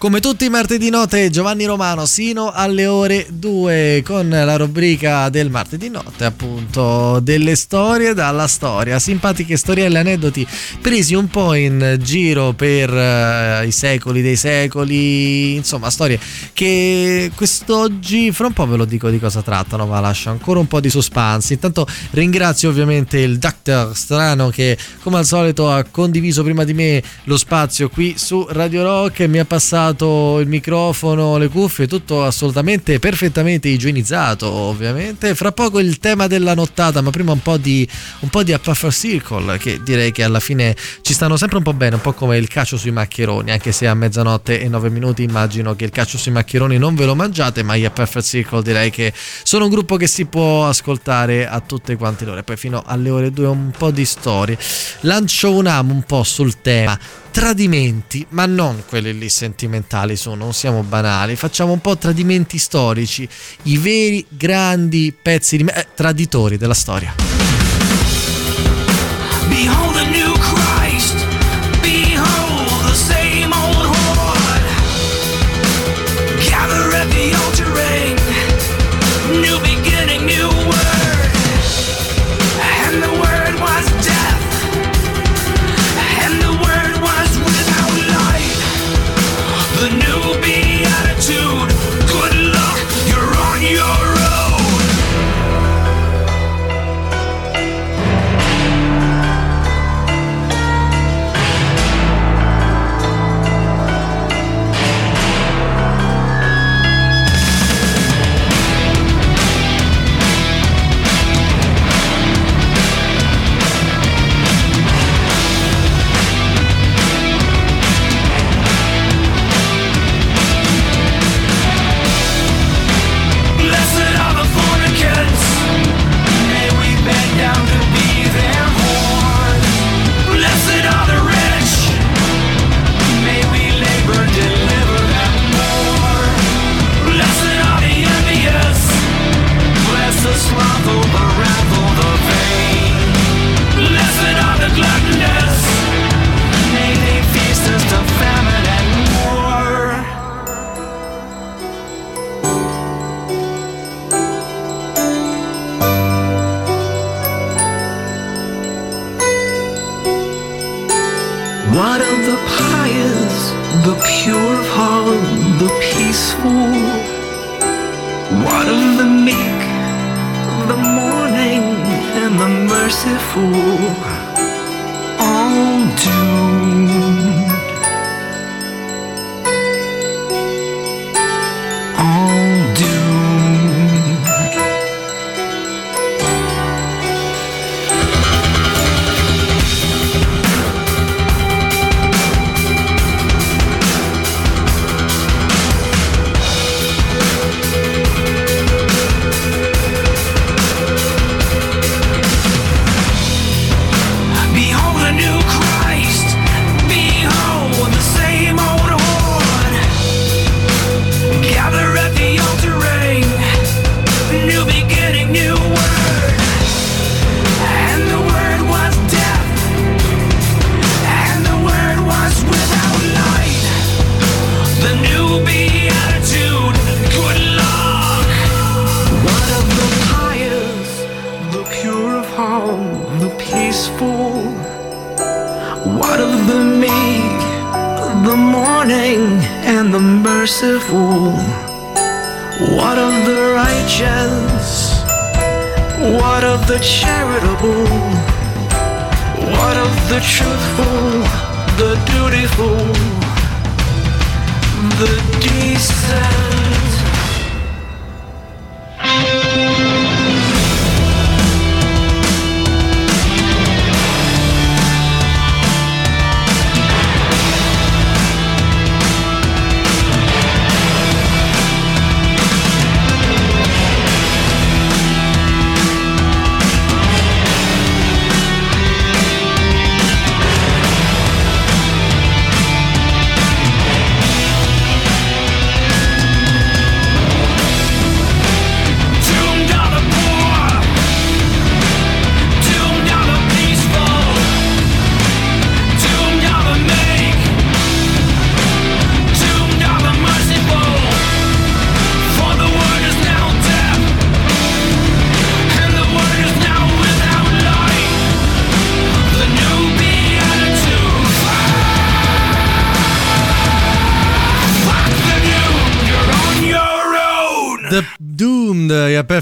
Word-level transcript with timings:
Come 0.00 0.20
tutti 0.20 0.46
i 0.46 0.48
martedì 0.48 0.88
notte, 0.88 1.28
Giovanni 1.28 1.66
Romano 1.66 2.06
sino 2.06 2.50
alle 2.50 2.86
ore 2.86 3.26
2 3.28 4.02
con 4.02 4.30
la 4.30 4.56
rubrica 4.56 5.28
del 5.28 5.50
martedì 5.50 5.90
notte, 5.90 6.24
appunto, 6.24 7.20
delle 7.20 7.54
storie 7.54 8.14
dalla 8.14 8.46
storia, 8.46 8.98
simpatiche 8.98 9.58
storielle, 9.58 9.98
aneddoti 9.98 10.46
presi 10.80 11.12
un 11.12 11.28
po' 11.28 11.52
in 11.52 11.98
giro 12.00 12.54
per 12.54 12.90
uh, 12.90 13.66
i 13.66 13.70
secoli 13.70 14.22
dei 14.22 14.36
secoli, 14.36 15.56
insomma, 15.56 15.90
storie 15.90 16.18
che 16.54 17.30
quest'oggi, 17.34 18.32
fra 18.32 18.46
un 18.46 18.54
po' 18.54 18.66
ve 18.66 18.78
lo 18.78 18.86
dico 18.86 19.10
di 19.10 19.18
cosa 19.18 19.42
trattano, 19.42 19.84
ma 19.84 20.00
lascio 20.00 20.30
ancora 20.30 20.60
un 20.60 20.66
po' 20.66 20.80
di 20.80 20.88
suspense. 20.88 21.52
Intanto 21.52 21.86
ringrazio 22.12 22.70
ovviamente 22.70 23.18
il 23.18 23.36
Dr. 23.36 23.90
Strano 23.92 24.48
che 24.48 24.78
come 25.02 25.18
al 25.18 25.26
solito 25.26 25.70
ha 25.70 25.84
condiviso 25.84 26.42
prima 26.42 26.64
di 26.64 26.72
me 26.72 27.02
lo 27.24 27.36
spazio 27.36 27.90
qui 27.90 28.14
su 28.16 28.46
Radio 28.48 28.82
Rock 28.82 29.20
e 29.20 29.28
mi 29.28 29.38
ha 29.38 29.44
passato 29.44 29.88
il 29.98 30.46
microfono, 30.46 31.38
le 31.38 31.48
cuffie, 31.48 31.86
tutto 31.86 32.24
assolutamente 32.24 32.98
perfettamente 32.98 33.68
igienizzato, 33.68 34.48
ovviamente. 34.48 35.34
Fra 35.34 35.52
poco 35.52 35.78
il 35.78 35.98
tema 35.98 36.26
della 36.26 36.54
nottata, 36.54 37.00
ma 37.00 37.10
prima 37.10 37.32
un 37.32 37.42
po' 37.42 37.56
di 37.56 37.88
un 38.20 38.28
po' 38.28 38.42
di 38.42 38.56
Circle 38.90 39.58
che 39.58 39.80
direi 39.82 40.12
che 40.12 40.22
alla 40.22 40.40
fine 40.40 40.76
ci 41.02 41.12
stanno 41.12 41.36
sempre 41.36 41.58
un 41.58 41.62
po' 41.62 41.72
bene, 41.72 41.96
un 41.96 42.00
po' 42.00 42.12
come 42.12 42.36
il 42.36 42.48
calcio 42.48 42.76
sui 42.76 42.90
maccheroni, 42.90 43.50
anche 43.50 43.72
se 43.72 43.86
a 43.86 43.94
mezzanotte 43.94 44.60
e 44.60 44.68
nove 44.68 44.90
minuti 44.90 45.22
immagino 45.22 45.74
che 45.74 45.84
il 45.84 45.90
calcio 45.90 46.18
sui 46.18 46.32
maccheroni 46.32 46.78
non 46.78 46.94
ve 46.94 47.04
lo 47.06 47.14
mangiate, 47.14 47.62
ma 47.62 47.76
gli 47.76 47.88
Perfect 47.90 48.26
Circle 48.26 48.62
direi 48.62 48.90
che 48.90 49.12
sono 49.42 49.64
un 49.64 49.70
gruppo 49.70 49.96
che 49.96 50.06
si 50.06 50.26
può 50.26 50.66
ascoltare 50.66 51.48
a 51.48 51.60
tutte 51.60 51.96
quante 51.96 52.24
le 52.24 52.30
ore, 52.32 52.42
poi 52.42 52.56
fino 52.56 52.82
alle 52.86 53.10
ore 53.10 53.30
2 53.30 53.46
un 53.46 53.70
po' 53.76 53.90
di 53.90 54.04
storie. 54.04 54.58
Lancio 55.00 55.52
un 55.52 55.66
amo 55.66 55.92
un 55.92 56.02
po' 56.02 56.22
sul 56.22 56.60
tema 56.60 56.98
tradimenti, 57.30 58.26
ma 58.30 58.46
non 58.46 58.82
quelli 58.86 59.16
lì 59.16 59.28
sentimentali 59.28 60.16
su, 60.16 60.32
non 60.32 60.52
siamo 60.52 60.82
banali, 60.82 61.36
facciamo 61.36 61.72
un 61.72 61.80
po' 61.80 61.96
tradimenti 61.96 62.58
storici, 62.58 63.28
i 63.64 63.78
veri 63.78 64.24
grandi 64.28 65.14
pezzi 65.20 65.56
di 65.56 65.64
eh, 65.64 65.88
traditori 65.94 66.56
della 66.56 66.74
storia. 66.74 67.59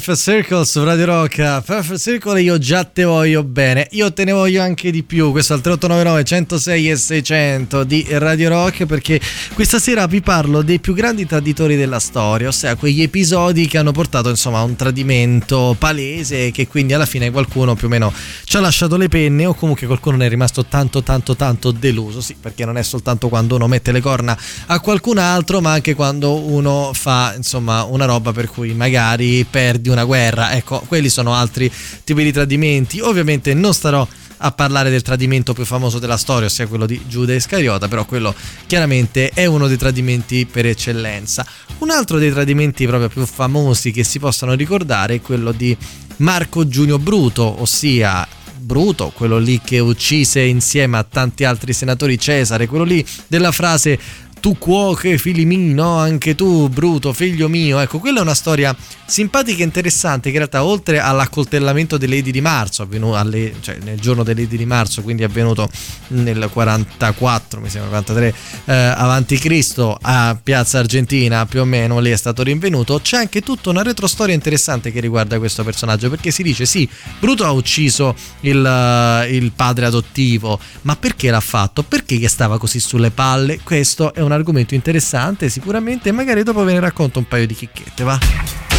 Perfect 0.09 0.25
Circle 0.25 0.65
su 0.65 0.83
Radio 0.85 1.05
Rock. 1.05 1.63
Perfect 1.63 2.01
Circle 2.01 2.41
io 2.41 2.57
già 2.57 2.83
te 2.83 3.05
voglio 3.05 3.43
bene. 3.43 3.89
Io 3.91 4.11
te 4.11 4.25
ne 4.25 4.33
voglio 4.33 4.63
anche 4.63 4.91
di 4.91 5.03
più. 5.03 5.33
Questo 5.33 5.53
il 5.53 5.61
3899 5.61 6.25
106 6.25 6.91
e 6.91 6.97
600 6.97 7.85
di 7.85 8.07
Radio 8.13 8.49
Rock 8.49 8.87
perché 8.87 9.21
questa 9.53 9.79
sera 9.79 10.07
vi 10.07 10.23
parlo 10.23 10.63
dei 10.63 10.79
più 10.79 10.95
grandi 10.95 11.27
traditori 11.27 11.77
della 11.77 11.99
storia, 11.99 12.49
ossia 12.49 12.75
quegli 12.77 13.03
episodi 13.03 13.67
che 13.67 13.77
hanno 13.77 13.93
portato 13.93 14.31
insomma 14.31 14.61
a 14.61 14.63
un 14.63 14.77
tradimento 14.77 15.77
palese 15.79 16.53
che 16.53 16.67
quindi 16.69 16.95
alla 16.95 17.05
fine 17.05 17.31
qualcuno 17.31 17.75
più 17.75 17.89
o 17.89 17.91
meno 17.91 18.11
ci 18.45 18.57
ha 18.57 18.61
lasciato 18.61 18.97
le 18.97 19.09
penne 19.09 19.45
o 19.45 19.53
comunque 19.53 19.87
qualcuno 19.87 20.17
ne 20.17 20.25
è 20.25 20.29
rimasto 20.31 20.65
tanto 20.65 21.03
tanto 21.03 21.37
tanto 21.37 21.71
deluso. 21.71 22.23
Sì, 22.23 22.35
perché 22.41 22.65
non 22.65 22.79
è 22.79 22.83
soltanto 22.83 23.29
quando 23.29 23.57
uno 23.57 23.67
mette 23.67 23.93
le 23.93 24.01
corna 24.01 24.35
a 24.69 24.81
qualcun 24.81 25.19
altro, 25.19 25.61
ma 25.61 25.73
anche 25.73 25.95
quando 25.95 26.35
uno 26.35 26.93
fa 26.95 27.35
insomma 27.37 27.83
una 27.83 28.07
roba 28.07 28.33
per 28.33 28.49
cui 28.49 28.73
magari 28.73 29.45
perdi 29.45 29.91
una 29.91 29.97
guerra. 30.05 30.53
Ecco, 30.53 30.83
quelli 30.87 31.09
sono 31.09 31.35
altri 31.35 31.71
tipi 32.05 32.23
di 32.23 32.33
tradimenti. 32.33 33.01
Ovviamente 33.01 33.55
non 33.55 33.75
starò 33.75 34.07
a 34.39 34.53
parlare 34.53 34.91
del 34.91 35.03
tradimento 35.03 35.53
più 35.53 35.65
famoso 35.65 35.99
della 35.99 36.17
storia, 36.17 36.47
ossia 36.47 36.67
quello 36.67 36.87
di 36.87 37.01
Giuda 37.07 37.35
Iscariota, 37.35 37.89
però 37.89 38.05
quello 38.05 38.35
chiaramente 38.67 39.31
è 39.31 39.47
uno 39.47 39.67
dei 39.67 39.77
tradimenti 39.77 40.47
per 40.47 40.67
eccellenza. 40.67 41.47
Un 41.79 41.91
altro 41.91 42.19
dei 42.19 42.31
tradimenti 42.31 42.87
proprio 42.87 43.09
più 43.09 43.27
famosi 43.27 43.91
che 43.91 44.05
si 44.05 44.19
possono 44.19 44.55
ricordare 44.55 45.17
è 45.17 45.21
quello 45.21 45.53
di 45.53 45.77
Marco 46.19 46.67
Giunio 46.69 46.99
Bruto, 46.99 47.61
ossia 47.61 48.27
Bruto, 48.59 49.13
quello 49.15 49.39
lì 49.39 49.61
che 49.65 49.79
uccise 49.79 50.41
insieme 50.41 50.99
a 50.99 51.05
tanti 51.09 51.45
altri 51.45 51.73
senatori 51.73 52.19
Cesare, 52.19 52.67
quello 52.67 52.85
lì 52.85 53.05
della 53.27 53.53
frase 53.53 53.99
tu 54.41 54.57
cuoche, 54.59 55.19
figli 55.19 55.45
miei, 55.45 55.75
no, 55.75 55.97
anche 55.97 56.35
tu, 56.35 56.69
Bruto, 56.69 57.13
figlio 57.13 57.49
mio. 57.49 57.79
Ecco, 57.81 57.99
quella 57.99 58.19
è 58.19 58.23
una 58.23 58.35
storia 58.35 58.75
simpatica 59.05 59.61
e 59.61 59.65
interessante 59.65 60.31
che 60.31 60.37
in 60.37 60.39
realtà 60.39 60.65
oltre 60.65 61.01
all'accoltellamento 61.01 61.97
delle 61.97 62.17
Lady 62.17 62.31
di 62.31 62.41
marzo, 62.41 62.83
avvenuto 62.83 63.17
alle, 63.17 63.55
cioè 63.61 63.79
nel 63.83 63.99
giorno 63.99 64.23
delle 64.23 64.43
Lady 64.43 64.57
di 64.57 64.67
marzo, 64.67 65.03
quindi 65.03 65.25
avvenuto 65.25 65.69
nel 66.09 66.49
44, 66.53 67.61
mi 67.61 67.69
sembra 67.69 67.89
43 67.91 68.35
eh, 68.67 68.73
avanti 68.75 69.39
Cristo 69.39 69.99
a 70.01 70.39
Piazza 70.41 70.79
Argentina, 70.79 71.47
più 71.47 71.61
o 71.61 71.65
meno 71.65 71.99
lì 71.99 72.11
è 72.11 72.17
stato 72.17 72.43
rinvenuto, 72.43 73.01
c'è 73.01 73.17
anche 73.17 73.41
tutta 73.41 73.71
una 73.71 73.83
retrostoria 73.83 74.35
interessante 74.35 74.93
che 74.93 75.01
riguarda 75.01 75.39
questo 75.39 75.65
personaggio, 75.65 76.11
perché 76.11 76.31
si 76.31 76.43
dice 76.43 76.67
sì, 76.67 76.89
Bruto 77.19 77.45
ha 77.45 77.51
ucciso 77.51 78.15
il, 78.41 79.27
il 79.31 79.53
padre 79.53 79.87
adottivo, 79.87 80.59
ma 80.83 80.97
perché 80.97 81.31
l'ha 81.31 81.41
fatto? 81.41 81.83
Perché 81.83 82.27
stava 82.29 82.59
così 82.59 82.81
sulle 82.81 83.11
palle? 83.11 83.61
Questo 83.63 84.15
è 84.15 84.21
un 84.21 84.28
argomento 84.33 84.75
interessante 84.75 85.49
sicuramente, 85.49 86.13
magari 86.13 86.43
dopo 86.43 86.63
ve 86.65 86.73
ne 86.73 86.81
racconto 86.81 87.19
un 87.19 87.27
paio 87.27 87.47
di 87.47 87.55
chicchette, 87.55 88.05
va? 88.05 88.78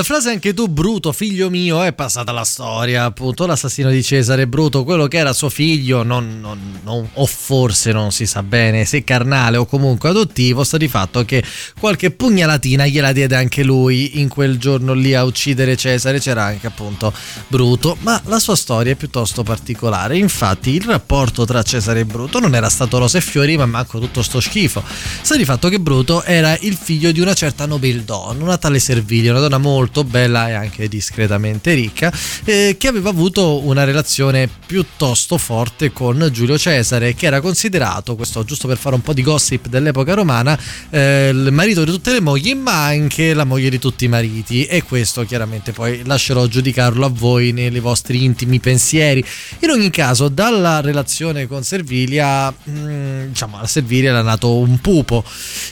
La 0.00 0.06
frase 0.06 0.30
anche 0.30 0.54
tu, 0.54 0.66
Bruto, 0.66 1.12
figlio 1.12 1.50
mio, 1.50 1.82
è 1.82 1.92
passata 1.92 2.32
la 2.32 2.42
storia. 2.44 3.04
Appunto, 3.04 3.44
l'assassino 3.44 3.90
di 3.90 4.02
Cesare 4.02 4.46
Bruto, 4.46 4.82
quello 4.82 5.06
che 5.08 5.18
era 5.18 5.34
suo 5.34 5.50
figlio, 5.50 6.02
non, 6.02 6.40
non, 6.40 6.80
non, 6.82 7.06
o 7.12 7.26
forse 7.26 7.92
non 7.92 8.10
si 8.10 8.24
sa 8.24 8.42
bene 8.42 8.86
se 8.86 9.04
carnale 9.04 9.58
o 9.58 9.66
comunque 9.66 10.08
adottivo, 10.08 10.64
sta 10.64 10.78
di 10.78 10.88
fatto 10.88 11.22
che 11.26 11.44
qualche 11.78 12.12
pugnalatina 12.12 12.86
gliela 12.86 13.12
diede 13.12 13.36
anche 13.36 13.62
lui 13.62 14.20
in 14.20 14.28
quel 14.28 14.56
giorno 14.56 14.94
lì 14.94 15.12
a 15.12 15.22
uccidere 15.22 15.76
Cesare. 15.76 16.18
C'era 16.18 16.44
anche 16.44 16.68
appunto 16.68 17.12
Bruto, 17.48 17.98
ma 18.00 18.18
la 18.24 18.38
sua 18.38 18.56
storia 18.56 18.92
è 18.92 18.96
piuttosto 18.96 19.42
particolare. 19.42 20.16
Infatti, 20.16 20.70
il 20.70 20.82
rapporto 20.84 21.44
tra 21.44 21.62
Cesare 21.62 22.00
e 22.00 22.04
Bruto 22.06 22.40
non 22.40 22.54
era 22.54 22.70
stato 22.70 22.96
rose 22.96 23.18
e 23.18 23.20
fiori, 23.20 23.58
ma 23.58 23.66
manco 23.66 23.98
tutto 23.98 24.22
sto 24.22 24.40
schifo. 24.40 24.82
Sta 25.20 25.36
di 25.36 25.44
fatto 25.44 25.68
che 25.68 25.78
Bruto 25.78 26.22
era 26.22 26.56
il 26.60 26.74
figlio 26.74 27.12
di 27.12 27.20
una 27.20 27.34
certa 27.34 27.66
nobildonna, 27.66 28.42
una 28.42 28.56
tale 28.56 28.78
Servilia, 28.78 29.32
una 29.32 29.40
donna 29.40 29.58
molto 29.58 29.88
molto 29.90 30.04
bella 30.04 30.48
e 30.48 30.52
anche 30.52 30.88
discretamente 30.88 31.74
ricca, 31.74 32.12
eh, 32.44 32.76
che 32.78 32.86
aveva 32.86 33.10
avuto 33.10 33.66
una 33.66 33.82
relazione 33.82 34.48
piuttosto 34.66 35.36
forte 35.36 35.92
con 35.92 36.28
Giulio 36.32 36.56
Cesare, 36.56 37.14
che 37.14 37.26
era 37.26 37.40
considerato, 37.40 38.14
questo 38.14 38.44
giusto 38.44 38.68
per 38.68 38.78
fare 38.78 38.94
un 38.94 39.02
po' 39.02 39.12
di 39.12 39.22
gossip 39.22 39.66
dell'epoca 39.66 40.14
romana, 40.14 40.58
eh, 40.90 41.30
il 41.30 41.48
marito 41.50 41.84
di 41.84 41.90
tutte 41.90 42.12
le 42.12 42.20
mogli, 42.20 42.54
ma 42.54 42.84
anche 42.84 43.34
la 43.34 43.44
moglie 43.44 43.68
di 43.68 43.80
tutti 43.80 44.04
i 44.04 44.08
mariti. 44.08 44.64
E 44.64 44.82
questo 44.84 45.24
chiaramente 45.24 45.72
poi 45.72 46.02
lascerò 46.04 46.46
giudicarlo 46.46 47.04
a 47.04 47.10
voi 47.12 47.50
nei 47.50 47.80
vostri 47.80 48.24
intimi 48.24 48.60
pensieri. 48.60 49.24
In 49.60 49.70
ogni 49.70 49.90
caso, 49.90 50.28
dalla 50.28 50.80
relazione 50.80 51.48
con 51.48 51.64
Servilia, 51.64 52.50
mh, 52.50 52.70
mm, 52.70 53.26
diciamo, 53.28 53.58
a 53.58 53.66
Servilia 53.66 54.10
era 54.10 54.22
nato 54.22 54.56
un 54.56 54.80
pupo, 54.80 55.24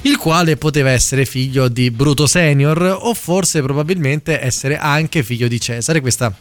il 0.03 0.17
quale 0.17 0.57
poteva 0.57 0.91
essere 0.91 1.25
figlio 1.25 1.69
di 1.69 1.93
Bruto 1.93 2.27
Senior 2.27 2.99
o 3.01 3.15
forse 3.15 3.63
probabilmente 3.63 4.07
probabilmente 4.09 4.41
essere 4.41 4.79
anche 4.79 5.23
figlio 5.23 5.49
di 5.49 5.61
Cesare. 5.61 6.01
Questa 6.01 6.35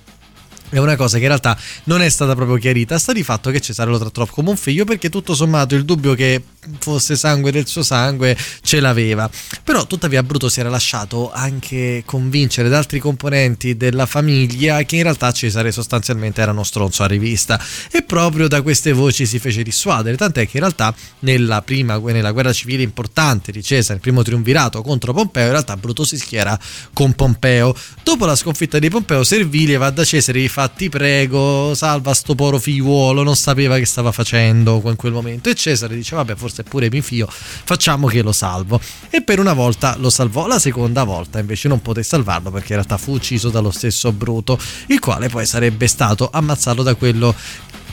è 0.70 0.78
una 0.80 0.96
cosa 0.96 1.18
che 1.18 1.24
in 1.24 1.30
realtà 1.30 1.58
non 1.86 2.02
è 2.02 2.10
stata 2.10 2.36
proprio 2.36 2.58
chiarita. 2.58 2.98
Sta 2.98 3.14
di 3.14 3.24
fatto 3.24 3.52
che 3.52 3.62
Cesare 3.62 3.90
lo 3.90 3.98
trattò 3.98 4.26
come 4.26 4.50
un 4.50 4.58
figlio 4.58 4.86
perché 4.86 5.10
tutto 5.10 5.34
sommato 5.34 5.76
il 5.76 5.86
dubbio 5.86 6.14
che 6.14 6.42
fosse 6.80 7.16
sangue 7.16 7.52
del 7.52 7.68
suo 7.68 7.84
sangue 7.84 8.38
ce 8.62 8.80
l'aveva. 8.80 9.30
Però 9.64 9.86
tuttavia 9.86 10.24
Bruto 10.24 10.50
si 10.50 10.60
era 10.60 10.70
lasciato 10.70 11.32
anche 11.32 12.04
convincere 12.06 12.70
da 12.70 12.78
altri 12.78 13.00
componenti 13.00 13.78
della 13.78 14.06
famiglia 14.06 14.84
che 14.84 14.98
in 14.98 15.04
realtà 15.04 15.32
Cesare 15.32 15.72
sostanzialmente 15.72 16.42
era 16.42 16.52
uno 16.52 16.64
stronzo 16.64 17.04
a 17.04 17.08
rivista 17.08 17.62
e 17.92 18.04
proprio 18.04 18.48
da 18.48 18.62
queste 18.62 18.92
voci 18.92 19.26
si 19.26 19.40
fece 19.40 19.64
dissuadere, 19.64 20.18
tant'è 20.18 20.46
che 20.46 20.58
in 20.58 20.62
realtà 20.62 20.94
nella 21.20 21.62
prima 21.62 21.98
nella 21.98 22.32
guerra 22.32 22.54
civile 22.54 22.84
importante 22.84 23.52
di 23.52 23.64
Cesare, 23.64 23.96
il 23.96 24.02
primo 24.02 24.24
triunvirato 24.24 24.82
contro 24.82 25.14
Pompeo, 25.14 25.46
in 25.46 25.52
realtà 25.52 25.78
Bruto 25.78 26.04
si 26.04 26.18
schiera 26.18 26.58
con 26.94 27.14
Pompeo. 27.14 27.76
Dopo 28.04 28.26
la 28.26 28.36
sconfitta 28.36 28.80
di 28.80 28.90
Pompeo, 28.90 29.24
Servilia 29.24 29.80
va 29.80 29.90
da 29.90 30.04
Cesare 30.04 30.40
e 30.40 30.50
fa 30.58 30.70
ti 30.70 30.90
prego, 30.90 31.76
salva 31.76 32.16
sto 32.16 32.34
poro 32.34 32.58
figliuolo, 32.58 33.22
non 33.22 33.36
sapeva 33.36 33.78
che 33.78 33.86
stava 33.86 34.12
facendo 34.12 34.82
in 34.86 34.96
quel 34.96 35.12
momento 35.12 35.50
e 35.50 35.54
Cesare 35.54 35.94
dice 35.94 36.16
vabbè 36.16 36.34
forse 36.34 36.64
pure 36.64 36.90
mio 36.90 37.04
figlio, 37.04 37.28
facciamo 37.30 38.08
che 38.08 38.24
lo 38.24 38.32
salvo. 38.32 38.82
E 39.12 39.22
per 39.22 39.38
una 39.38 39.54
volta 39.54 39.96
lo 40.00 40.10
salvò, 40.10 40.48
la 40.48 40.58
seconda 40.58 41.04
volta 41.04 41.38
invece 41.38 41.68
non 41.68 41.80
poté 41.84 42.02
salvarlo 42.02 42.50
perché 42.50 42.70
in 42.70 42.80
realtà 42.80 42.98
fu 42.98 43.12
ucciso 43.12 43.50
dallo 43.50 43.70
stesso 43.70 44.12
Bruto, 44.12 44.58
il 44.88 45.00
quale 45.00 45.30
poi 45.30 45.46
sarebbe 45.46 45.86
stato 45.86 46.28
ammazzato 46.32 46.82
da 46.82 46.96
quello 46.96 47.36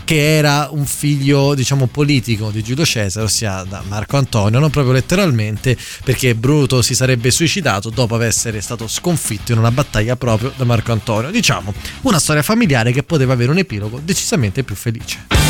che 0.04 0.36
era 0.36 0.68
un 0.70 0.84
figlio, 0.84 1.54
diciamo, 1.54 1.86
politico 1.86 2.50
di 2.50 2.62
Giulio 2.62 2.84
Cesare, 2.84 3.24
ossia 3.24 3.64
da 3.64 3.82
Marco 3.88 4.16
Antonio, 4.16 4.58
non 4.58 4.70
proprio 4.70 4.92
letteralmente, 4.92 5.76
perché 6.04 6.34
Bruto 6.34 6.82
si 6.82 6.94
sarebbe 6.94 7.30
suicidato 7.30 7.90
dopo 7.90 8.20
essere 8.20 8.60
stato 8.60 8.86
sconfitto 8.86 9.52
in 9.52 9.58
una 9.58 9.70
battaglia 9.70 10.16
proprio 10.16 10.52
da 10.56 10.64
Marco 10.64 10.92
Antonio. 10.92 11.30
Diciamo, 11.30 11.72
una 12.02 12.18
storia 12.18 12.42
familiare 12.42 12.92
che 12.92 13.02
poteva 13.02 13.32
avere 13.32 13.50
un 13.50 13.58
epilogo 13.58 14.00
decisamente 14.02 14.62
più 14.62 14.74
felice. 14.74 15.43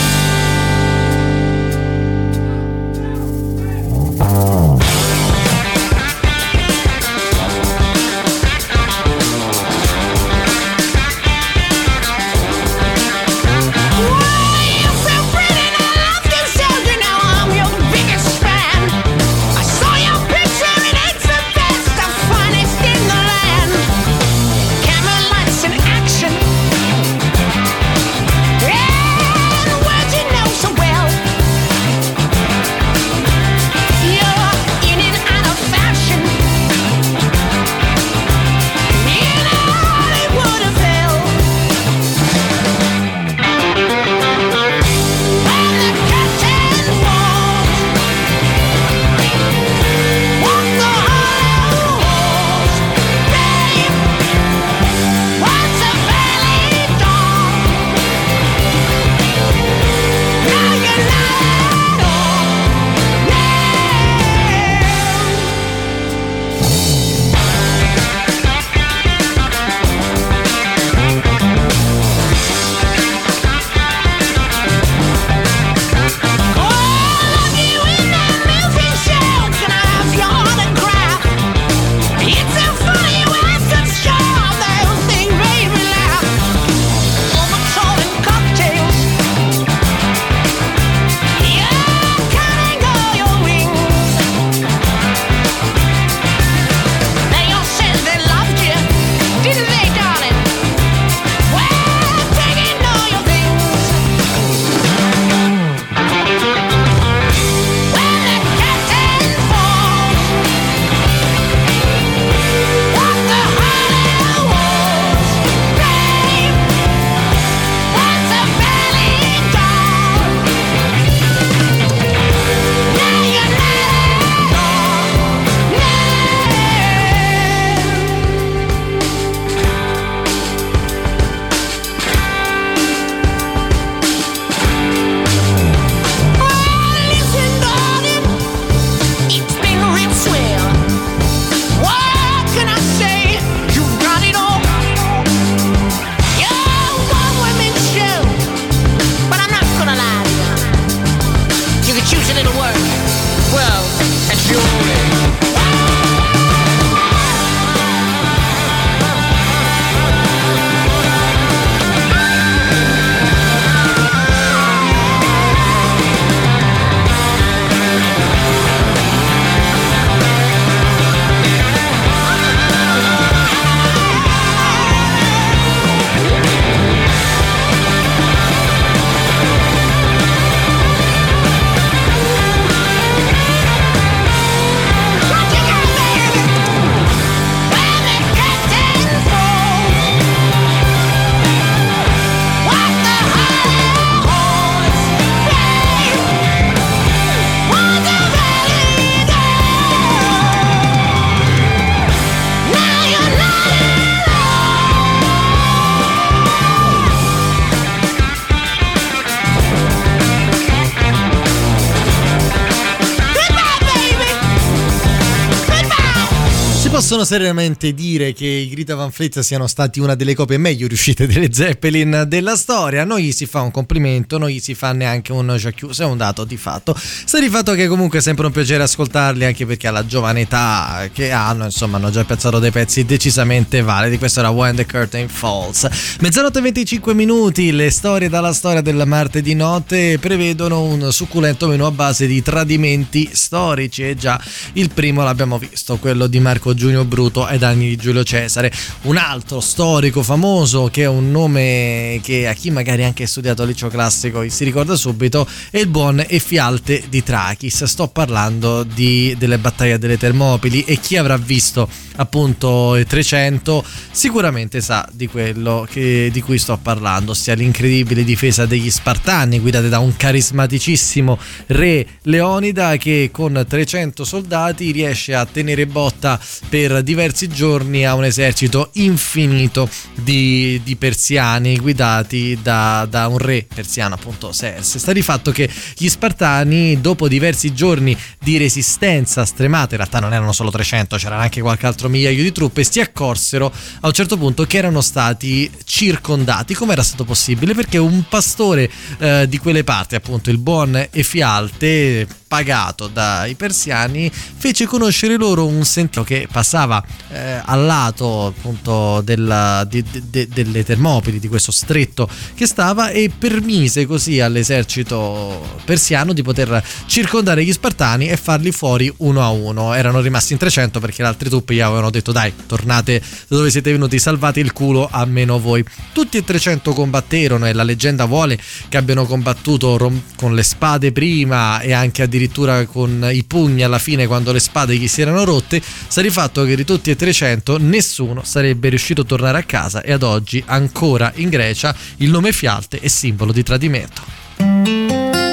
Possono 217.35 217.43
serenamente 217.45 217.95
dire 217.95 218.33
che 218.33 218.47
i 218.47 218.69
Greta 218.69 218.95
Van 218.95 219.11
Fleet 219.11 219.41
siano 219.41 219.67
stati 219.67 219.99
una 219.99 220.15
delle 220.15 220.35
copie 220.35 220.57
meglio 220.57 220.87
riuscite 220.87 221.27
delle 221.27 221.53
Zeppelin 221.53 222.25
della 222.29 222.55
storia. 222.55 223.05
Non 223.05 223.19
gli 223.19 223.33
si 223.33 223.47
fa 223.47 223.61
un 223.61 223.71
complimento, 223.71 224.39
non 224.39 224.49
gli 224.49 224.61
si 224.61 224.75
fa 224.75 224.93
neanche 224.93 225.33
un 225.33 225.73
chiuso, 225.75 226.03
è 226.03 226.07
un 226.07 226.17
dato 226.17 226.45
di 226.45 226.57
fatto. 226.57 226.95
Sta 226.97 227.41
di 227.41 227.49
fatto 227.49 227.73
che 227.75 227.89
comunque 227.89 228.19
è 228.19 228.23
sempre 228.23 228.47
un 228.47 228.53
piacere 228.53 228.85
ascoltarli, 228.85 229.45
anche 229.45 229.67
perché 229.67 229.89
alla 229.89 230.07
giovane 230.07 230.43
età 230.43 231.09
che 231.13 231.33
hanno, 231.33 231.65
insomma, 231.65 231.97
hanno 231.97 232.11
già 232.11 232.25
piazzato 232.25 232.59
dei 232.59 232.71
pezzi 232.71 233.05
decisamente 233.05 233.83
validi. 233.83 234.19
Questo 234.19 234.41
era 234.41 234.51
When 234.51 234.77
the 234.77 234.87
Curtain 234.87 235.29
Falls. 235.29 235.89
Mezzanotte 236.21 236.61
25 236.61 237.15
minuti, 237.15 237.73
le 237.73 237.91
storie 237.91 238.29
dalla 238.29 238.53
storia 238.53 238.81
del 238.81 239.03
martedì 239.07 239.55
notte 239.55 240.19
prevedono 240.21 240.83
un 240.83 241.13
succulento 241.13 241.67
menu 241.67 241.85
a 241.85 241.91
base 241.91 242.27
di 242.27 242.43
tradimenti 242.43 243.31
storici 243.33 244.09
e 244.09 244.15
già 244.15 244.41
il 244.75 244.91
primo 244.91 245.23
l'abbiamo 245.25 245.59
visto, 245.59 245.97
quello 245.97 246.27
di 246.27 246.39
Marco 246.39 246.75
Giunio 246.75 247.05
Bruto 247.25 247.47
ai 247.47 247.57
danni 247.57 247.89
di 247.89 247.97
Giulio 247.97 248.23
Cesare. 248.23 248.71
Un 249.03 249.17
altro 249.17 249.61
storico 249.61 250.23
famoso 250.23 250.89
che 250.93 251.05
è 251.05 251.09
un 251.09 251.31
nome 251.31 252.21
che 252.23 252.47
a 252.47 252.53
chi 252.53 252.71
magari 252.71 253.03
anche 253.03 253.23
ha 253.23 253.27
studiato 253.27 253.63
al 253.63 253.69
liceo 253.69 253.89
classico 253.89 254.47
si 254.47 254.63
ricorda 254.63 254.95
subito 254.95 255.49
è 255.71 255.79
il 255.79 255.87
buon 255.87 256.23
Effialte 256.27 257.05
di 257.09 257.23
Trachis. 257.23 257.85
Sto 257.85 258.09
parlando 258.09 258.83
di, 258.83 259.35
delle 259.39 259.57
battaglie 259.57 259.99
delle 259.99 260.19
Termopili 260.19 260.85
e 260.85 261.01
chi 261.01 261.17
avrà 261.17 261.39
visto 261.39 261.89
appunto 262.17 262.99
300 263.07 263.85
sicuramente 264.11 264.81
sa 264.81 265.09
di 265.13 265.27
quello 265.27 265.87
che, 265.91 266.31
di 266.33 266.41
cui 266.43 266.59
sto 266.59 266.79
parlando, 266.81 267.33
ossia 267.33 267.55
l'incredibile 267.55 268.25
difesa 268.25 268.67
degli 268.67 268.91
Spartani 268.91 269.59
guidate 269.59 269.89
da 269.89 269.99
un 269.99 270.17
carismaticissimo 270.17 271.39
re 271.69 272.07
Leonida 272.23 272.97
che 272.97 273.31
con 273.33 273.65
300 273.67 274.25
soldati 274.25 274.91
riesce 274.91 275.35
a 275.35 275.47
tenere 275.47 275.87
botta 275.87 276.41
per 276.69 277.03
diversi 277.03 277.49
giorni 277.49 278.07
a 278.07 278.15
un 278.15 278.25
esercito 278.25 278.91
infinito 278.95 279.89
di, 280.15 280.81
di 280.85 280.97
persiani 280.97 281.77
guidati 281.77 282.59
da, 282.63 283.07
da, 283.09 283.29
un 283.29 283.39
re 283.39 283.67
persiano 283.73 284.15
appunto 284.15 284.53
Sers. 284.53 284.99
Sta 284.99 285.13
di 285.13 285.23
fatto 285.23 285.51
che 285.51 285.69
gli 285.97 286.09
Spartani 286.09 287.01
dopo 287.01 287.29
diversi 287.29 287.75
giorni 287.75 288.17
di 288.41 288.57
resistenza 288.57 289.45
stremata, 289.45 289.95
in 289.95 289.99
realtà 289.99 290.21
non 290.21 290.33
erano 290.33 290.53
solo 290.53 290.71
300, 290.71 291.17
c'era 291.17 291.39
anche 291.39 291.61
qualche 291.61 291.87
altro 291.87 292.04
migliaio 292.09 292.43
di 292.43 292.53
truppe, 292.53 292.85
si 292.85 293.01
accorsero 293.01 293.73
a 294.01 294.07
un 294.07 294.13
certo 294.13 294.37
punto 294.37 294.65
che 294.65 294.77
erano 294.79 295.01
stati 295.01 295.71
circondati. 295.85 296.75
Come 296.75 296.93
era 296.93 297.03
stato 297.03 297.25
possibile? 297.25 297.75
Perché 297.75 297.99
un 297.99 298.25
pastore 298.29 298.91
eh, 299.19 299.47
di 299.49 299.59
quelle 299.59 299.85
parti, 299.85 300.15
appunto 300.15 300.51
il 300.51 300.59
buon 300.59 301.09
Efialte, 301.11 302.27
pagato 302.55 303.09
dai 303.09 303.57
persiani, 303.57 304.31
fece 304.31 304.87
conoscere 304.87 305.37
loro 305.37 305.67
un 305.67 305.85
sentiero 305.85 306.25
che 306.25 306.47
passava 306.51 307.05
eh, 307.33 307.61
al 307.65 307.85
lato 307.85 308.47
appunto 308.47 309.21
della, 309.23 309.85
di, 309.89 310.05
de, 310.31 310.47
delle 310.47 310.85
Termopili, 310.85 311.41
di 311.41 311.49
questo 311.49 311.73
stretto 311.73 312.29
che 312.55 312.67
stava 312.67 313.11
e 313.11 313.29
permise 313.37 314.07
così 314.07 314.39
all'esercito 314.39 315.81
persiano 315.85 316.33
di 316.33 316.43
poter 316.43 316.81
circondare 317.07 317.65
gli 317.65 317.73
Spartani 317.73 318.29
e 318.29 318.37
farli 318.37 318.71
fuori 318.71 319.13
uno 319.19 319.43
a 319.43 319.51
uno. 319.51 319.93
Erano 319.93 320.21
rimasti 320.21 320.53
in 320.53 320.61
300 320.61 321.01
perché 321.01 321.23
le 321.23 321.29
altre 321.29 321.49
truppe 321.49 321.75
gli 321.75 321.81
avevano 321.81 322.11
detto 322.11 322.31
dai 322.31 322.53
tornate 322.67 323.21
da 323.49 323.57
dove 323.57 323.71
siete 323.71 323.91
venuti, 323.91 324.21
salvate 324.21 324.61
il 324.61 324.73
culo 324.73 325.09
a 325.11 325.25
meno 325.25 325.59
voi. 325.59 325.85
Tutti 326.13 326.37
e 326.37 326.45
300 326.45 326.93
combatterono 326.93 327.67
e 327.67 327.73
la 327.73 327.83
leggenda 327.83 328.27
vuole 328.27 328.61
che 328.89 328.97
abbiano 328.97 329.27
combattuto 329.27 329.99
con 330.37 330.55
le 330.55 330.63
spade 330.63 331.11
prima 331.11 331.81
e 331.81 331.93
anche 331.93 332.23
addirittura 332.23 332.43
addirittura 332.45 332.85
con 332.87 333.29
i 333.33 333.45
pugni 333.45 333.83
alla 333.83 333.99
fine 333.99 334.27
quando 334.27 334.53
le 334.53 334.61
spade 334.61 334.97
gli 334.97 335.09
si 335.09 335.23
erano 335.23 335.45
rotte, 335.45 335.81
sta 335.81 336.21
di 336.21 336.31
fatto 336.31 336.65
che 336.65 336.77
di 336.77 336.85
tutti 336.85 337.11
e 337.11 337.17
300 337.17 337.79
nessuno 337.79 338.43
sarebbe 338.45 338.91
riuscito 338.91 339.23
a 339.23 339.25
tornare 339.25 339.59
a 339.59 339.63
casa 339.63 340.03
e 340.03 340.13
ad 340.13 340.23
oggi 340.23 340.63
ancora 340.67 341.33
in 341.37 341.49
Grecia 341.49 341.95
il 342.19 342.31
nome 342.31 342.53
Fialte 342.53 343.01
è 343.01 343.09
simbolo 343.09 343.53
di 343.53 343.63
tradimento. 343.63 345.44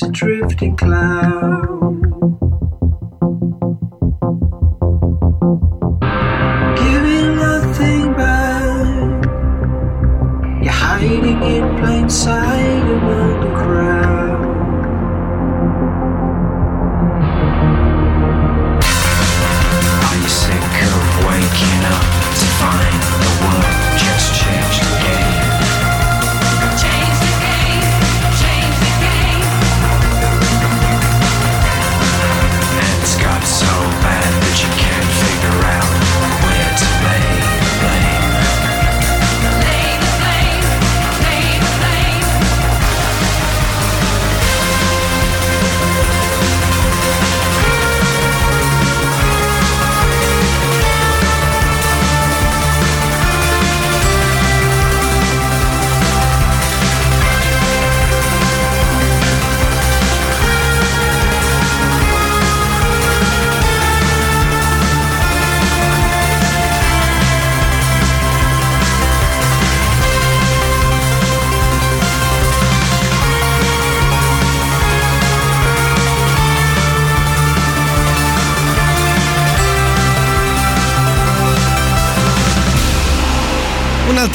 Pace 0.00 0.29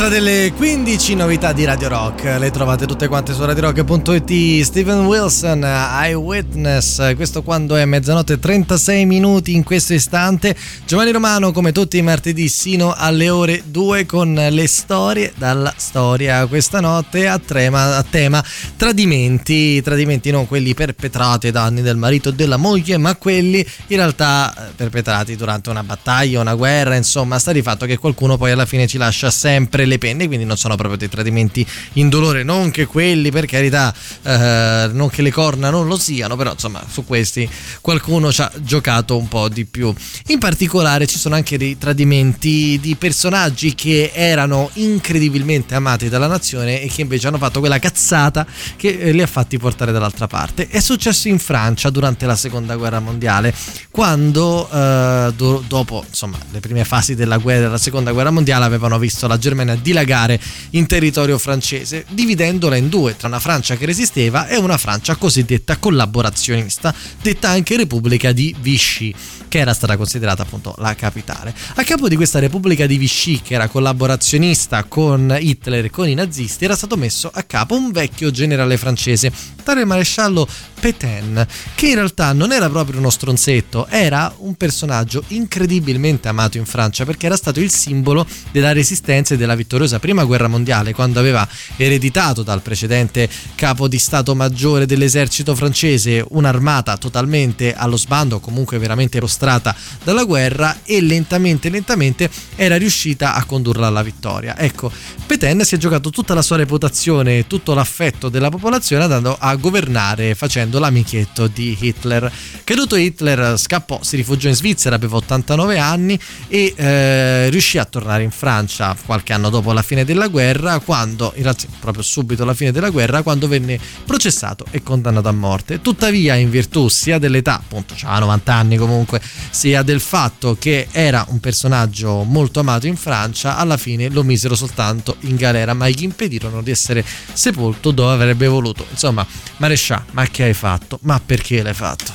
Un'altra 0.06 0.24
delle 0.24 0.54
15 0.54 1.16
novità 1.16 1.52
di 1.52 1.66
Radio 1.66 1.88
Rock, 1.88 2.38
le 2.38 2.52
trovate 2.52 2.86
tutte 2.86 3.08
quante 3.08 3.34
su 3.34 3.44
radiorock.it. 3.44 4.62
Steven 4.62 5.08
Wilson, 5.08 5.64
Eyewitness, 5.64 7.16
questo 7.16 7.42
quando 7.42 7.76
è 7.76 7.86
mezzanotte 7.86 8.34
e 8.34 8.40
36 8.40 9.04
minuti 9.08 9.56
in 9.56 9.64
questo 9.64 9.96
istante. 9.96 10.56
Giovanni 10.86 11.10
Romano, 11.12 11.52
come 11.52 11.72
tutti 11.72 11.98
i 11.98 12.04
martedì, 12.04 12.50
sino 12.50 12.94
alle 12.96 13.32
ore 13.32 13.64
2 13.66 14.06
con 14.06 14.36
le 14.36 14.68
storie 14.68 15.34
dalla 15.36 15.74
storia. 15.76 16.46
Questa 16.46 16.80
notte 16.80 17.28
a 17.28 17.40
tema, 17.40 17.98
a 17.98 18.04
tema 18.04 18.46
tradimenti, 18.78 19.82
tradimenti 19.82 20.30
non 20.30 20.46
quelli 20.46 20.76
perpetrati 20.76 21.48
ai 21.48 21.52
danni 21.52 21.82
del 21.82 21.98
marito 21.98 22.30
o 22.30 22.32
della 22.32 22.58
moglie, 22.58 22.98
ma 22.98 23.16
quelli 23.16 23.66
in 23.88 23.98
realtà 23.98 24.54
eh, 24.56 24.72
perpetrati 24.76 25.36
durante 25.36 25.72
una 25.72 25.82
battaglia, 25.82 26.42
una 26.42 26.54
guerra, 26.54 26.96
insomma, 26.96 27.40
sta 27.40 27.52
di 27.52 27.64
fatto 27.64 27.88
che 27.88 27.98
qualcuno 27.98 28.38
poi 28.38 28.52
alla 28.52 28.68
fine 28.68 28.86
ci 28.86 29.00
lascia 29.00 29.32
sempre 29.32 29.86
le 29.86 29.94
penne, 29.98 30.28
quindi 30.28 30.46
non 30.46 30.58
sono 30.58 30.76
proprio 30.76 30.98
dei 30.98 31.10
tradimenti 31.10 31.66
indolore, 31.94 32.44
non 32.44 32.72
che 32.72 32.86
quelli 32.86 33.32
per 33.32 33.46
carità, 33.46 33.94
eh, 34.24 34.90
non 34.92 35.10
che 35.10 35.22
le 35.22 35.32
corna 35.32 35.70
non 35.70 35.88
lo 35.88 35.98
siano, 35.98 36.36
però 36.36 36.52
insomma 36.52 36.84
su 36.90 37.06
questi 37.06 37.50
qualcuno 37.82 38.32
ci 38.32 38.42
ha 38.42 38.52
giocato 38.58 39.18
un 39.18 39.28
po' 39.28 39.50
di 39.50 39.66
più. 39.66 39.94
In 40.28 40.40
particolare 40.40 41.06
ci 41.08 41.18
sono 41.18 41.36
anche 41.36 41.58
dei 41.58 41.78
tradimenti 41.78 42.80
di 42.82 42.96
personaggi 42.96 43.76
che 43.76 44.12
erano 44.14 44.70
incredibilmente 44.74 45.76
amati 45.76 46.10
dalla 46.10 46.28
nazione 46.28 46.82
e 46.82 46.88
che 46.88 47.02
invece 47.02 47.28
hanno 47.28 47.38
fatto 47.38 47.60
quella 47.60 47.80
cazzata 47.80 48.46
che 48.76 48.98
eh, 49.00 49.12
li 49.12 49.22
ha 49.22 49.28
fatti 49.28 49.58
portare 49.58 49.92
dall'altra 49.92 50.28
parte. 50.28 50.68
È 50.68 50.80
successo 50.80 51.28
in 51.28 51.40
Francia 51.40 51.90
durante 51.90 52.26
la 52.26 52.36
seconda 52.36 52.76
guerra 52.76 53.00
mondiale, 53.00 53.54
quando 53.92 54.70
eh, 54.72 55.34
do- 55.36 55.64
dopo 55.68 56.04
insomma 56.08 56.38
le 56.52 56.60
prime 56.60 56.84
fasi 56.84 57.16
della 57.16 57.38
guerra 57.38 57.66
della 57.66 57.78
seconda 57.78 58.12
guerra 58.12 58.32
mondiale 58.32 58.66
avevano 58.66 58.98
visto 58.98 59.28
la 59.28 59.38
Germania 59.38 59.76
dilagare 59.86 60.42
in 60.72 60.88
territorio 60.88 61.38
francese, 61.38 62.06
dividendola 62.10 62.76
in 62.76 62.90
due, 62.90 63.16
tra 63.16 63.28
una 63.28 63.40
Francia 63.40 63.78
che 63.78 63.86
resisteva 63.86 64.48
e 64.48 64.58
una 64.58 64.80
Francia 64.80 65.16
cosiddetta 65.16 65.78
collaborazionista, 65.78 66.94
detta 67.22 67.50
anche 67.50 67.78
Repubblica 67.78 68.32
di 68.32 68.56
Vichy, 68.60 69.14
che 69.48 69.60
era 69.60 69.76
stata 69.76 69.96
considerata 69.96 70.42
appunto 70.42 70.74
la 70.80 70.96
capitale. 70.96 71.54
A 71.76 71.84
capo 71.84 72.08
di 72.08 72.16
questa 72.16 72.40
Repubblica 72.40 72.88
di 72.88 72.98
Vichy, 72.98 73.42
che 73.44 73.54
era 73.54 73.68
collaborazionista 73.68 74.86
con 74.86 75.38
Hitler 75.40 75.86
e 75.86 75.90
con 75.92 76.10
i 76.10 76.16
nazisti, 76.16 76.66
era 76.66 76.76
stato 76.76 76.98
messo 76.98 77.30
a 77.32 77.44
capo 77.44 77.76
un 77.76 77.92
vecchio 77.92 78.32
generale 78.32 78.78
francese, 78.78 79.32
tale 79.64 79.86
maresciallo 79.86 80.48
Pétain, 80.80 81.46
che 81.76 81.88
in 81.88 81.96
realtà 81.96 82.34
non 82.34 82.52
era 82.52 82.70
proprio 82.70 83.00
uno 83.00 83.10
stronzetto, 83.10 83.88
era 83.88 84.34
un 84.38 84.56
personaggio 84.56 85.24
incredibilmente 85.28 86.28
amato 86.28 86.58
in 86.58 86.66
Francia 86.66 87.06
perché 87.06 87.26
era 87.26 87.36
stato 87.36 87.60
il 87.60 87.72
simbolo 87.72 88.26
della 88.52 88.72
resistenza 88.72 89.34
e 89.34 89.38
della 89.38 89.56
vittoriosa 89.76 90.00
prima 90.00 90.24
guerra 90.24 90.48
mondiale 90.48 90.94
quando 90.94 91.20
aveva 91.20 91.46
ereditato 91.76 92.44
dal 92.44 92.62
precedente 92.62 93.28
capo 93.56 93.88
di 93.90 94.00
stato 94.00 94.34
maggiore 94.34 94.86
dell'esercito 94.86 95.54
francese 95.54 96.24
un'armata 96.30 96.96
totalmente 96.98 97.74
allo 97.74 97.98
sbando, 97.98 98.40
comunque 98.40 98.78
veramente 98.78 99.18
prostrata 99.18 99.76
dalla 100.04 100.24
guerra 100.24 100.80
e 100.84 101.02
lentamente 101.02 101.70
lentamente 101.70 102.30
era 102.56 102.78
riuscita 102.78 103.36
a 103.36 103.44
condurla 103.44 103.88
alla 103.88 104.02
vittoria. 104.02 104.58
Ecco, 104.58 104.90
Pétain 105.26 105.64
si 105.66 105.76
è 105.76 105.78
giocato 105.78 106.10
tutta 106.10 106.34
la 106.34 106.42
sua 106.42 106.56
reputazione 106.56 107.40
e 107.40 107.48
tutto 107.48 107.74
l'affetto 107.74 108.30
della 108.30 108.50
popolazione 108.50 109.04
andando 109.04 109.36
a 109.38 109.54
governare 109.56 110.36
facendo 110.36 110.80
l'amichetto 110.80 111.48
di 111.48 111.76
Hitler. 111.78 112.32
Caduto 112.64 112.96
Hitler 112.96 113.60
scappò, 113.60 114.00
si 114.02 114.16
rifugiò 114.16 114.48
in 114.48 114.56
Svizzera, 114.56 114.96
aveva 114.96 115.18
89 115.18 115.78
anni 115.78 116.18
e 116.48 116.74
eh, 116.76 117.50
riuscì 117.50 117.78
a 117.78 117.86
tornare 117.86 118.24
in 118.24 118.32
Francia 118.32 118.96
qualche 119.06 119.34
anno 119.34 119.50
dopo 119.50 119.65
la 119.74 119.82
fine 119.82 120.06
della 120.06 120.28
guerra, 120.28 120.80
quando, 120.80 121.34
in 121.36 121.44
realtà 121.44 121.66
proprio 121.80 122.04
subito 122.04 122.44
alla 122.44 122.54
fine 122.54 122.72
della 122.72 122.90
guerra, 122.90 123.22
quando 123.22 123.48
venne 123.48 123.80
processato 124.06 124.66
e 124.72 124.84
condannato 124.84 125.28
a 125.28 125.32
morte. 125.32 125.82
Tuttavia, 125.82 126.36
in 126.36 126.50
virtù 126.50 126.88
sia 126.88 127.18
dell'età, 127.18 127.56
appunto, 127.56 127.94
aveva 128.02 128.20
90 128.20 128.54
anni 128.54 128.78
comunque, 128.78 129.22
sia 129.50 129.82
del 129.84 130.00
fatto 130.00 130.56
che 130.60 130.88
era 130.92 131.26
un 131.30 131.40
personaggio 131.40 132.24
molto 132.24 132.60
amato 132.60 132.88
in 132.88 132.96
Francia, 132.96 133.58
alla 133.58 133.78
fine 133.78 134.10
lo 134.10 134.24
misero 134.24 134.56
soltanto 134.56 135.18
in 135.22 135.36
galera, 135.36 135.74
ma 135.74 135.88
gli 135.90 136.04
impedirono 136.04 136.62
di 136.62 136.72
essere 136.72 137.04
sepolto 137.34 137.92
dove 137.92 138.14
avrebbe 138.14 138.48
voluto. 138.48 138.86
Insomma, 138.90 139.26
Marescià, 139.58 140.06
ma 140.12 140.26
che 140.28 140.44
hai 140.44 140.54
fatto? 140.54 141.00
Ma 141.04 141.22
perché 141.24 141.62
l'hai 141.62 141.74
fatto? 141.74 142.14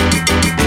I 0.00 0.57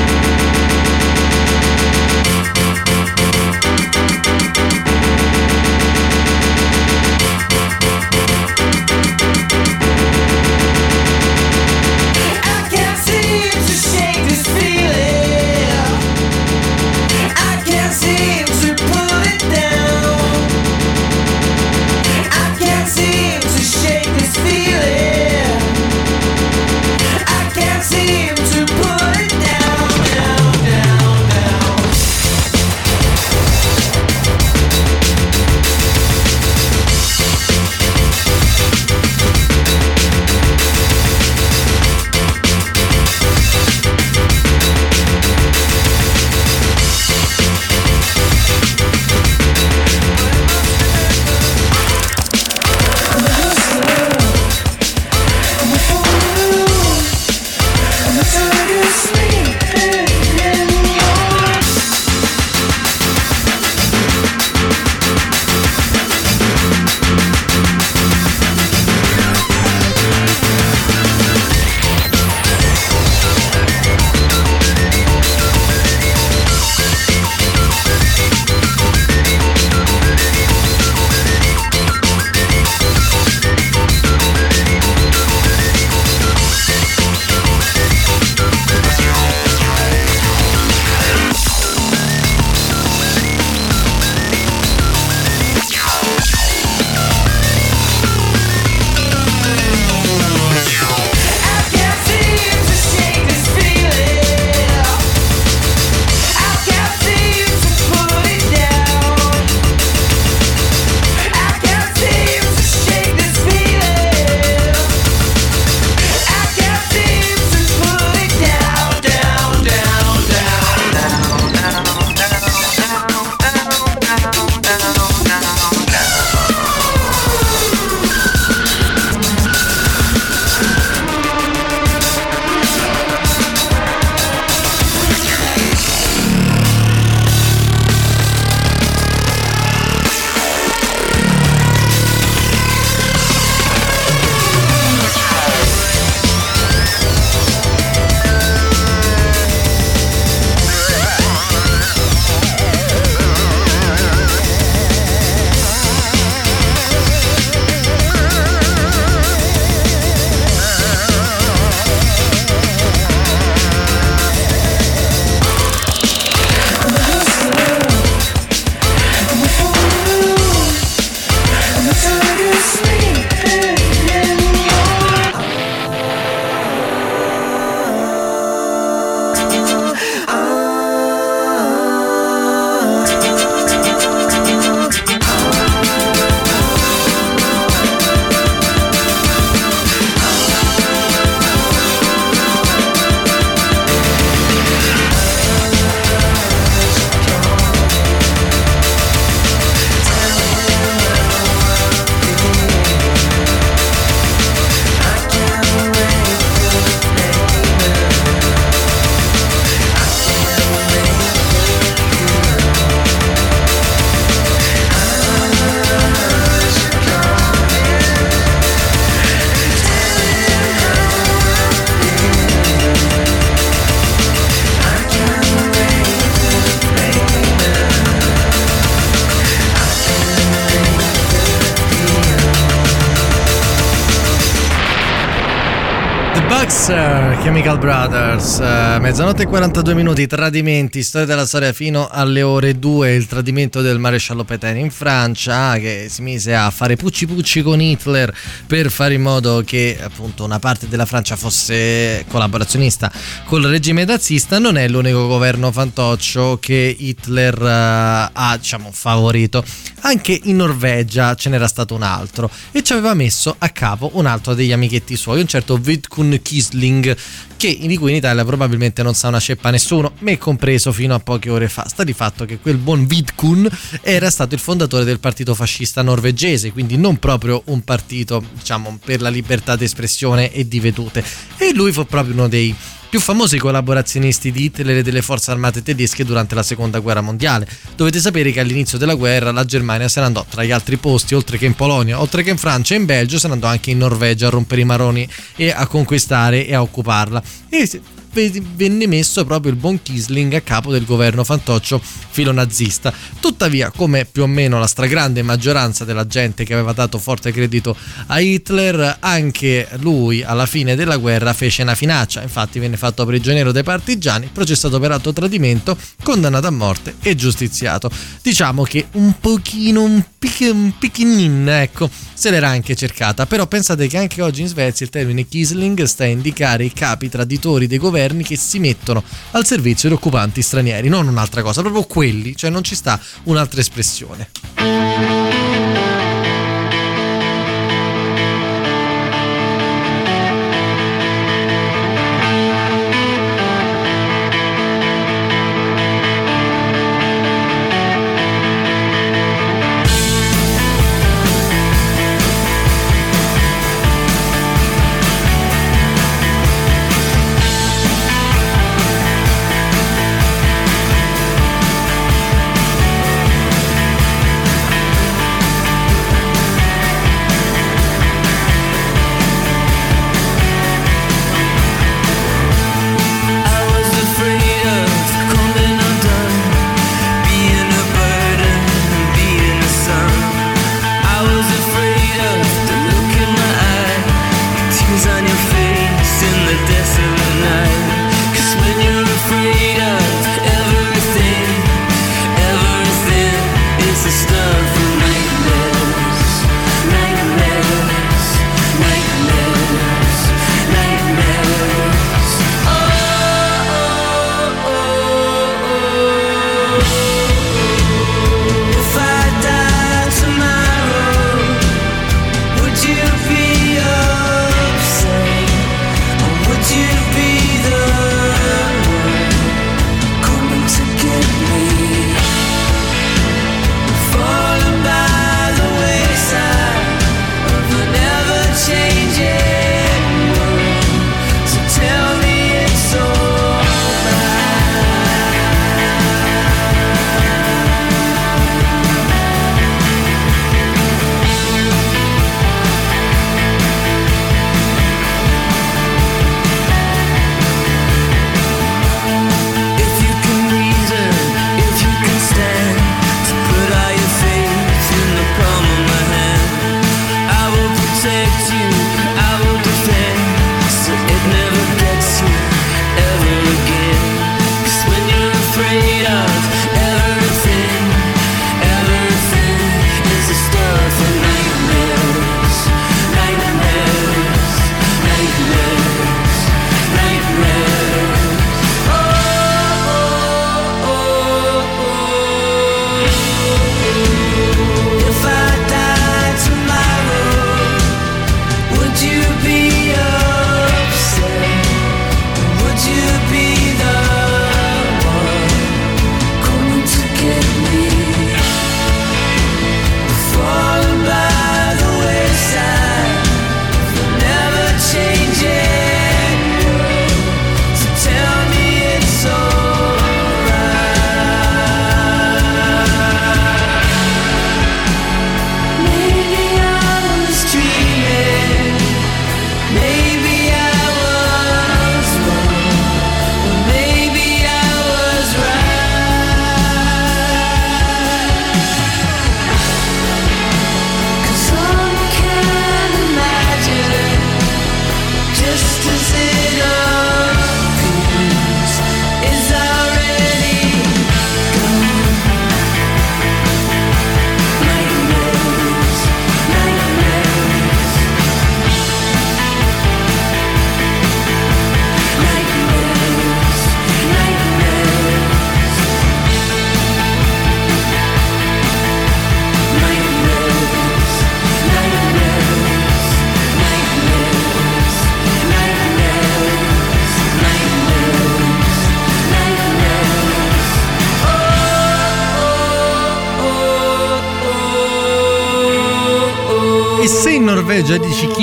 The 236.72 236.78
Bucks, 236.78 236.90
eh, 236.90 237.38
Chemical 237.44 237.78
Brothers, 237.80 238.60
eh, 238.60 238.98
mezzanotte 239.00 239.44
e 239.44 239.46
42 239.46 239.94
minuti, 239.94 240.26
tradimenti, 240.26 241.04
storia 241.04 241.28
della 241.28 241.46
storia 241.46 241.74
fino 241.74 242.08
alle 242.10 242.44
ore 242.44 242.80
2, 242.80 243.14
il 243.14 243.28
tradimento 243.28 243.82
del 243.82 244.00
maresciallo 244.00 244.46
Petain 244.46 244.78
in 244.78 244.90
Francia 244.90 245.78
che 245.78 246.08
si 246.10 246.22
mise 246.22 246.56
a 246.56 246.70
fare 246.70 246.96
pucci 246.96 247.26
pucci 247.26 247.62
con 247.62 247.82
Hitler 247.82 248.34
per 248.68 248.90
fare 248.90 249.16
in 249.16 249.22
modo 249.22 249.64
che 249.66 249.98
appunto 250.02 250.46
una 250.46 250.60
parte 250.60 250.88
della 250.88 251.06
Francia 251.06 251.36
fosse 251.36 252.24
collaborazionista 252.30 253.12
col 253.46 253.64
regime 253.64 254.06
nazista, 254.06 254.58
non 254.58 254.78
è 254.78 254.88
l'unico 254.88 255.28
governo 255.28 255.72
fantoccio 255.72 256.58
che 256.62 256.96
Hitler 256.98 257.62
eh, 257.62 258.30
ha 258.32 258.58
diciamo 258.58 258.92
favorito, 258.94 259.64
anche 260.02 260.40
in 260.44 260.56
Norvegia 260.56 261.36
ce 261.36 261.50
n'era 261.50 261.68
stato 261.68 261.96
un 261.96 262.04
altro 262.04 262.50
e 262.72 262.82
ci 262.82 262.94
aveva 262.94 263.14
messo 263.14 263.54
a 263.58 263.70
capo 263.70 264.12
un 264.14 264.26
altro 264.26 264.54
degli 264.54 264.72
amichetti 264.72 265.18
suoi, 265.18 265.42
un 265.42 265.48
certo 265.48 265.76
Vidkun 265.78 266.40
Kisling, 266.62 267.18
che 267.58 267.78
di 267.82 267.98
cui 267.98 268.12
in 268.12 268.18
Italia 268.18 268.46
probabilmente 268.46 269.02
non 269.02 269.16
sa 269.16 269.30
una 269.30 269.40
ceppa 269.40 269.72
nessuno, 269.72 270.14
me 270.20 270.38
compreso 270.38 270.92
fino 270.92 271.16
a 271.16 271.20
poche 271.20 271.50
ore 271.50 271.68
fa. 271.68 271.88
Sta 271.88 272.04
di 272.04 272.14
fatto 272.14 272.46
che 272.46 272.60
quel 272.60 272.78
buon 272.78 273.08
Vidkun 273.08 273.68
era 274.02 274.30
stato 274.30 274.54
il 274.54 274.60
fondatore 274.60 275.04
del 275.04 275.20
partito 275.20 275.56
fascista 275.56 276.02
norvegese, 276.04 276.72
quindi 276.72 276.98
non 276.98 277.18
proprio 277.18 277.64
un 277.66 277.82
partito, 277.82 278.44
diciamo, 278.54 279.00
per 279.04 279.22
la 279.22 279.30
libertà 279.30 279.76
d'espressione 279.76 280.52
e 280.52 280.68
di 280.68 280.80
vedute. 280.80 281.24
E 281.58 281.74
lui 281.74 281.92
fu 281.92 282.06
proprio 282.06 282.34
uno 282.34 282.48
dei 282.48 282.76
più 283.12 283.20
famosi 283.20 283.58
collaborazionisti 283.58 284.54
di 284.54 284.64
Hitler 284.64 285.00
e 285.00 285.02
delle 285.02 285.22
forze 285.22 285.52
armate 285.52 285.84
tedesche 285.84 286.24
durante 286.24 286.56
la 286.56 286.64
seconda 286.64 287.00
guerra 287.00 287.20
mondiale. 287.20 287.68
Dovete 287.98 288.22
sapere 288.22 288.52
che 288.52 288.62
all'inizio 288.62 288.98
della 288.98 289.16
guerra 289.16 289.52
la 289.52 289.66
Germania 289.66 290.08
se 290.08 290.22
ne 290.22 290.28
andò 290.28 290.46
tra 290.50 290.64
gli 290.64 290.72
altri 290.72 290.96
posti, 290.96 291.36
oltre 291.36 291.58
che 291.58 291.66
in 291.66 291.76
Polonia, 291.76 292.22
oltre 292.22 292.42
che 292.42 292.52
in 292.52 292.58
Francia 292.58 292.94
e 292.94 293.00
in 293.00 293.06
Belgio, 293.06 293.38
se 293.38 293.48
ne 293.48 293.54
andò 293.56 293.68
anche 293.68 293.92
in 293.92 293.98
Norvegia 293.98 294.48
a 294.48 294.52
rompere 294.52 294.80
i 294.80 294.86
maroni 294.86 295.28
e 295.58 295.72
a 295.72 295.86
conquistare 295.88 296.66
e 296.66 296.74
a 296.74 296.82
occuparla. 296.82 297.44
E 297.68 298.02
venne 298.32 299.08
messo 299.08 299.44
proprio 299.44 299.72
il 299.72 299.78
buon 299.78 300.02
Kisling 300.02 300.54
a 300.54 300.62
capo 300.62 300.92
del 300.92 301.06
governo 301.06 301.44
fantoccio 301.44 302.02
filonazista. 302.02 303.14
Tuttavia, 303.40 303.92
come 303.92 304.26
più 304.26 304.44
o 304.44 304.48
meno 304.48 304.80
la 304.80 304.88
stragrande 304.88 305.42
maggioranza 305.42 306.06
della 306.06 306.26
gente 306.26 306.64
che 306.64 306.74
aveva 306.74 306.94
dato 306.94 307.18
forte 307.18 307.52
credito 307.52 307.96
a 308.28 308.40
Hitler, 308.40 309.18
anche 309.20 309.88
lui 310.00 310.44
alla 310.44 310.66
fine 310.66 310.96
della 310.96 311.18
guerra 311.18 311.54
fece 311.54 311.82
una 311.82 311.96
finaccia. 311.96 312.42
Infatti 312.42 312.80
venne 312.80 312.98
fatto 312.98 313.26
prigioniero 313.26 313.72
dai 313.72 313.84
partigiani, 313.84 314.50
processato 314.52 315.00
per 315.00 315.12
alto 315.12 315.34
tradimento, 315.34 315.98
condannato 316.24 316.68
a 316.68 316.72
morte 316.72 317.16
e 317.22 317.36
giustiziato. 317.36 318.10
Diciamo 318.42 318.84
che 318.84 319.08
un 319.14 319.34
pochino, 319.40 320.04
un, 320.04 320.24
pic, 320.40 320.70
un 320.72 320.94
picchinin, 320.98 321.68
ecco, 321.68 322.10
se 322.34 322.50
l'era 322.50 322.70
anche 322.70 322.96
cercata. 322.96 323.46
Però 323.46 323.68
pensate 323.68 324.08
che 324.08 324.18
anche 324.18 324.42
oggi 324.42 324.62
in 324.62 324.68
Svezia 324.68 325.06
il 325.06 325.12
termine 325.12 325.48
Kisling 325.48 326.04
sta 326.04 326.24
a 326.24 326.28
indicare 326.28 326.86
i 326.86 326.94
capi 326.94 327.28
traditori 327.28 327.88
dei 327.88 327.98
governi 327.98 328.21
che 328.44 328.56
si 328.56 328.80
mettono 328.80 329.24
al 329.52 329.66
servizio 329.66 330.10
di 330.10 330.16
occupanti 330.16 330.62
stranieri, 330.62 331.10
non 331.10 331.28
un'altra 331.28 331.62
cosa, 331.62 331.82
proprio 331.82 332.04
quelli, 332.04 332.56
cioè 332.56 332.70
non 332.70 332.84
ci 332.84 332.96
sta 332.96 333.20
un'altra 333.44 333.80
espressione. 333.80 335.61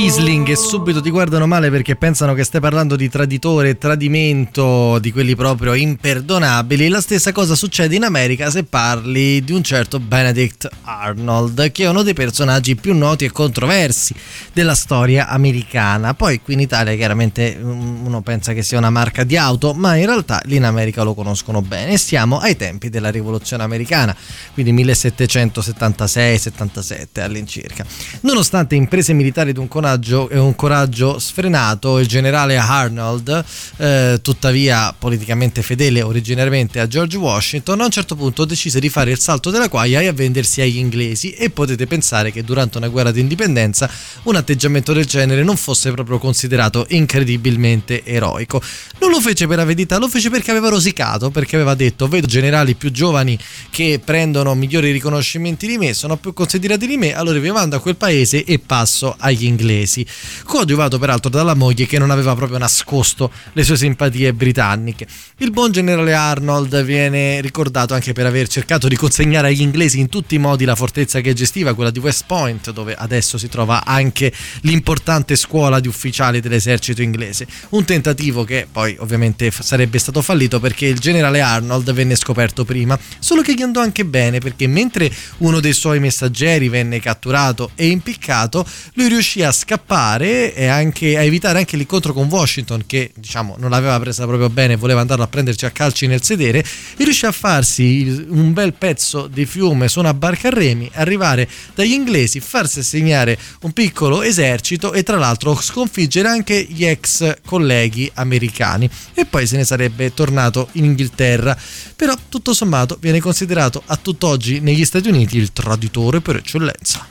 Riesling. 0.08 0.37
Kisling 0.48 0.48
e 0.48 0.56
subito 0.56 1.02
ti 1.02 1.10
guardano 1.10 1.46
male 1.46 1.70
perché 1.70 1.94
pensano 1.96 2.32
che 2.32 2.44
stai 2.44 2.60
parlando 2.60 2.96
di 2.96 3.08
traditore 3.08 3.70
e 3.70 3.78
tradimento, 3.78 4.98
di 4.98 5.10
quelli 5.12 5.36
proprio 5.36 5.74
imperdonabili, 5.74 6.88
la 6.88 7.02
stessa 7.02 7.32
cosa 7.32 7.54
succede 7.54 7.94
in 7.96 8.04
America 8.04 8.48
se 8.50 8.64
parli 8.64 9.44
di 9.44 9.52
un 9.52 9.62
certo 9.62 10.00
Benedict 10.00 10.68
Arnold, 10.82 11.70
che 11.70 11.84
è 11.84 11.88
uno 11.88 12.02
dei 12.02 12.14
personaggi 12.14 12.74
più 12.76 12.96
noti 12.96 13.26
e 13.26 13.30
controversi 13.30 14.14
della 14.52 14.74
storia 14.74 15.28
americana. 15.28 16.14
Poi 16.14 16.40
qui 16.40 16.54
in 16.54 16.60
Italia 16.60 16.94
chiaramente 16.94 17.54
mm, 17.58 18.06
uno 18.06 18.22
pensa 18.22 18.54
che 18.54 18.62
sia 18.62 18.78
una 18.78 18.90
marca 18.90 19.24
di 19.24 19.36
auto, 19.36 19.74
ma 19.74 19.96
in 19.96 20.06
realtà 20.06 20.40
lì 20.44 20.56
in 20.56 20.64
America 20.64 21.02
lo 21.02 21.12
conoscono 21.14 21.60
bene. 21.62 21.98
Siamo 21.98 22.38
ai 22.38 22.56
tempi 22.56 22.88
della 22.88 23.10
rivoluzione 23.10 23.64
americana, 23.64 24.16
quindi 24.54 24.72
1776-77 24.84 27.20
all'incirca. 27.20 27.84
Nonostante 28.20 28.76
imprese 28.76 29.12
militari 29.12 29.52
di 29.52 29.58
un 29.58 29.68
coraggio, 29.68 30.28
e 30.38 30.42
un 30.42 30.54
coraggio 30.54 31.18
sfrenato, 31.18 31.98
il 31.98 32.06
generale 32.06 32.56
Arnold, 32.56 33.44
eh, 33.76 34.18
tuttavia 34.22 34.94
politicamente 34.96 35.62
fedele 35.62 36.02
originariamente 36.02 36.80
a 36.80 36.86
George 36.86 37.16
Washington, 37.16 37.80
a 37.80 37.84
un 37.84 37.90
certo 37.90 38.14
punto 38.14 38.44
decise 38.44 38.80
di 38.80 38.88
fare 38.88 39.10
il 39.10 39.18
salto 39.18 39.50
della 39.50 39.68
quaglia 39.68 40.00
e 40.00 40.06
a 40.06 40.12
vendersi 40.12 40.60
agli 40.60 40.76
inglesi 40.76 41.32
e 41.32 41.50
potete 41.50 41.86
pensare 41.86 42.32
che 42.32 42.44
durante 42.44 42.78
una 42.78 42.88
guerra 42.88 43.10
di 43.10 43.20
indipendenza 43.20 43.90
un 44.24 44.36
atteggiamento 44.36 44.92
del 44.92 45.06
genere 45.06 45.42
non 45.42 45.56
fosse 45.56 45.90
proprio 45.92 46.18
considerato 46.18 46.86
incredibilmente 46.90 48.04
eroico. 48.04 48.62
Non 49.00 49.10
lo 49.10 49.20
fece 49.20 49.46
per 49.46 49.58
avidità, 49.58 49.98
lo 49.98 50.08
fece 50.08 50.30
perché 50.30 50.50
aveva 50.50 50.68
rosicato, 50.68 51.30
perché 51.30 51.56
aveva 51.56 51.74
detto 51.74 52.08
vedo 52.08 52.26
generali 52.26 52.74
più 52.74 52.90
giovani 52.90 53.38
che 53.70 54.00
prendono 54.04 54.54
migliori 54.54 54.90
riconoscimenti 54.92 55.66
di 55.66 55.78
me, 55.78 55.94
sono 55.94 56.16
più 56.16 56.32
considerati 56.32 56.86
di 56.86 56.96
me, 56.96 57.14
allora 57.14 57.38
vi 57.38 57.50
mando 57.50 57.76
a 57.76 57.80
quel 57.80 57.96
paese 57.96 58.44
e 58.44 58.58
passo 58.58 59.14
agli 59.18 59.44
inglesi. 59.44 60.06
Coadiuvato 60.44 60.98
peraltro 60.98 61.30
dalla 61.30 61.54
moglie 61.54 61.86
che 61.86 61.98
non 61.98 62.10
aveva 62.10 62.34
proprio 62.34 62.58
nascosto 62.58 63.30
le 63.52 63.62
sue 63.62 63.76
simpatie 63.76 64.32
britanniche. 64.32 65.06
Il 65.38 65.50
buon 65.50 65.72
generale 65.72 66.14
Arnold 66.14 66.82
viene 66.82 67.40
ricordato 67.40 67.94
anche 67.94 68.12
per 68.12 68.26
aver 68.26 68.48
cercato 68.48 68.88
di 68.88 68.96
consegnare 68.96 69.48
agli 69.48 69.60
inglesi 69.60 69.98
in 69.98 70.08
tutti 70.08 70.34
i 70.34 70.38
modi 70.38 70.64
la 70.64 70.74
fortezza 70.74 71.20
che 71.20 71.32
gestiva, 71.32 71.74
quella 71.74 71.90
di 71.90 71.98
West 71.98 72.24
Point, 72.26 72.72
dove 72.72 72.94
adesso 72.94 73.38
si 73.38 73.48
trova 73.48 73.84
anche 73.84 74.32
l'importante 74.62 75.36
scuola 75.36 75.80
di 75.80 75.88
ufficiali 75.88 76.40
dell'esercito 76.40 77.02
inglese. 77.02 77.46
Un 77.70 77.84
tentativo 77.84 78.44
che 78.44 78.66
poi 78.70 78.96
ovviamente 78.98 79.50
sarebbe 79.50 79.98
stato 79.98 80.22
fallito 80.22 80.58
perché 80.60 80.86
il 80.86 80.98
generale 80.98 81.40
Arnold 81.40 81.92
venne 81.92 82.16
scoperto 82.16 82.64
prima, 82.64 82.98
solo 83.18 83.42
che 83.42 83.54
gli 83.54 83.62
andò 83.62 83.80
anche 83.80 84.04
bene 84.04 84.38
perché 84.38 84.66
mentre 84.66 85.10
uno 85.38 85.60
dei 85.60 85.72
suoi 85.72 86.00
messaggeri 86.00 86.68
venne 86.68 87.00
catturato 87.00 87.70
e 87.74 87.88
impiccato, 87.88 88.66
lui 88.94 89.08
riuscì 89.08 89.42
a 89.42 89.52
scappare 89.52 90.07
e 90.16 90.66
anche 90.66 91.16
a 91.16 91.22
evitare 91.22 91.58
anche 91.58 91.76
l'incontro 91.76 92.12
con 92.12 92.26
Washington 92.28 92.84
che 92.86 93.12
diciamo 93.14 93.56
non 93.58 93.70
l'aveva 93.70 93.98
presa 94.00 94.26
proprio 94.26 94.48
bene, 94.48 94.76
voleva 94.76 95.00
andarlo 95.00 95.24
a 95.24 95.28
prenderci 95.28 95.66
a 95.66 95.70
calci 95.70 96.06
nel 96.06 96.22
sedere 96.22 96.60
e 96.60 97.04
riuscì 97.04 97.26
a 97.26 97.32
farsi 97.32 98.26
un 98.28 98.52
bel 98.52 98.72
pezzo 98.72 99.26
di 99.26 99.44
fiume 99.44 99.88
su 99.88 99.98
una 99.98 100.14
barca 100.14 100.48
a 100.48 100.50
remi, 100.50 100.90
arrivare 100.94 101.48
dagli 101.74 101.92
inglesi, 101.92 102.40
farsi 102.40 102.80
assegnare 102.80 103.38
un 103.62 103.72
piccolo 103.72 104.22
esercito 104.22 104.92
e 104.92 105.02
tra 105.02 105.16
l'altro 105.16 105.54
sconfiggere 105.60 106.28
anche 106.28 106.66
gli 106.68 106.84
ex 106.84 107.36
colleghi 107.44 108.10
americani 108.14 108.88
e 109.14 109.24
poi 109.24 109.46
se 109.46 109.56
ne 109.56 109.64
sarebbe 109.64 110.14
tornato 110.14 110.68
in 110.72 110.84
Inghilterra. 110.84 111.56
Però 111.94 112.14
tutto 112.28 112.54
sommato 112.54 112.96
viene 113.00 113.20
considerato 113.20 113.82
a 113.86 113.96
tutt'oggi 113.96 114.60
negli 114.60 114.84
Stati 114.84 115.08
Uniti 115.08 115.36
il 115.36 115.52
traditore 115.52 116.20
per 116.20 116.36
eccellenza. 116.36 117.06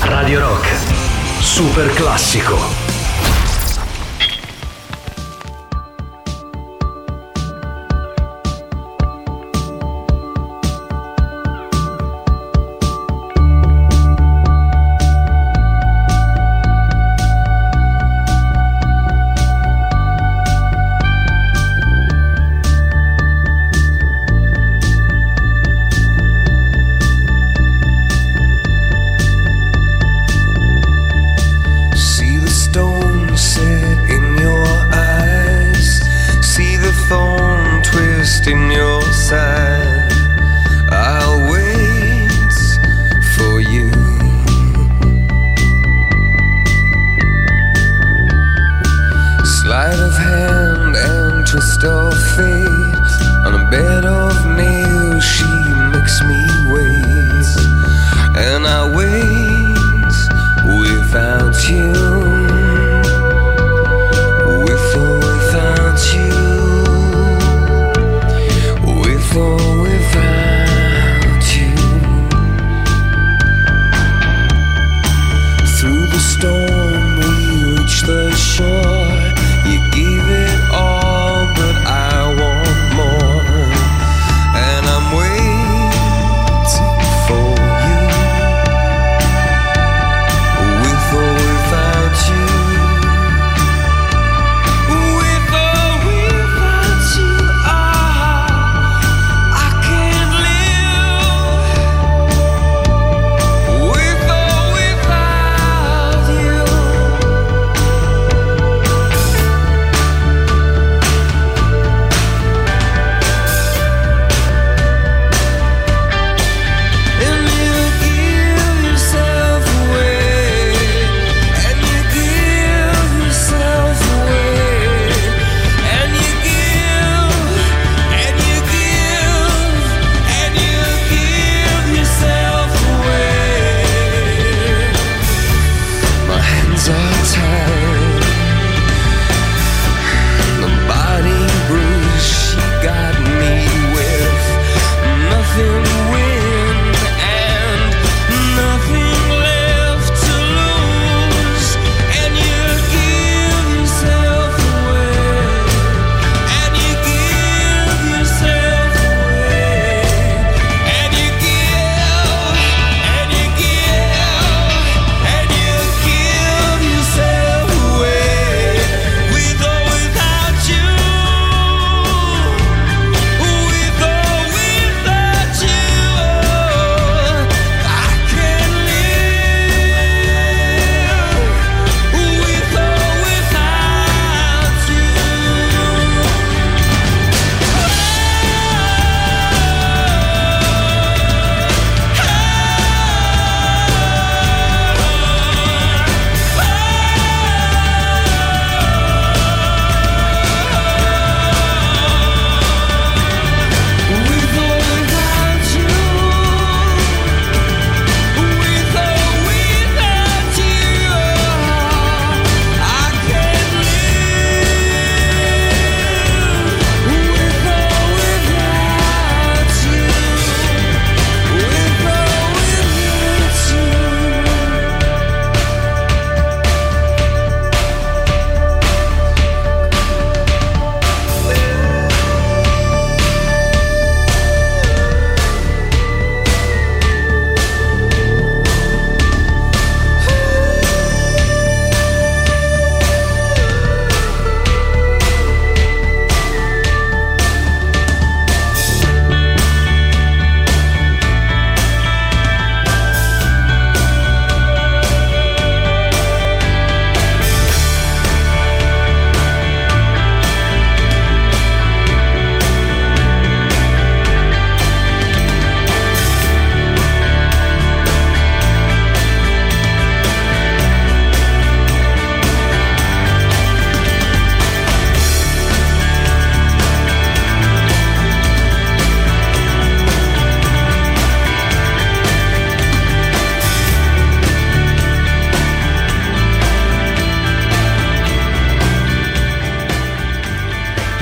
Radio 0.00 0.40
Rock. 0.40 1.15
Super 1.40 1.90
classico. 1.94 2.85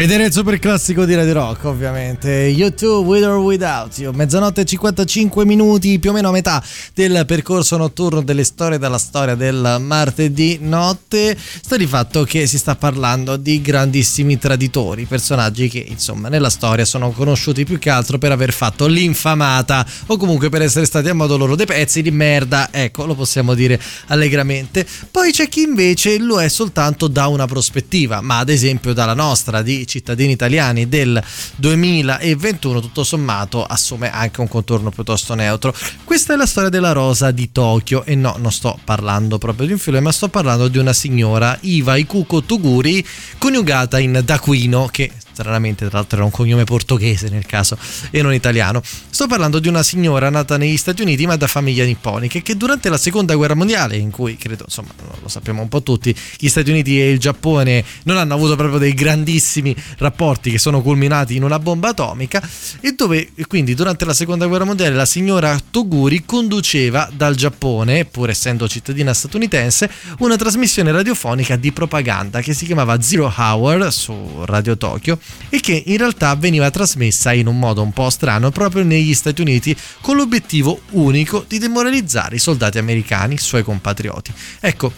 Ed 0.04 0.10
era 0.10 0.26
il 0.26 0.32
super 0.34 0.58
classico 0.58 1.06
di 1.06 1.14
Radio 1.14 1.32
Rock, 1.32 1.64
ovviamente. 1.64 2.28
YouTube 2.28 3.06
with 3.06 3.24
or 3.24 3.38
without 3.38 3.96
you. 3.96 4.12
Mezzanotte 4.12 4.60
e 4.60 4.64
55 4.66 5.46
minuti, 5.46 5.98
più 5.98 6.10
o 6.10 6.12
meno 6.12 6.28
a 6.28 6.30
metà 6.30 6.62
del 6.92 7.24
percorso 7.26 7.78
notturno 7.78 8.20
delle 8.20 8.44
storie 8.44 8.76
dalla 8.76 8.98
storia 8.98 9.34
del 9.34 9.78
martedì 9.80 10.58
notte. 10.60 11.34
Sta 11.38 11.78
di 11.78 11.86
fatto 11.86 12.24
che 12.24 12.46
si 12.46 12.58
sta 12.58 12.76
parlando 12.76 13.38
di 13.38 13.62
grandissimi 13.62 14.38
traditori, 14.38 15.06
personaggi 15.06 15.70
che 15.70 15.82
insomma 15.88 16.28
nella 16.28 16.50
storia 16.50 16.84
sono 16.84 17.10
conosciuti 17.10 17.64
più 17.64 17.78
che 17.78 17.88
altro 17.88 18.18
per 18.18 18.30
aver 18.30 18.52
fatto 18.52 18.86
l'infamata 18.86 19.86
o 20.08 20.18
comunque 20.18 20.50
per 20.50 20.60
essere 20.60 20.84
stati 20.84 21.08
a 21.08 21.14
modo 21.14 21.38
loro 21.38 21.56
dei 21.56 21.64
pezzi 21.64 22.02
di 22.02 22.10
merda. 22.10 22.68
Ecco, 22.70 23.06
lo 23.06 23.14
possiamo 23.14 23.54
dire 23.54 23.80
allegramente. 24.08 24.86
Poi 25.10 25.32
c'è 25.32 25.48
chi 25.48 25.62
invece 25.62 26.18
lo 26.18 26.42
è 26.42 26.48
soltanto 26.48 27.08
da 27.08 27.26
una 27.28 27.46
prospettiva, 27.46 28.20
ma 28.20 28.40
ad 28.40 28.50
esempio 28.50 28.92
dalla 28.92 29.14
nostra 29.14 29.62
di 29.62 29.92
cittadini 29.94 30.32
italiani 30.32 30.88
del 30.88 31.22
2021 31.54 32.80
tutto 32.80 33.04
sommato 33.04 33.64
assume 33.64 34.10
anche 34.10 34.40
un 34.40 34.48
contorno 34.48 34.90
piuttosto 34.90 35.34
neutro. 35.34 35.72
Questa 36.02 36.32
è 36.34 36.36
la 36.36 36.46
storia 36.46 36.68
della 36.68 36.90
rosa 36.90 37.30
di 37.30 37.52
Tokyo 37.52 38.04
e 38.04 38.16
no, 38.16 38.34
non 38.38 38.50
sto 38.50 38.76
parlando 38.82 39.38
proprio 39.38 39.66
di 39.66 39.72
un 39.72 39.78
film, 39.78 40.02
ma 40.02 40.10
sto 40.10 40.28
parlando 40.28 40.66
di 40.66 40.78
una 40.78 40.92
signora 40.92 41.56
Iva 41.60 41.94
Ikuko 41.94 42.42
Tuguri 42.42 43.06
coniugata 43.38 44.00
in 44.00 44.20
Daquino 44.24 44.88
che 44.90 45.12
stranamente 45.34 45.88
tra 45.88 45.98
l'altro 45.98 46.16
era 46.16 46.24
un 46.24 46.30
cognome 46.30 46.64
portoghese 46.64 47.28
nel 47.28 47.44
caso 47.44 47.76
e 48.10 48.22
non 48.22 48.32
italiano. 48.32 48.82
Sto 49.10 49.26
parlando 49.26 49.58
di 49.58 49.68
una 49.68 49.82
signora 49.82 50.30
nata 50.30 50.56
negli 50.56 50.76
Stati 50.76 51.02
Uniti 51.02 51.26
ma 51.26 51.36
da 51.36 51.46
famiglia 51.46 51.84
nipponica 51.84 52.38
che 52.38 52.56
durante 52.56 52.88
la 52.88 52.96
seconda 52.96 53.34
guerra 53.34 53.54
mondiale 53.54 53.96
in 53.96 54.10
cui 54.10 54.36
credo 54.36 54.64
insomma 54.66 54.88
lo 55.20 55.28
sappiamo 55.28 55.60
un 55.60 55.68
po' 55.68 55.82
tutti 55.82 56.14
gli 56.38 56.48
Stati 56.48 56.70
Uniti 56.70 57.00
e 57.00 57.10
il 57.10 57.18
Giappone 57.18 57.84
non 58.04 58.16
hanno 58.16 58.34
avuto 58.34 58.56
proprio 58.56 58.78
dei 58.78 58.94
grandissimi 58.94 59.74
rapporti 59.98 60.50
che 60.50 60.58
sono 60.58 60.80
culminati 60.82 61.36
in 61.36 61.42
una 61.42 61.58
bomba 61.58 61.88
atomica 61.88 62.42
e 62.80 62.92
dove 62.92 63.30
quindi 63.46 63.74
durante 63.74 64.04
la 64.04 64.14
seconda 64.14 64.46
guerra 64.46 64.64
mondiale 64.64 64.94
la 64.94 65.04
signora 65.04 65.58
Toguri 65.70 66.24
conduceva 66.24 67.08
dal 67.12 67.34
Giappone 67.34 68.04
pur 68.04 68.30
essendo 68.30 68.68
cittadina 68.68 69.12
statunitense 69.12 69.90
una 70.18 70.36
trasmissione 70.36 70.92
radiofonica 70.92 71.56
di 71.56 71.72
propaganda 71.72 72.40
che 72.40 72.54
si 72.54 72.66
chiamava 72.66 73.00
Zero 73.00 73.32
Hour 73.36 73.92
su 73.92 74.14
Radio 74.44 74.76
Tokyo 74.76 75.18
e 75.48 75.60
che 75.60 75.82
in 75.86 75.96
realtà 75.96 76.34
veniva 76.34 76.70
trasmessa 76.70 77.32
in 77.32 77.46
un 77.46 77.58
modo 77.58 77.82
un 77.82 77.92
po' 77.92 78.10
strano 78.10 78.50
proprio 78.50 78.82
negli 78.82 79.14
Stati 79.14 79.40
Uniti 79.40 79.76
con 80.00 80.16
l'obiettivo 80.16 80.80
unico 80.90 81.44
di 81.46 81.58
demoralizzare 81.58 82.36
i 82.36 82.40
soldati 82.40 82.78
americani, 82.78 83.38
suoi 83.38 83.62
compatrioti. 83.62 84.32
Ecco, 84.60 84.92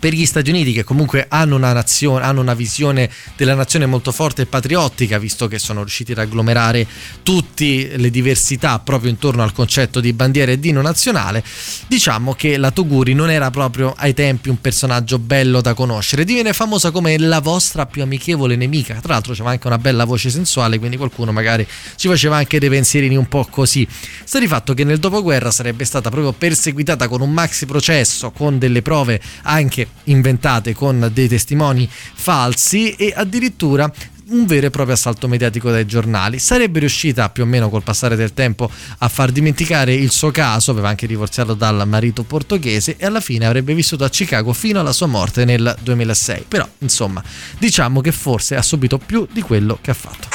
per 0.00 0.14
gli 0.14 0.24
Stati 0.24 0.48
Uniti 0.48 0.72
che 0.72 0.82
comunque 0.82 1.26
hanno 1.28 1.56
una, 1.56 1.74
nazione, 1.74 2.24
hanno 2.24 2.40
una 2.40 2.54
visione 2.54 3.10
della 3.36 3.54
nazione 3.54 3.84
molto 3.84 4.10
forte 4.12 4.42
e 4.42 4.46
patriottica, 4.46 5.18
visto 5.18 5.46
che 5.46 5.58
sono 5.58 5.80
riusciti 5.80 6.12
ad 6.12 6.18
agglomerare 6.18 6.86
tutte 7.22 7.96
le 7.96 8.10
diversità 8.10 8.78
proprio 8.78 9.10
intorno 9.10 9.42
al 9.42 9.52
concetto 9.52 10.00
di 10.00 10.14
bandiera 10.14 10.52
e 10.52 10.58
dino 10.58 10.80
nazionale, 10.80 11.44
diciamo 11.86 12.34
che 12.34 12.56
la 12.56 12.70
Toguri 12.70 13.12
non 13.12 13.30
era 13.30 13.50
proprio 13.50 13.94
ai 13.96 14.14
tempi 14.14 14.48
un 14.48 14.58
personaggio 14.60 15.18
bello 15.18 15.60
da 15.60 15.74
conoscere, 15.74 16.24
diviene 16.24 16.54
famosa 16.54 16.90
come 16.90 17.18
la 17.18 17.40
vostra 17.40 17.84
più 17.84 18.02
amichevole 18.02 18.56
nemica, 18.56 18.98
tra 19.00 19.12
l'altro 19.12 19.34
c'era 19.34 19.50
anche 19.50 19.66
una 19.66 19.78
bella 19.78 20.04
voce 20.04 20.30
sensuale, 20.30 20.78
quindi 20.78 20.96
qualcuno 20.96 21.30
magari 21.30 21.66
ci 21.96 22.08
faceva 22.08 22.36
anche 22.36 22.58
dei 22.58 22.70
pensierini 22.70 23.16
un 23.16 23.28
po' 23.28 23.46
così. 23.50 23.86
Sta 24.24 24.38
di 24.38 24.46
fatto 24.46 24.72
che 24.72 24.84
nel 24.84 24.98
dopoguerra 24.98 25.50
sarebbe 25.50 25.84
stata 25.84 26.08
proprio 26.08 26.32
perseguitata 26.32 27.06
con 27.06 27.20
un 27.20 27.30
maxi 27.30 27.66
processo, 27.66 28.30
con 28.30 28.58
delle 28.58 28.80
prove 28.80 29.20
anche 29.42 29.88
inventate 30.04 30.74
con 30.74 31.10
dei 31.12 31.28
testimoni 31.28 31.88
falsi 31.90 32.92
e 32.92 33.12
addirittura 33.14 33.90
un 34.30 34.46
vero 34.46 34.66
e 34.66 34.70
proprio 34.70 34.94
assalto 34.94 35.28
mediatico 35.28 35.70
dai 35.70 35.86
giornali. 35.86 36.38
Sarebbe 36.38 36.78
riuscita 36.80 37.28
più 37.30 37.42
o 37.42 37.46
meno 37.46 37.68
col 37.68 37.82
passare 37.82 38.16
del 38.16 38.32
tempo 38.32 38.70
a 38.98 39.08
far 39.08 39.30
dimenticare 39.32 39.92
il 39.94 40.10
suo 40.10 40.30
caso, 40.30 40.70
aveva 40.70 40.88
anche 40.88 41.06
divorziato 41.06 41.54
dal 41.54 41.86
marito 41.86 42.22
portoghese 42.22 42.96
e 42.96 43.06
alla 43.06 43.20
fine 43.20 43.46
avrebbe 43.46 43.74
vissuto 43.74 44.04
a 44.04 44.08
Chicago 44.08 44.52
fino 44.52 44.80
alla 44.80 44.92
sua 44.92 45.06
morte 45.06 45.44
nel 45.44 45.76
2006. 45.80 46.44
Però, 46.48 46.68
insomma, 46.78 47.22
diciamo 47.58 48.00
che 48.00 48.12
forse 48.12 48.56
ha 48.56 48.62
subito 48.62 48.98
più 48.98 49.26
di 49.30 49.42
quello 49.42 49.78
che 49.80 49.90
ha 49.90 49.94
fatto. 49.94 50.28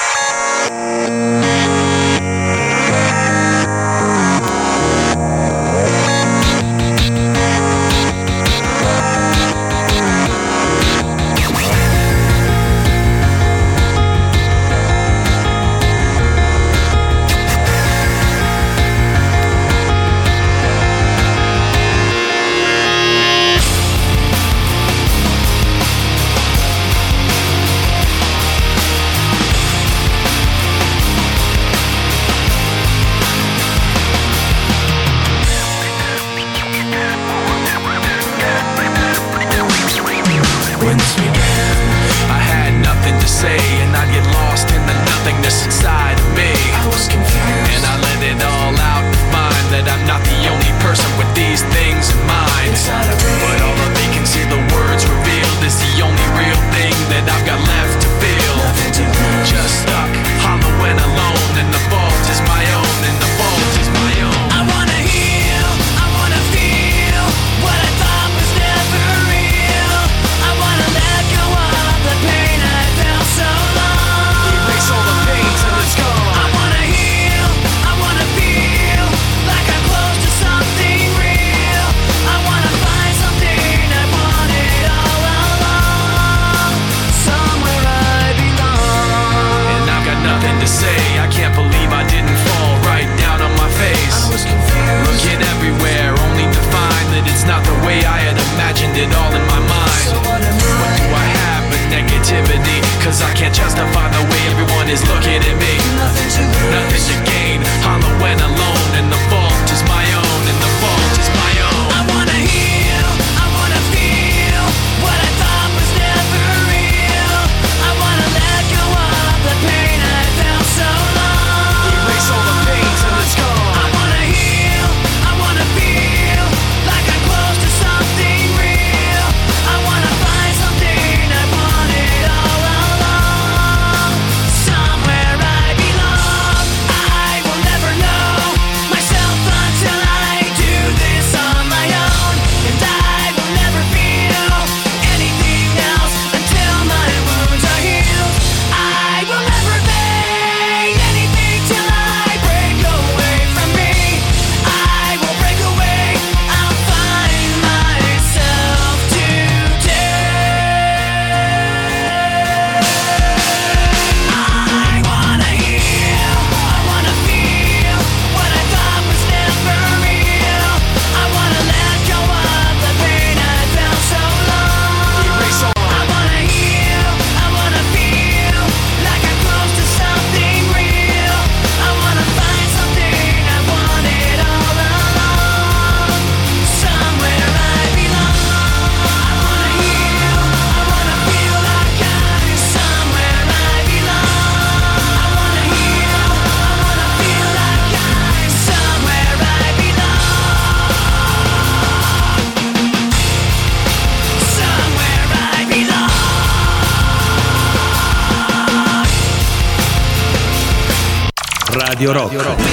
Radio 212.06 212.14
Rock. 212.14 212.32
Radio 212.44 212.65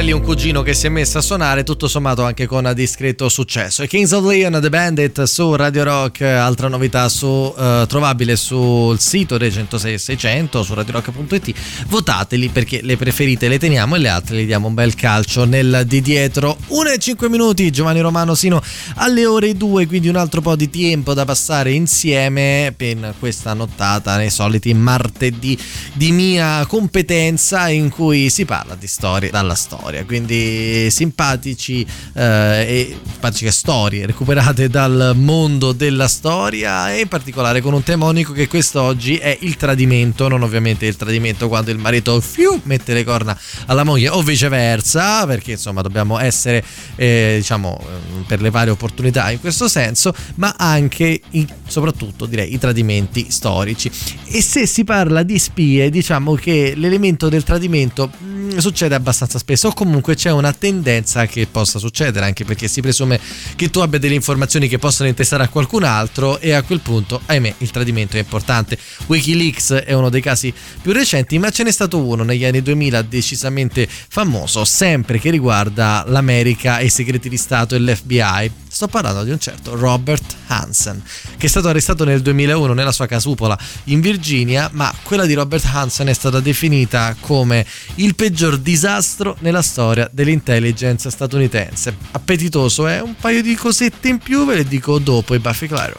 fratelli 0.00 0.10
e 0.10 0.14
un 0.14 0.22
cugino 0.22 0.62
che 0.62 0.72
si 0.72 0.86
è 0.86 0.88
messa 0.88 1.18
a 1.18 1.22
suonare, 1.22 1.62
tutto 1.62 1.86
sommato 1.86 2.22
anche 2.22 2.46
con 2.46 2.70
discreto 2.74 3.28
successo. 3.28 3.82
I 3.82 3.88
Kings 3.88 4.12
of 4.12 4.24
Leon, 4.24 4.58
The 4.60 4.68
Bandit 4.70 5.22
su 5.24 5.54
Radio 5.54 5.84
Rock, 5.84 6.22
altra 6.22 6.68
novità 6.68 7.08
su, 7.08 7.54
eh, 7.56 7.84
trovabile 7.86 8.36
sul 8.36 8.98
sito 8.98 9.36
dei 9.36 9.52
106 9.52 9.98
600 9.98 10.62
su 10.62 10.74
radiorock.it. 10.74 11.52
Votateli 11.88 12.48
perché 12.48 12.80
le 12.82 12.96
preferite 12.96 13.48
le 13.48 13.58
teniamo 13.58 13.96
e 13.96 13.98
le 13.98 14.08
altre 14.08 14.36
le 14.36 14.46
diamo 14.46 14.68
un 14.68 14.74
bel 14.74 14.94
calcio 14.94 15.44
nel 15.44 15.82
di 15.84 16.00
dietro. 16.00 16.56
1 16.68 16.89
e 16.89 16.89
5 17.00 17.28
minuti, 17.28 17.70
Giovanni 17.70 18.00
Romano 18.00 18.34
sino 18.34 18.62
alle 18.96 19.26
ore 19.26 19.56
2, 19.56 19.86
quindi 19.86 20.08
un 20.08 20.16
altro 20.16 20.40
po' 20.40 20.54
di 20.54 20.68
tempo 20.68 21.14
da 21.14 21.24
passare 21.24 21.72
insieme 21.72 22.72
per 22.76 23.14
questa 23.18 23.54
nottata 23.54 24.16
nei 24.16 24.30
soliti 24.30 24.72
martedì 24.74 25.58
di 25.94 26.12
mia 26.12 26.64
competenza 26.66 27.68
in 27.68 27.88
cui 27.88 28.30
si 28.30 28.44
parla 28.44 28.74
di 28.74 28.86
storie 28.86 29.30
dalla 29.30 29.54
storia. 29.54 30.04
Quindi 30.04 30.90
simpatici 30.90 31.86
eh, 32.14 32.22
e 32.22 32.98
simpatiche 33.10 33.50
storie 33.50 34.06
recuperate 34.06 34.68
dal 34.68 35.12
mondo 35.16 35.72
della 35.72 36.08
storia 36.08 36.92
e 36.92 37.00
in 37.00 37.08
particolare 37.08 37.60
con 37.60 37.72
un 37.72 37.82
tema 37.82 38.06
unico 38.06 38.32
che 38.32 38.46
quest'oggi 38.46 39.16
è 39.16 39.36
il 39.40 39.56
tradimento, 39.56 40.28
non 40.28 40.42
ovviamente 40.42 40.86
il 40.86 40.96
tradimento 40.96 41.48
quando 41.48 41.70
il 41.70 41.78
marito 41.78 42.20
fiu, 42.20 42.60
mette 42.64 42.92
le 42.92 43.04
corna 43.04 43.38
alla 43.66 43.84
moglie 43.84 44.08
o 44.08 44.22
viceversa, 44.22 45.26
perché 45.26 45.52
insomma 45.52 45.80
dobbiamo 45.80 46.18
essere 46.18 46.64
eh, 46.96 47.34
diciamo 47.38 47.78
eh, 47.80 48.24
per 48.26 48.40
le 48.40 48.50
varie 48.50 48.72
opportunità 48.72 49.30
in 49.30 49.40
questo 49.40 49.68
senso, 49.68 50.14
ma 50.36 50.54
anche 50.58 51.20
i- 51.30 51.46
soprattutto 51.66 52.26
direi 52.26 52.52
i 52.52 52.58
tradimenti 52.58 53.26
storici. 53.30 53.90
E 54.26 54.42
se 54.42 54.66
si 54.66 54.84
parla 54.84 55.22
di 55.22 55.38
spie, 55.38 55.90
diciamo 55.90 56.34
che 56.34 56.74
l'elemento 56.76 57.28
del 57.28 57.44
tradimento 57.44 58.08
mh, 58.08 58.58
succede 58.58 58.94
abbastanza 58.94 59.38
spesso 59.38 59.68
o 59.68 59.72
comunque 59.72 60.14
c'è 60.14 60.30
una 60.30 60.52
tendenza 60.52 61.26
che 61.26 61.46
possa 61.50 61.78
succedere, 61.78 62.26
anche 62.26 62.44
perché 62.44 62.68
si 62.68 62.80
presume 62.80 63.18
che 63.56 63.70
tu 63.70 63.80
abbia 63.80 63.98
delle 63.98 64.14
informazioni 64.14 64.68
che 64.68 64.78
possono 64.78 65.08
interessare 65.08 65.44
a 65.44 65.48
qualcun 65.48 65.84
altro 65.84 66.38
e 66.38 66.52
a 66.52 66.62
quel 66.62 66.80
punto, 66.80 67.20
ahimè, 67.26 67.54
il 67.58 67.70
tradimento 67.70 68.16
è 68.16 68.20
importante. 68.20 68.78
Wikileaks 69.06 69.72
è 69.72 69.92
uno 69.92 70.08
dei 70.10 70.20
casi 70.20 70.52
più 70.82 70.92
recenti, 70.92 71.38
ma 71.38 71.50
ce 71.50 71.62
n'è 71.64 71.70
stato 71.72 71.98
uno 71.98 72.22
negli 72.22 72.44
anni 72.44 72.62
2000 72.62 73.02
decisamente 73.02 73.88
famoso, 73.88 74.64
sempre 74.64 75.18
che 75.18 75.30
riguarda 75.30 76.04
l'America 76.06 76.79
e 76.80 76.86
i 76.86 76.90
segreti 76.90 77.28
di 77.28 77.36
Stato 77.36 77.74
e 77.74 77.78
l'FBI. 77.78 78.50
Sto 78.68 78.88
parlando 78.88 79.22
di 79.22 79.30
un 79.30 79.38
certo 79.38 79.76
Robert 79.76 80.34
Hansen, 80.46 81.02
che 81.36 81.46
è 81.46 81.48
stato 81.48 81.68
arrestato 81.68 82.04
nel 82.04 82.22
2001 82.22 82.72
nella 82.72 82.92
sua 82.92 83.06
casupola 83.06 83.58
in 83.84 84.00
Virginia, 84.00 84.68
ma 84.72 84.92
quella 85.02 85.26
di 85.26 85.34
Robert 85.34 85.64
Hansen 85.64 86.08
è 86.08 86.12
stata 86.12 86.40
definita 86.40 87.14
come 87.20 87.66
il 87.96 88.14
peggior 88.14 88.58
disastro 88.58 89.36
nella 89.40 89.62
storia 89.62 90.08
dell'intelligence 90.10 91.10
statunitense. 91.10 91.94
Appetitoso 92.12 92.86
è 92.86 93.00
un 93.00 93.14
paio 93.16 93.42
di 93.42 93.54
cosette 93.54 94.08
in 94.08 94.18
più, 94.18 94.46
ve 94.46 94.56
le 94.56 94.64
dico 94.64 94.98
dopo 94.98 95.34
i 95.34 95.38
baffi 95.38 95.66
claro. 95.66 95.98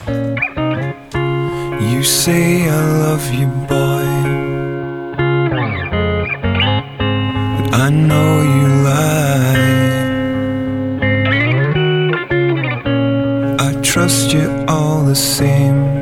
You 1.79 2.03
say 2.03 2.67
I 2.67 2.69
love 2.69 3.32
you, 3.34 3.47
boy. 3.67 4.49
I 7.73 7.89
know 7.89 8.41
you 8.43 8.84
lie. 8.84 9.91
Trust 13.92 14.32
you 14.32 14.48
all 14.70 15.04
the 15.04 15.14
same. 15.14 16.01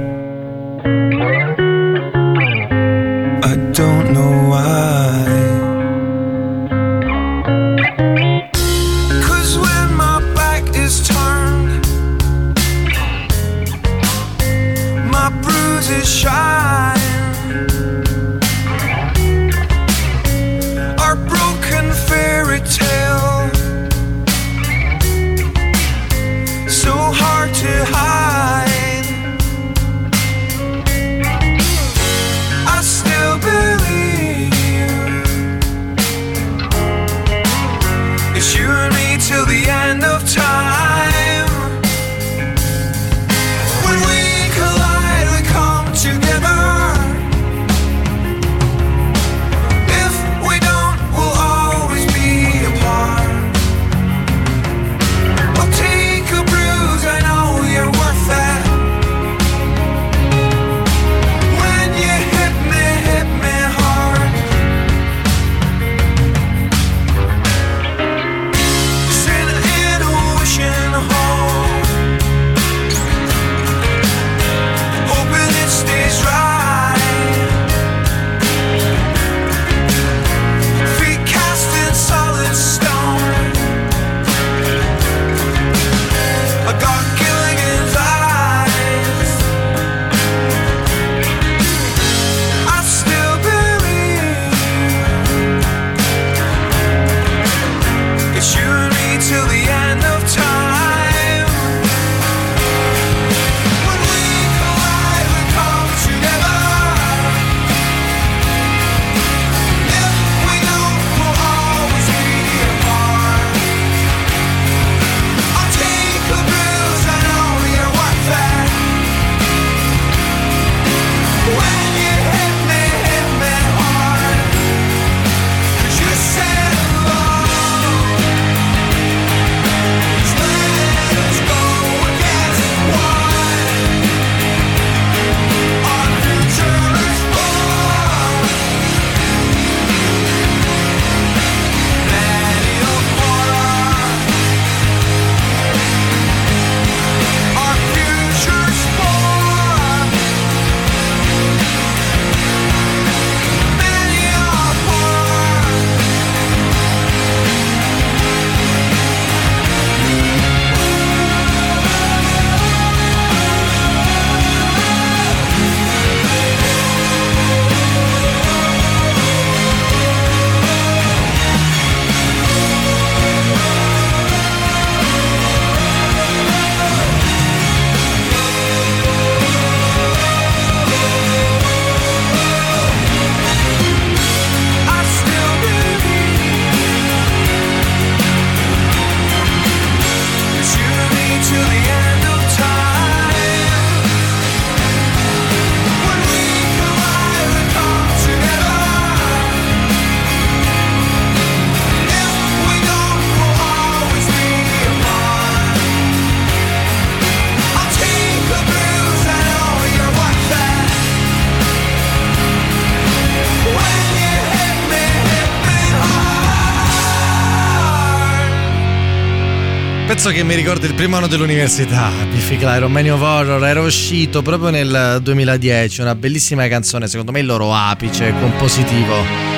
Pezzo 220.29 220.31
che 220.31 220.43
mi 220.43 220.55
ricorda 220.55 220.85
il 220.85 220.93
primo 220.93 221.17
anno 221.17 221.27
dell'università, 221.27 222.09
Biffy 222.29 222.57
Clyro, 222.57 222.87
Many 222.87 223.09
of 223.09 223.21
Horror, 223.21 223.63
era 223.65 223.81
uscito 223.81 224.41
proprio 224.41 224.69
nel 224.69 225.19
2010, 225.21 226.01
una 226.01 226.15
bellissima 226.15 226.67
canzone, 226.67 227.07
secondo 227.07 227.31
me 227.31 227.39
il 227.39 227.45
loro 227.45 227.73
apice 227.73 228.33
compositivo 228.39 229.48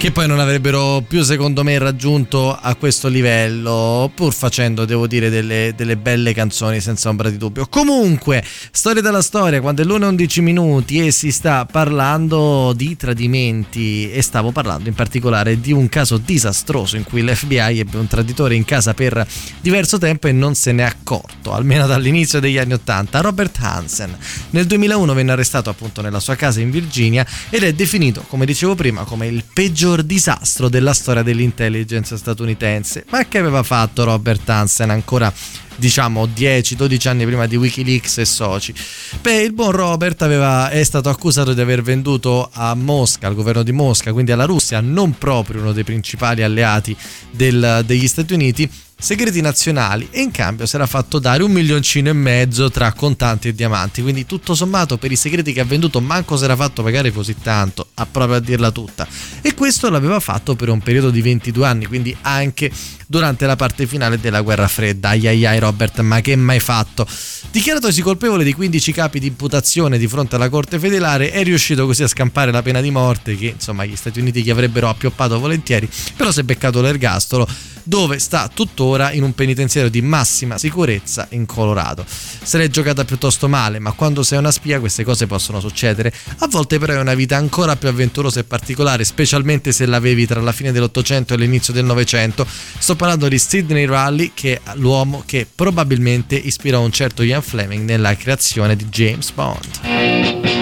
che 0.00 0.12
poi 0.12 0.26
non 0.26 0.40
avrebbero 0.40 1.04
più 1.06 1.22
secondo 1.22 1.62
me 1.62 1.76
raggiunto 1.76 2.56
a 2.58 2.74
questo 2.74 3.08
livello 3.08 4.10
pur 4.14 4.32
facendo 4.32 4.86
devo 4.86 5.06
dire 5.06 5.28
delle, 5.28 5.74
delle 5.76 5.98
belle 5.98 6.32
canzoni 6.32 6.80
senza 6.80 7.10
ombra 7.10 7.28
di 7.28 7.36
dubbio. 7.36 7.66
Comunque 7.66 8.42
storia 8.70 9.02
della 9.02 9.20
storia 9.20 9.60
quando 9.60 9.82
è 9.82 9.84
l'1-11 9.84 10.40
minuti 10.40 11.06
e 11.06 11.10
si 11.10 11.30
sta 11.30 11.66
parlando 11.66 12.72
di 12.74 12.96
tradimenti 12.96 14.10
e 14.10 14.22
stavo 14.22 14.52
parlando 14.52 14.88
in 14.88 14.94
particolare 14.94 15.60
di 15.60 15.70
un 15.70 15.90
caso 15.90 16.16
disastroso 16.16 16.96
in 16.96 17.04
cui 17.04 17.22
l'FBI 17.22 17.80
ebbe 17.80 17.98
un 17.98 18.06
traditore 18.06 18.54
in 18.54 18.64
casa 18.64 18.94
per 18.94 19.26
diverso 19.60 19.98
tempo 19.98 20.28
e 20.28 20.32
non 20.32 20.54
se 20.54 20.72
n'è 20.72 20.82
accorto 20.82 21.52
almeno 21.52 21.86
dall'inizio 21.86 22.40
degli 22.40 22.56
anni 22.56 22.72
80 22.72 23.20
Robert 23.20 23.58
Hansen. 23.60 24.16
Nel 24.48 24.64
2001 24.64 25.12
venne 25.12 25.32
arrestato 25.32 25.68
appunto 25.68 26.00
nella 26.00 26.20
sua 26.20 26.36
casa 26.36 26.60
in 26.60 26.70
Virginia 26.70 27.26
ed 27.50 27.64
è 27.64 27.74
definito 27.74 28.24
come 28.28 28.46
dicevo 28.46 28.74
prima 28.74 29.04
come 29.04 29.26
il 29.26 29.44
peggior 29.52 29.88
disastro 29.96 30.68
della 30.68 30.92
storia 30.92 31.22
dell'intelligence 31.22 32.16
statunitense. 32.16 33.04
Ma 33.10 33.26
che 33.26 33.38
aveva 33.38 33.62
fatto 33.62 34.04
Robert 34.04 34.48
Hansen 34.48 34.90
ancora 34.90 35.32
diciamo 35.76 36.26
10-12 36.26 37.08
anni 37.08 37.24
prima 37.24 37.46
di 37.46 37.56
Wikileaks 37.56 38.18
e 38.18 38.24
soci. 38.24 38.72
Beh, 39.20 39.42
il 39.42 39.52
buon 39.52 39.72
Robert 39.72 40.22
aveva, 40.22 40.68
è 40.68 40.84
stato 40.84 41.08
accusato 41.08 41.54
di 41.54 41.60
aver 41.60 41.82
venduto 41.82 42.48
a 42.52 42.74
Mosca, 42.74 43.26
al 43.26 43.34
governo 43.34 43.62
di 43.62 43.72
Mosca, 43.72 44.12
quindi 44.12 44.30
alla 44.30 44.44
Russia, 44.44 44.80
non 44.80 45.16
proprio 45.16 45.62
uno 45.62 45.72
dei 45.72 45.84
principali 45.84 46.42
alleati 46.42 46.94
del, 47.30 47.82
degli 47.84 48.06
Stati 48.06 48.34
Uniti, 48.34 48.70
segreti 49.00 49.40
nazionali 49.40 50.08
e 50.10 50.20
in 50.20 50.30
cambio 50.30 50.66
si 50.66 50.76
era 50.76 50.86
fatto 50.86 51.18
dare 51.18 51.42
un 51.42 51.50
milioncino 51.50 52.10
e 52.10 52.12
mezzo 52.12 52.70
tra 52.70 52.92
contanti 52.92 53.48
e 53.48 53.54
diamanti. 53.54 54.02
Quindi 54.02 54.26
tutto 54.26 54.54
sommato 54.54 54.98
per 54.98 55.10
i 55.10 55.16
segreti 55.16 55.52
che 55.52 55.60
ha 55.60 55.64
venduto 55.64 56.00
manco 56.00 56.36
si 56.36 56.44
era 56.44 56.54
fatto 56.54 56.82
pagare 56.82 57.10
così 57.10 57.34
tanto 57.42 57.88
a 57.94 58.06
proprio 58.06 58.36
a 58.36 58.40
dirla 58.40 58.70
tutta. 58.70 59.08
E 59.40 59.54
questo 59.54 59.88
l'aveva 59.88 60.20
fatto 60.20 60.54
per 60.54 60.68
un 60.68 60.80
periodo 60.80 61.10
di 61.10 61.22
22 61.22 61.66
anni 61.66 61.86
quindi 61.86 62.14
anche 62.20 62.70
durante 63.06 63.46
la 63.46 63.56
parte 63.56 63.86
finale 63.86 64.20
della 64.20 64.42
guerra 64.42 64.68
fredda. 64.68 65.08
Ai 65.08 65.26
ai 65.26 65.46
ai 65.46 65.58
Robert 65.58 66.00
ma 66.00 66.20
che 66.20 66.36
mai 66.36 66.60
fatto 66.60 67.06
dichiaratosi 67.50 68.00
colpevole 68.00 68.44
di 68.44 68.54
15 68.54 68.92
capi 68.92 69.18
di 69.18 69.26
imputazione 69.26 69.98
di 69.98 70.06
fronte 70.06 70.36
alla 70.36 70.48
corte 70.48 70.78
federale 70.78 71.32
è 71.32 71.42
riuscito 71.42 71.84
così 71.84 72.04
a 72.04 72.08
scampare 72.08 72.52
la 72.52 72.62
pena 72.62 72.80
di 72.80 72.92
morte 72.92 73.36
che 73.36 73.46
insomma 73.46 73.84
gli 73.84 73.96
Stati 73.96 74.20
Uniti 74.20 74.42
gli 74.42 74.50
avrebbero 74.50 74.88
appioppato 74.88 75.38
volentieri 75.38 75.88
però 76.16 76.30
si 76.30 76.40
è 76.40 76.42
beccato 76.44 76.80
l'ergastolo 76.80 77.48
dove 77.90 78.18
sta 78.18 78.48
tuttora 78.52 79.12
in 79.12 79.22
un 79.22 79.34
penitenziario 79.34 79.90
di 79.90 80.02
massima 80.02 80.58
sicurezza 80.58 81.26
in 81.30 81.46
Colorado. 81.46 82.04
Se 82.06 82.58
l'è 82.58 82.68
giocata 82.68 83.04
piuttosto 83.04 83.48
male, 83.48 83.78
ma 83.78 83.92
quando 83.92 84.22
sei 84.22 84.38
una 84.38 84.50
spia 84.50 84.80
queste 84.80 85.04
cose 85.04 85.26
possono 85.26 85.60
succedere. 85.60 86.12
A 86.38 86.46
volte 86.46 86.78
però 86.78 86.92
è 86.94 87.00
una 87.00 87.14
vita 87.14 87.36
ancora 87.36 87.76
più 87.76 87.88
avventurosa 87.88 88.40
e 88.40 88.44
particolare, 88.44 89.04
specialmente 89.04 89.72
se 89.72 89.86
l'avevi 89.86 90.26
tra 90.26 90.40
la 90.40 90.52
fine 90.52 90.72
dell'Ottocento 90.72 91.34
e 91.34 91.36
l'inizio 91.36 91.72
del 91.72 91.84
Novecento. 91.84 92.46
Sto 92.78 92.96
parlando 92.96 93.28
di 93.28 93.38
Sidney 93.38 93.86
Raleigh, 93.86 94.32
che 94.34 94.60
è 94.62 94.74
l'uomo 94.74 95.22
che 95.26 95.46
probabilmente 95.52 96.36
ispirò 96.36 96.80
un 96.80 96.92
certo 96.92 97.22
Ian 97.22 97.39
Fleming 97.40 97.86
nella 97.88 98.14
creazione 98.14 98.76
di 98.76 98.84
James 98.86 99.30
Bond. 99.32 100.59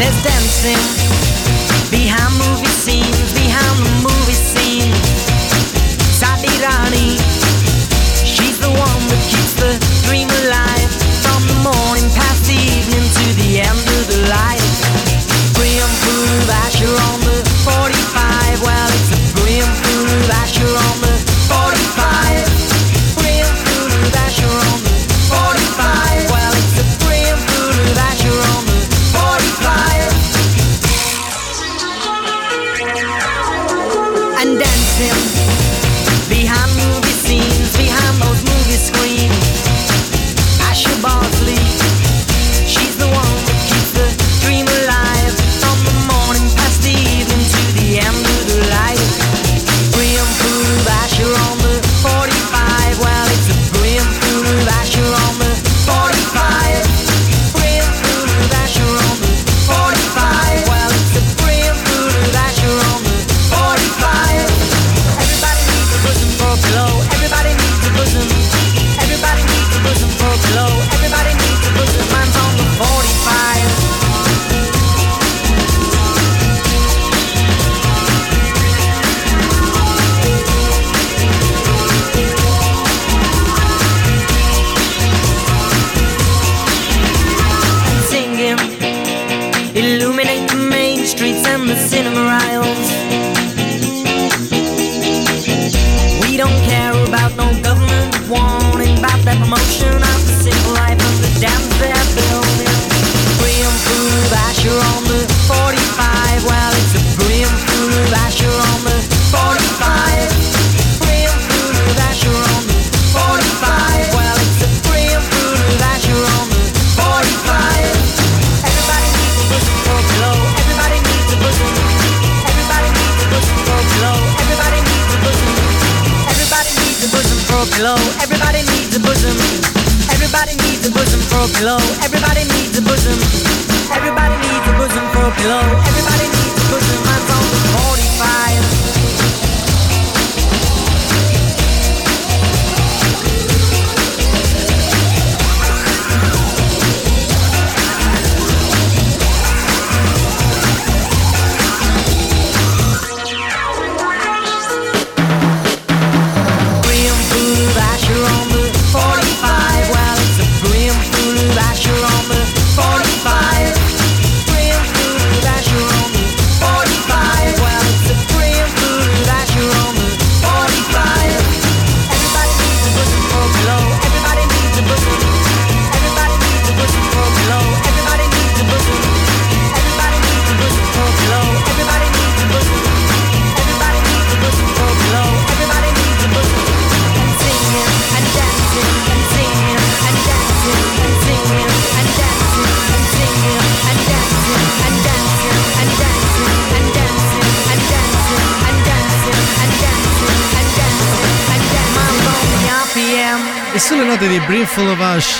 There's 0.00 0.22
dancing 0.24 0.80
behind 1.90 2.32
movie 2.40 2.72
scenes, 2.72 3.34
behind 3.36 3.76
the 3.84 3.92
movie 4.00 4.32
scene. 4.32 4.96
Sadi 6.08 6.48
Rani, 6.64 7.20
she's 8.24 8.58
the 8.58 8.72
one 8.72 9.02
that 9.12 9.22
keeps 9.28 9.52
the 9.60 9.76
dream 10.08 10.30
alive 10.48 10.90
from 11.20 11.44
the 11.52 11.58
morning 11.68 12.08
past 12.16 12.48
the 12.48 12.56
evening 12.56 13.04
to 13.12 13.26
the 13.44 13.60
end 13.60 13.84
of 14.00 14.04
the 14.08 14.20
light. 14.32 14.60
Food 15.60 16.50
Asher 16.64 16.88
on 16.88 17.20
the 17.20 17.29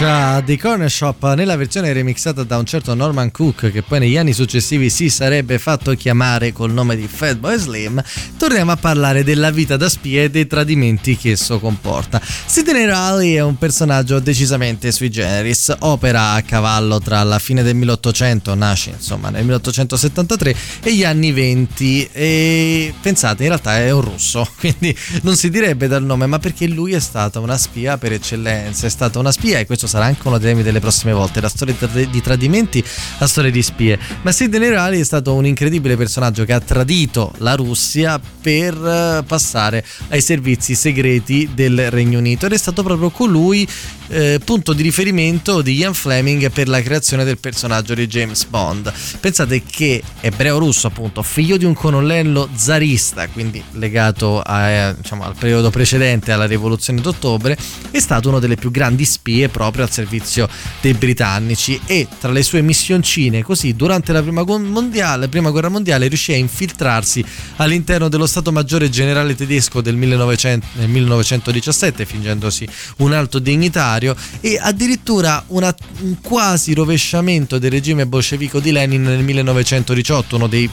Usha 0.01 0.41
di 0.41 0.57
Corner 0.57 0.91
Shop 0.91 1.35
nella 1.35 1.57
versione 1.57 1.93
remixata 1.93 2.43
da 2.43 2.57
un 2.57 2.65
certo 2.65 2.95
Norman 2.95 3.31
Cook 3.31 3.71
che 3.71 3.83
poi 3.83 3.99
negli 3.99 4.17
anni 4.17 4.33
successivi 4.33 4.89
si 4.89 5.11
sarebbe 5.11 5.59
fatto 5.59 5.93
chiamare 5.95 6.55
col 6.55 6.73
nome 6.73 6.97
di 6.97 7.07
Fatboy 7.07 7.59
Slim 7.59 8.03
torniamo 8.39 8.73
a 8.73 8.77
parlare 8.77 9.25
della 9.25 9.51
vita 9.51 9.77
da 9.77 9.91
spia 9.91 10.23
e 10.23 10.31
dei 10.31 10.47
tradimenti 10.47 11.19
che 11.19 11.33
esso 11.33 11.61
comporta. 11.61 12.19
Sidney 12.23 12.87
Raleigh 12.87 13.37
è 13.37 13.43
un 13.43 13.59
personaggio 13.59 14.21
decisamente 14.21 14.91
sui 14.91 15.11
generis 15.11 15.75
opera 15.81 16.31
a 16.31 16.41
cavallo 16.41 16.99
tra 16.99 17.23
la 17.23 17.39
fine 17.39 17.63
del 17.63 17.75
1800 17.75 18.55
nasce 18.55 18.91
insomma 18.97 19.29
nel 19.29 19.43
1873 19.43 20.57
e 20.83 20.95
gli 20.95 21.05
anni 21.05 21.31
20 21.31 22.09
e 22.11 22.95
pensate 23.03 23.43
in 23.43 23.51
realtà 23.51 23.79
è 23.79 23.91
un 23.91 24.01
russo 24.01 24.49
quindi 24.59 24.97
non 25.23 25.37
si 25.37 25.51
direbbe 25.51 25.89
dal 25.89 26.03
nome 26.03 26.25
ma 26.25 26.39
perché 26.39 26.67
lui 26.67 26.95
è 26.95 27.01
stata 27.01 27.39
una 27.39 27.59
spia 27.59 27.99
per 27.99 28.13
eccellenza, 28.13 28.87
è 28.87 28.91
stata 28.91 29.19
una 29.19 29.31
spia 29.31 29.59
e 29.59 29.67
questo 29.67 29.89
sarà 29.91 30.05
anche 30.05 30.29
uno 30.29 30.39
dei 30.39 30.51
temi 30.51 30.63
delle 30.63 30.79
prossime 30.79 31.13
volte, 31.13 31.41
la 31.41 31.49
storia 31.49 31.75
di 31.91 32.23
tradimenti, 32.23 32.83
la 33.19 33.27
storia 33.27 33.51
di 33.51 33.61
spie. 33.61 33.99
Ma 34.23 34.31
Sidney 34.31 34.69
Riley 34.69 35.01
è 35.01 35.05
stato 35.05 35.35
un 35.35 35.45
incredibile 35.47 35.97
personaggio 35.97 36.45
che 36.45 36.53
ha 36.53 36.61
tradito 36.61 37.33
la 37.39 37.57
Russia 37.57 38.21
per 38.41 38.75
eh, 38.75 39.25
passare 39.27 39.85
ai 40.11 40.21
servizi 40.21 40.77
segreti 40.77 41.51
del 41.53 41.91
Regno 41.91 42.19
Unito 42.19 42.47
ed 42.47 42.53
è 42.53 42.57
stato 42.57 42.85
proprio 42.85 43.11
colui 43.11 43.67
eh, 44.11 44.41
punto 44.45 44.73
di 44.73 44.83
riferimento 44.83 45.61
di 45.61 45.75
Ian 45.77 45.95
Fleming 45.95 46.51
per 46.51 46.69
la 46.69 46.81
creazione 46.83 47.25
del 47.25 47.39
personaggio 47.39 47.95
di 47.95 48.07
James 48.07 48.45
Bond. 48.45 48.93
Pensate 49.19 49.63
che 49.65 50.03
ebreo 50.21 50.59
russo, 50.59 50.87
appunto, 50.87 51.23
figlio 51.23 51.57
di 51.57 51.65
un 51.65 51.75
colonnello 51.75 52.49
zarista, 52.55 53.27
quindi 53.29 53.63
legato 53.73 54.41
a, 54.41 54.69
eh, 54.69 54.95
diciamo, 54.97 55.25
al 55.25 55.35
periodo 55.37 55.71
precedente 55.71 56.33
alla 56.33 56.47
rivoluzione 56.47 57.01
d'ottobre, 57.01 57.57
è 57.91 58.01
stato 58.01 58.29
uno 58.29 58.39
delle 58.39 58.57
più 58.57 58.71
grandi 58.71 59.05
spie 59.05 59.49
proprio 59.49 59.80
al 59.83 59.91
servizio 59.91 60.49
dei 60.81 60.95
britannici. 60.95 61.81
E 61.87 62.07
tra 62.19 62.31
le 62.31 62.43
sue 62.43 62.63
missioncine 62.63 63.43
così 63.43 63.75
durante 63.75 64.13
la 64.13 64.23
prima, 64.23 64.45
mondiale, 64.45 65.29
prima 65.29 65.51
guerra 65.51 65.69
mondiale 65.69 66.09
riuscì 66.09 66.33
a 66.33 66.37
infiltrarsi 66.37 67.25
all'interno 67.57 68.09
dello 68.09 68.27
Stato 68.27 68.53
Maggiore 68.53 68.89
Generale 68.89 69.35
tedesco 69.35 69.81
del 69.81 69.97
1900, 69.97 70.67
nel 70.75 70.89
1917 70.89 72.05
fingendosi 72.05 72.67
un 72.99 73.13
alto 73.13 73.39
dignitario 73.39 74.15
e 74.41 74.59
addirittura 74.61 75.43
una, 75.49 75.75
un 76.01 76.21
quasi 76.21 76.75
rovesciamento 76.75 77.59
del 77.59 77.71
regime 77.71 78.07
bolscevico 78.07 78.61
di 78.61 78.73
Lenin 78.73 79.03
nel 79.03 79.23
1918 79.23 80.37
uno 80.37 80.47
dei 80.47 80.69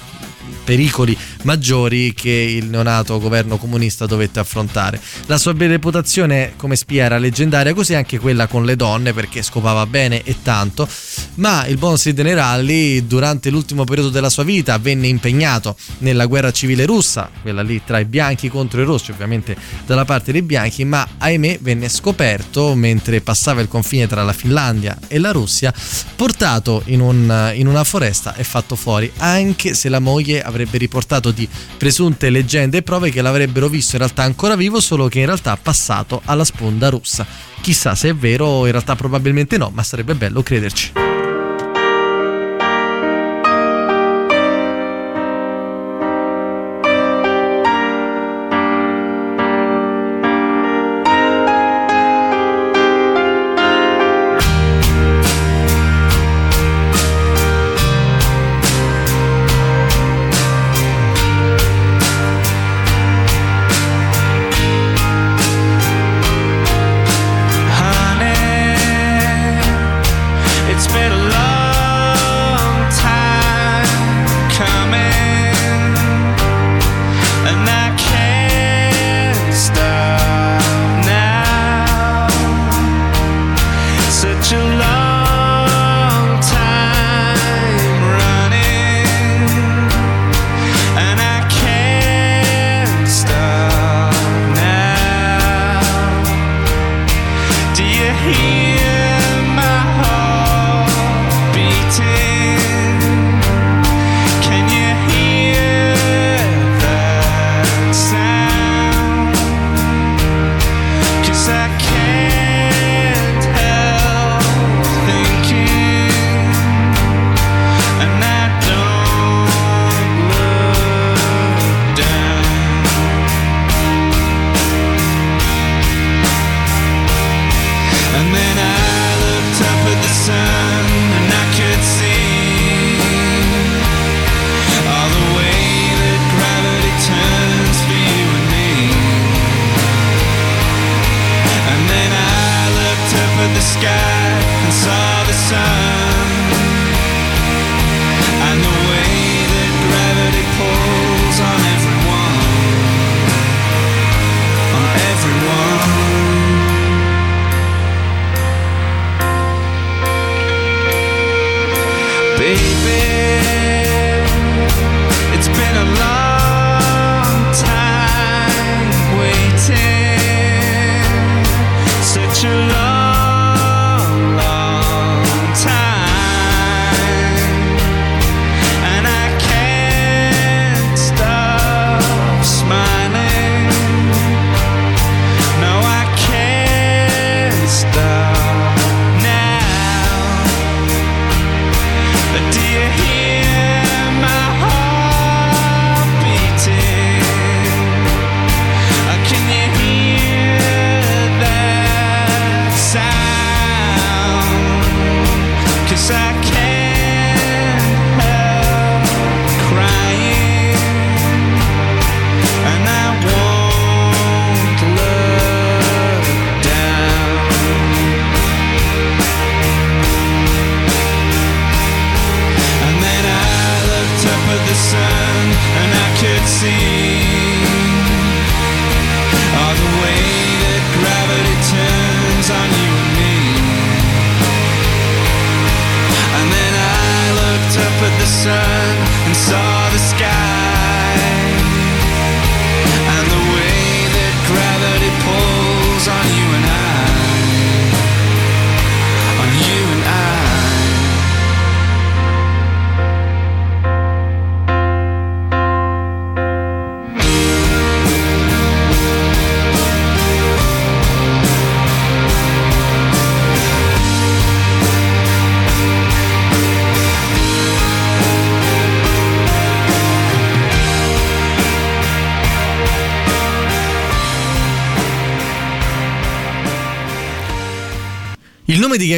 pericoli 0.64 1.18
maggiori 1.44 2.14
che 2.14 2.30
il 2.30 2.66
neonato 2.66 3.20
governo 3.20 3.58
comunista 3.58 4.06
dovette 4.06 4.40
affrontare. 4.40 5.00
La 5.26 5.38
sua 5.38 5.54
reputazione 5.58 6.54
come 6.56 6.76
spia 6.76 7.06
era 7.06 7.18
leggendaria, 7.18 7.74
così 7.74 7.94
anche 7.94 8.20
quella 8.20 8.48
con 8.48 8.66
le 8.66 8.76
donne 8.76 9.14
perché 9.14 9.42
scopava 9.42 9.86
bene 9.86 10.22
e 10.24 10.36
tanto, 10.42 10.88
ma 11.36 11.66
il 11.68 11.78
buon 11.78 11.98
Sidney 11.98 12.34
Rally 12.34 13.06
durante 13.06 13.50
l'ultimo 13.50 13.84
periodo 13.84 14.10
della 14.10 14.30
sua 14.30 14.44
vita 14.44 14.78
venne 14.78 15.08
impegnato 15.08 15.76
nella 16.00 16.26
guerra 16.26 16.52
civile 16.52 16.86
russa, 16.86 17.30
quella 17.42 17.62
lì 17.62 17.82
tra 17.86 18.00
i 18.00 18.06
bianchi 18.06 18.50
contro 18.50 18.82
i 18.82 18.86
rossi, 18.86 19.12
ovviamente 19.12 19.56
dalla 19.86 20.06
parte 20.06 20.32
dei 20.32 20.42
bianchi, 20.42 20.86
ma 20.86 21.08
ahimè 21.18 21.60
venne 21.62 21.90
scoperto 21.90 22.76
mentre 22.76 23.22
passava 23.22 23.62
il 23.62 23.68
confine 23.68 24.08
tra 24.08 24.24
la 24.24 24.34
Finlandia 24.34 24.98
e 25.08 25.20
la 25.20 25.32
Russia, 25.32 25.74
portato 26.16 26.82
in, 26.86 27.00
un, 27.00 27.52
in 27.56 27.68
una 27.68 27.84
foresta 27.84 28.36
e 28.36 28.44
fatto 28.44 28.76
fuori, 28.76 29.12
anche 29.18 29.74
se 29.74 29.90
la 29.90 30.00
moglie 30.00 30.42
avrebbe 30.42 30.78
riportato 30.78 31.27
di 31.32 31.48
presunte 31.78 32.30
leggende 32.30 32.78
e 32.78 32.82
prove 32.82 33.10
che 33.10 33.22
l'avrebbero 33.22 33.68
visto 33.68 33.96
in 33.96 34.02
realtà 34.02 34.24
ancora 34.24 34.56
vivo, 34.56 34.80
solo 34.80 35.08
che 35.08 35.20
in 35.20 35.26
realtà 35.26 35.58
passato 35.58 36.22
alla 36.26 36.44
sponda 36.44 36.90
russa. 36.90 37.26
Chissà 37.62 37.96
se 37.96 38.10
è 38.10 38.16
vero, 38.16 38.66
in 38.66 38.72
realtà 38.72 38.96
probabilmente 38.96 39.58
no, 39.58 39.72
ma 39.74 39.84
sarebbe 39.84 40.16
bello 40.16 40.44
crederci. 40.44 41.07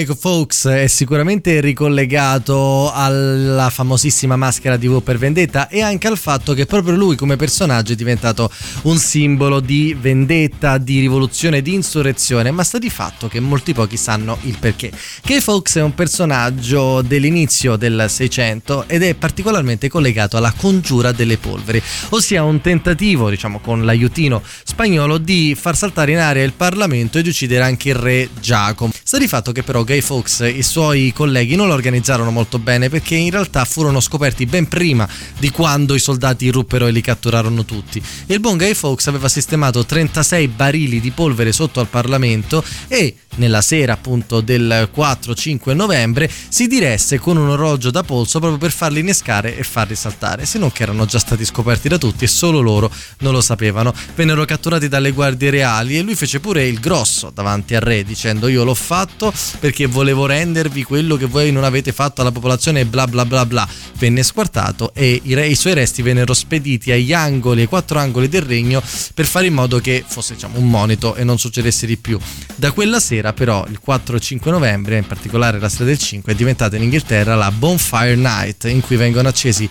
Gay 0.10 0.18
Fawkes 0.18 0.66
è 0.66 0.88
sicuramente 0.88 1.62
ricollegato 1.62 2.92
alla 2.92 3.70
famosissima 3.70 4.36
maschera 4.36 4.76
di 4.76 4.88
V 4.88 5.04
per 5.04 5.20
Vendetta 5.20 5.68
e 5.68 5.82
anche 5.82 6.08
al 6.08 6.18
fatto 6.18 6.54
che 6.54 6.66
proprio 6.66 6.96
lui 6.96 7.16
come 7.16 7.36
personaggio 7.36 7.94
è 7.94 7.96
diventato 7.96 8.52
un 8.84 8.98
simbolo 8.98 9.60
di 9.60 9.96
vendetta, 10.00 10.80
di 10.80 11.00
rivoluzione, 11.00 11.62
di 11.62 11.76
insurrezione, 11.76 12.50
ma 12.50 12.64
sta 12.64 12.80
di 12.80 12.90
fatto 12.90 13.28
che 13.28 13.40
molti 13.40 13.74
pochi 13.74 13.98
sanno 13.98 14.40
il 14.44 14.58
perché. 14.58 14.92
Gay 15.24 15.42
Fawkes 15.42 15.76
è 15.76 15.82
un 15.84 15.94
personaggio 15.94 17.04
dell'inizio 17.04 17.76
del 17.76 18.06
600 18.10 18.86
ed 18.88 19.04
è 19.04 19.14
particolarmente 19.14 19.90
collegato 19.90 20.38
alla 20.38 20.54
congiura 20.58 21.12
delle 21.12 21.38
polveri, 21.38 21.82
ossia 22.10 22.42
un 22.42 22.62
tentativo, 22.62 23.30
diciamo 23.30 23.60
con 23.60 23.86
l'aiutino 23.86 24.42
spagnolo, 24.64 25.20
di 25.20 25.56
far 25.56 25.78
saltare 25.78 26.14
in 26.14 26.18
aria 26.18 26.44
il 26.44 26.54
Parlamento 26.54 27.20
e 27.20 27.22
di 27.22 27.30
uccidere 27.30 27.64
anche 27.64 27.90
il 27.90 27.96
re 27.96 28.30
Giacomo. 28.40 28.92
Sta 29.10 29.18
di 29.18 29.28
fatto 29.28 29.52
che 29.52 29.64
però 29.64 29.84
Guy 29.84 30.02
Fawkes 30.02 30.42
e 30.42 30.50
i 30.50 30.62
suoi 30.62 31.12
colleghi 31.12 31.56
non 31.56 31.66
lo 31.66 31.74
organizzarono 31.74 32.30
molto 32.30 32.60
bene 32.60 32.90
perché 32.90 33.16
in 33.16 33.32
realtà 33.32 33.66
furono 33.66 34.00
scoperti 34.02 34.46
ben 34.46 34.68
prima 34.68 35.10
di 35.40 35.50
quando 35.50 35.96
i 35.96 36.00
soldati 36.00 36.46
irruppero 36.46 36.86
e 36.86 36.92
li 36.92 37.02
catturarono 37.02 37.66
tutti. 37.66 38.00
Il 38.28 38.40
buon 38.40 38.58
Guy 38.58 38.76
Fawkes 38.76 39.08
aveva 39.08 39.28
sistemato 39.28 39.84
36 39.84 40.48
barili 40.50 41.00
di 41.00 41.10
polvere 41.10 41.52
sotto 41.52 41.80
al 41.80 41.88
Parlamento 41.88 42.64
e 42.88 43.16
nella 43.40 43.62
sera 43.62 43.94
appunto 43.94 44.42
del 44.42 44.90
4-5 44.96 45.74
novembre 45.74 46.30
si 46.50 46.68
diresse 46.68 47.18
con 47.18 47.38
un 47.38 47.50
orologio 47.50 47.90
da 47.90 48.04
polso 48.04 48.40
proprio 48.40 48.60
per 48.60 48.72
farli 48.72 49.00
innescare 49.00 49.58
e 49.58 49.64
farli 49.64 49.96
saltare, 49.96 50.46
se 50.46 50.60
non 50.60 50.72
che 50.72 50.84
erano 50.84 51.06
già 51.06 51.18
stati 51.18 51.44
scoperti 51.44 51.88
da 51.88 51.98
tutti 51.98 52.26
e 52.26 52.28
solo 52.28 52.60
loro 52.60 52.92
non 53.20 53.34
lo 53.34 53.42
sapevano. 53.42 53.94
Vennero 54.14 54.46
catturati 54.46 54.88
dalle 54.88 55.12
guardie 55.12 55.50
reali 55.50 55.98
e 55.98 56.02
lui 56.02 56.16
fece 56.16 56.40
pure 56.40 56.68
il 56.68 56.80
grosso 56.80 57.32
davanti 57.34 57.74
al 57.76 57.82
re 57.82 58.04
dicendo 58.04 58.48
io 58.48 58.64
l'ho 58.64 58.76
fatto 58.76 59.34
perché 59.60 59.88
volevo 59.88 60.26
rendervi 60.26 60.84
quello 60.84 61.16
che 61.16 61.26
voi 61.26 61.52
non 61.52 61.64
avete 61.64 61.92
fatto 61.92 62.22
alla 62.22 62.32
popolazione 62.32 62.82
e 62.82 62.86
bla 62.86 63.08
bla 63.08 63.26
bla 63.26 63.46
bla. 63.46 63.68
Venne 63.98 64.24
squartato 64.24 64.92
e 64.94 65.20
i, 65.24 65.34
re, 65.34 65.48
i 65.48 65.56
suoi 65.56 65.74
resti 65.74 66.02
vennero 66.02 66.34
spediti 66.34 66.92
agli 66.92 67.14
angoli, 67.14 67.62
ai 67.62 67.68
quattro 67.68 68.00
angoli 68.00 68.28
del 68.28 68.42
regno 68.42 68.82
per 69.14 69.26
fare 69.26 69.48
in 69.48 69.54
modo 69.54 69.80
che 69.80 70.04
fosse 70.06 70.34
diciamo, 70.34 70.58
un 70.58 70.70
monito 70.70 71.16
e 71.16 71.24
non 71.24 71.40
succedesse 71.40 71.86
di 71.86 71.98
più. 71.98 72.20
Da 72.56 72.72
quella 72.72 73.00
sera 73.00 73.29
però 73.34 73.66
il 73.68 73.80
4 73.80 74.16
e 74.16 74.20
5 74.20 74.52
novembre, 74.52 74.98
in 74.98 75.08
particolare 75.08 75.60
la 75.60 75.70
sera 75.70 75.86
del 75.86 75.98
5, 75.98 76.34
è 76.34 76.36
diventata 76.36 76.76
in 76.76 76.84
Inghilterra 76.84 77.36
la 77.36 77.52
Bonfire 77.52 78.16
Night 78.16 78.66
in 78.66 78.82
cui 78.82 78.96
vengono 78.96 79.28
accesi 79.28 79.70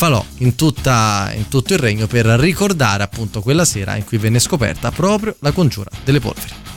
falò 0.00 0.24
in, 0.38 0.54
tutta, 0.54 1.30
in 1.34 1.48
tutto 1.48 1.74
il 1.74 1.78
regno 1.78 2.06
per 2.06 2.24
ricordare 2.24 3.02
appunto 3.02 3.42
quella 3.42 3.66
sera 3.66 3.96
in 3.96 4.04
cui 4.04 4.16
venne 4.16 4.38
scoperta 4.38 4.90
proprio 4.90 5.36
la 5.40 5.52
congiura 5.52 5.90
delle 6.04 6.20
polveri. 6.20 6.69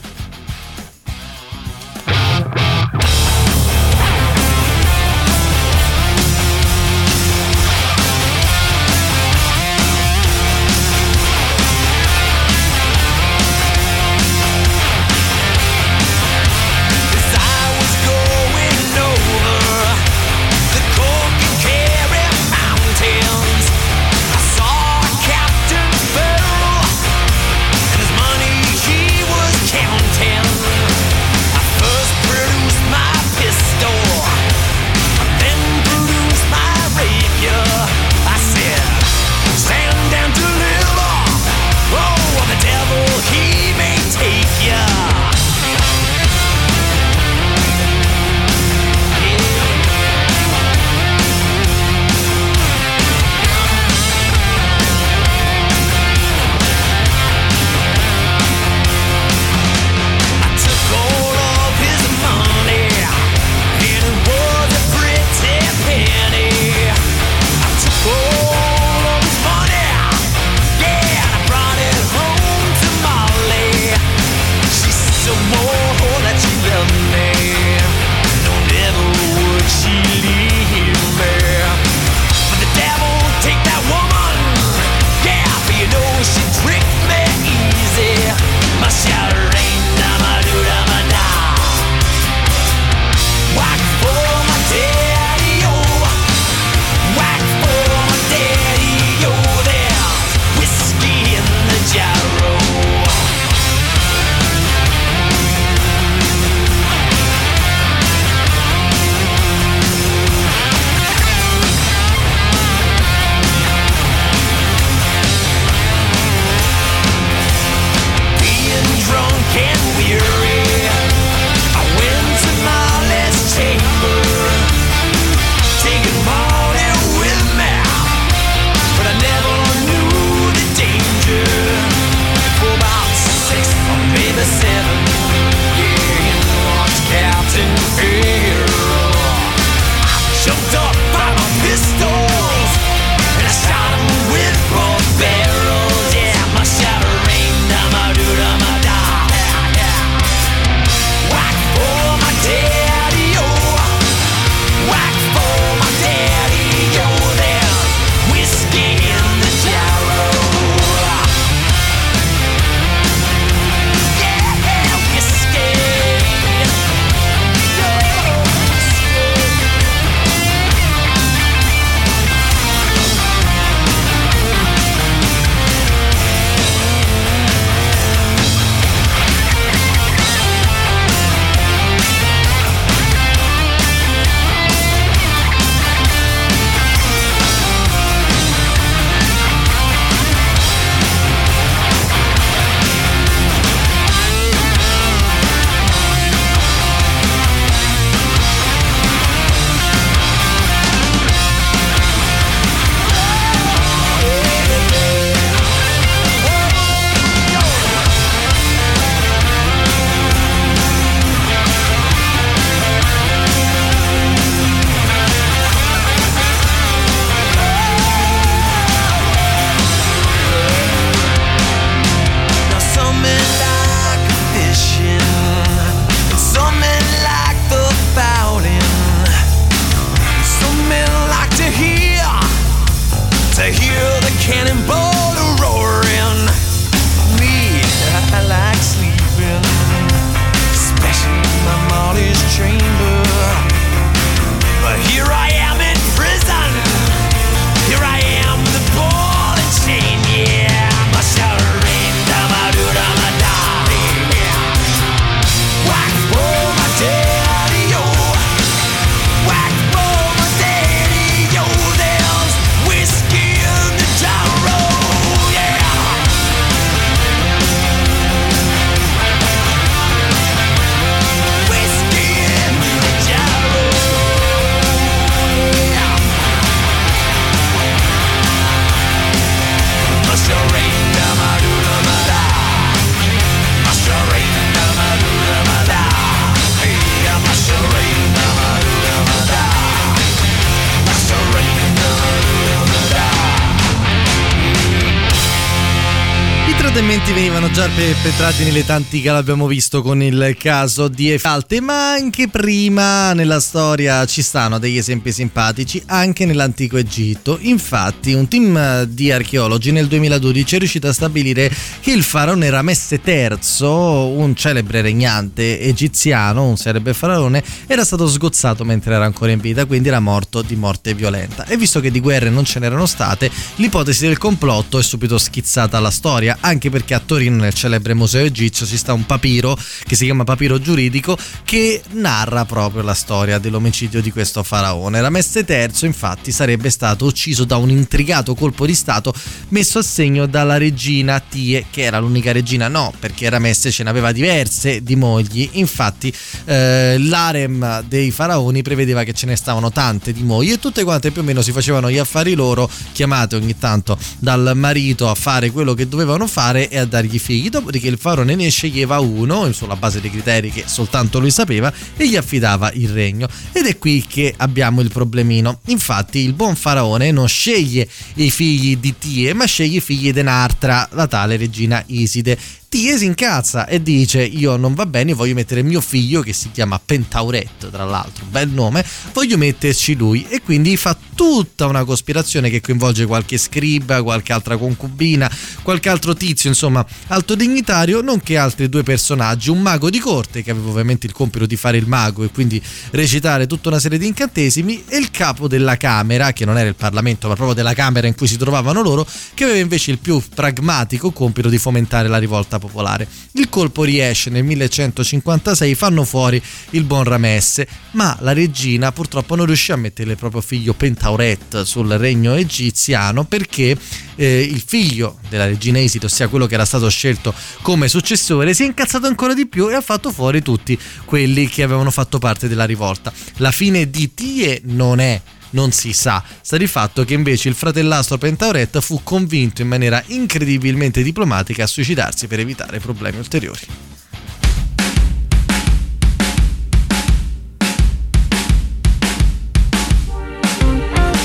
Perpetrati 297.73 298.63
nelle 298.65 298.85
tanti 298.85 299.19
che 299.19 299.31
l'abbiamo 299.31 299.65
visto 299.65 300.03
con 300.03 300.21
il 300.21 300.55
caso 300.59 301.07
di 301.07 301.31
Efalte, 301.31 301.81
ma 301.81 302.11
anche 302.11 302.47
prima 302.47 303.33
nella 303.33 303.59
storia 303.59 304.25
ci 304.25 304.43
stanno 304.43 304.77
degli 304.77 304.97
esempi 304.97 305.31
simpatici, 305.31 305.99
anche 306.05 306.45
nell'antico 306.45 306.97
Egitto. 306.97 307.57
Infatti, 307.61 308.33
un 308.33 308.47
team 308.47 309.05
di 309.05 309.31
archeologi 309.31 309.91
nel 309.91 310.07
2012 310.07 310.75
è 310.75 310.77
riuscito 310.77 311.07
a 311.07 311.13
stabilire 311.13 311.71
che 311.99 312.11
il 312.11 312.21
faraone 312.21 312.69
Ramesse 312.69 313.19
III, 313.23 313.57
un 313.87 314.53
celebre 314.55 315.01
regnante 315.01 315.79
egiziano, 315.79 316.67
un 316.67 316.75
celebre 316.75 317.15
faraone, 317.15 317.63
era 317.87 318.05
stato 318.05 318.27
sgozzato 318.27 318.85
mentre 318.85 319.15
era 319.15 319.25
ancora 319.25 319.51
in 319.51 319.59
vita, 319.59 319.85
quindi 319.85 320.09
era 320.09 320.19
morto 320.19 320.61
di 320.61 320.75
morte 320.75 321.15
violenta. 321.15 321.65
E 321.65 321.75
visto 321.77 321.99
che 321.99 322.11
di 322.11 322.19
guerre 322.19 322.51
non 322.51 322.65
ce 322.65 322.77
n'erano 322.77 323.07
state, 323.07 323.49
l'ipotesi 323.77 324.27
del 324.27 324.37
complotto 324.37 324.99
è 324.99 325.03
subito 325.03 325.39
schizzata 325.39 325.97
alla 325.97 326.11
storia, 326.11 326.57
anche 326.59 326.91
perché 326.91 327.15
a 327.15 327.19
Torino 327.19 327.61
nel 327.63 327.73
celebre 327.73 328.13
museo 328.13 328.45
egizio 328.45 328.85
ci 328.85 328.97
sta 328.97 329.13
un 329.13 329.25
papiro 329.25 329.77
che 330.05 330.15
si 330.15 330.25
chiama 330.25 330.43
papiro 330.43 330.79
giuridico 330.79 331.37
che 331.63 332.01
narra 332.11 332.65
proprio 332.65 333.01
la 333.01 333.13
storia 333.13 333.57
dell'omicidio 333.57 334.21
di 334.21 334.31
questo 334.31 334.63
faraone. 334.63 335.21
Ramesse 335.21 335.65
III 335.67 336.07
infatti 336.07 336.51
sarebbe 336.51 336.89
stato 336.89 337.25
ucciso 337.25 337.63
da 337.63 337.77
un 337.77 337.89
intrigato 337.89 338.53
colpo 338.53 338.85
di 338.85 338.93
stato 338.93 339.33
messo 339.69 339.99
a 339.99 340.03
segno 340.03 340.45
dalla 340.45 340.77
regina 340.77 341.39
Tie 341.39 341.85
che 341.89 342.01
era 342.01 342.19
l'unica 342.19 342.51
regina 342.51 342.87
no 342.87 343.13
perché 343.17 343.49
Ramesse 343.49 343.91
ce 343.91 344.03
n'aveva 344.03 344.31
diverse 344.31 345.01
di 345.03 345.15
mogli 345.15 345.69
infatti 345.73 346.33
eh, 346.65 347.17
l'harem 347.17 348.03
dei 348.07 348.31
faraoni 348.31 348.81
prevedeva 348.81 349.23
che 349.23 349.33
ce 349.33 349.45
ne 349.45 349.55
stavano 349.55 349.91
tante 349.91 350.33
di 350.33 350.43
mogli 350.43 350.71
e 350.71 350.79
tutte 350.79 351.03
quante 351.03 351.31
più 351.31 351.41
o 351.41 351.43
meno 351.43 351.61
si 351.61 351.71
facevano 351.71 352.11
gli 352.11 352.17
affari 352.17 352.53
loro 352.53 352.89
chiamate 353.11 353.55
ogni 353.55 353.77
tanto 353.77 354.17
dal 354.39 354.73
marito 354.75 355.29
a 355.29 355.35
fare 355.35 355.71
quello 355.71 355.93
che 355.93 356.07
dovevano 356.07 356.47
fare 356.47 356.89
e 356.89 356.97
a 356.97 357.05
dargli 357.05 357.39
figli. 357.39 357.52
Dopodiché 357.69 358.07
il 358.07 358.17
faraone 358.17 358.55
ne 358.55 358.69
sceglieva 358.69 359.19
uno 359.19 359.71
sulla 359.71 359.95
base 359.95 360.21
dei 360.21 360.29
criteri 360.29 360.71
che 360.71 360.83
soltanto 360.85 361.39
lui 361.39 361.51
sapeva 361.51 361.91
e 362.15 362.27
gli 362.27 362.35
affidava 362.35 362.91
il 362.93 363.09
regno. 363.09 363.47
Ed 363.71 363.85
è 363.85 363.97
qui 363.97 364.25
che 364.27 364.53
abbiamo 364.57 365.01
il 365.01 365.11
problemino. 365.11 365.79
Infatti, 365.87 366.39
il 366.39 366.53
buon 366.53 366.75
faraone 366.75 367.31
non 367.31 367.47
sceglie 367.47 368.07
i 368.35 368.49
figli 368.49 368.97
di 368.97 369.15
Tie, 369.17 369.53
ma 369.53 369.65
sceglie 369.65 369.97
i 369.97 370.01
figli 370.01 370.31
di 370.31 370.39
un'altra, 370.39 371.07
la 371.11 371.27
tale 371.27 371.57
regina 371.57 372.03
Iside. 372.07 372.57
Tie 372.93 373.17
si 373.17 373.25
incazza 373.25 373.87
e 373.87 374.03
dice 374.03 374.43
io 374.43 374.75
non 374.75 374.93
va 374.93 375.07
bene, 375.07 375.33
voglio 375.33 375.55
mettere 375.55 375.81
mio 375.81 375.99
figlio 375.99 376.41
che 376.41 376.53
si 376.53 376.69
chiama 376.69 377.01
Pentauret, 377.03 377.89
tra 377.89 378.05
l'altro, 378.05 378.45
bel 378.45 378.69
nome, 378.69 379.03
voglio 379.33 379.57
metterci 379.57 380.13
lui 380.13 380.45
e 380.47 380.61
quindi 380.61 380.95
fa 380.95 381.17
tutta 381.33 381.87
una 381.87 382.03
cospirazione 382.03 382.69
che 382.69 382.81
coinvolge 382.81 383.25
qualche 383.25 383.57
scriba, 383.57 384.21
qualche 384.21 384.53
altra 384.53 384.77
concubina, 384.77 385.51
qualche 385.81 386.09
altro 386.09 386.35
tizio, 386.35 386.69
insomma, 386.69 387.03
alto 387.29 387.55
dignitario, 387.55 388.21
nonché 388.21 388.57
altri 388.57 388.87
due 388.89 389.01
personaggi, 389.01 389.71
un 389.71 389.81
mago 389.81 390.11
di 390.11 390.19
corte 390.19 390.61
che 390.61 390.69
aveva 390.69 390.89
ovviamente 390.89 391.25
il 391.25 391.33
compito 391.33 391.65
di 391.65 391.75
fare 391.75 391.97
il 391.97 392.07
mago 392.07 392.43
e 392.43 392.49
quindi 392.49 392.79
recitare 393.09 393.65
tutta 393.65 393.89
una 393.89 393.97
serie 393.97 394.19
di 394.19 394.27
incantesimi 394.27 395.05
e 395.07 395.17
il 395.17 395.31
capo 395.31 395.67
della 395.67 395.97
camera, 395.97 396.53
che 396.53 396.63
non 396.63 396.77
era 396.77 396.89
il 396.89 396.95
Parlamento, 396.95 397.47
ma 397.47 397.55
proprio 397.55 397.75
della 397.75 397.95
camera 397.95 398.27
in 398.27 398.35
cui 398.35 398.45
si 398.45 398.57
trovavano 398.57 399.01
loro, 399.01 399.25
che 399.55 399.63
aveva 399.63 399.79
invece 399.79 400.11
il 400.11 400.19
più 400.19 400.39
pragmatico 400.53 401.31
compito 401.31 401.69
di 401.69 401.79
fomentare 401.79 402.27
la 402.27 402.37
rivolta 402.37 402.81
popolare. 402.87 403.27
Il 403.53 403.69
colpo 403.69 404.03
riesce 404.03 404.49
nel 404.49 404.63
1156, 404.63 405.95
fanno 405.95 406.23
fuori 406.25 406.61
il 406.91 407.03
buon 407.03 407.23
Ramesse, 407.23 407.87
ma 408.11 408.37
la 408.41 408.53
regina 408.53 409.11
purtroppo 409.11 409.55
non 409.55 409.65
riuscì 409.65 409.91
a 409.91 409.95
mettere 409.95 410.31
il 410.31 410.37
proprio 410.37 410.61
figlio 410.61 410.93
Pentauret 410.93 411.83
sul 411.83 412.09
regno 412.09 412.55
egiziano 412.55 413.43
perché 413.45 413.97
eh, 414.35 414.61
il 414.61 414.83
figlio 414.85 415.37
della 415.49 415.65
regina 415.65 415.99
Iside, 415.99 416.25
ossia 416.25 416.47
quello 416.47 416.65
che 416.65 416.73
era 416.73 416.85
stato 416.85 417.09
scelto 417.09 417.53
come 417.81 418.07
successore, 418.07 418.73
si 418.73 418.83
è 418.83 418.85
incazzato 418.85 419.27
ancora 419.27 419.53
di 419.53 419.67
più 419.67 419.89
e 419.89 419.93
ha 419.93 420.01
fatto 420.01 420.31
fuori 420.31 420.61
tutti 420.61 420.97
quelli 421.25 421.67
che 421.67 421.83
avevano 421.83 422.11
fatto 422.11 422.39
parte 422.39 422.67
della 422.67 422.85
rivolta. 422.85 423.31
La 423.57 423.71
fine 423.71 424.09
di 424.09 424.33
Tie 424.33 424.81
non 424.85 425.19
è 425.19 425.41
non 425.73 425.91
si 425.91 426.13
sa. 426.13 426.43
Sta 426.61 426.77
di 426.77 426.87
fatto 426.87 427.23
che 427.23 427.33
invece 427.33 427.69
il 427.69 427.75
fratellastro 427.75 428.37
Pentauret 428.37 428.99
fu 428.99 429.21
convinto 429.23 429.81
in 429.81 429.87
maniera 429.87 430.23
incredibilmente 430.27 431.21
diplomatica 431.21 431.83
a 431.83 431.87
suicidarsi 431.87 432.47
per 432.47 432.59
evitare 432.59 432.99
problemi 432.99 433.37
ulteriori. 433.37 433.87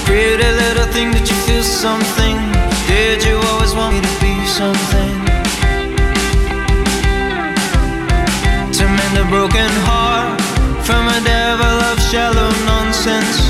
Pretty 0.05 0.43
little 0.43 0.87
thing, 0.93 1.13
did 1.13 1.29
you 1.29 1.37
feel 1.45 1.63
something? 1.63 2.37
Did 2.87 3.23
you 3.25 3.39
always 3.51 3.73
want 3.75 3.95
me 3.95 4.01
to 4.01 4.09
be 4.21 4.47
something? 4.47 5.27
To 8.73 8.85
mend 8.89 9.19
a 9.19 9.25
broken 9.29 9.71
heart 9.85 10.41
from 10.83 11.07
a 11.09 11.21
devil 11.21 11.81
of 11.93 12.01
shallow 12.01 12.51
nonsense, 12.65 13.48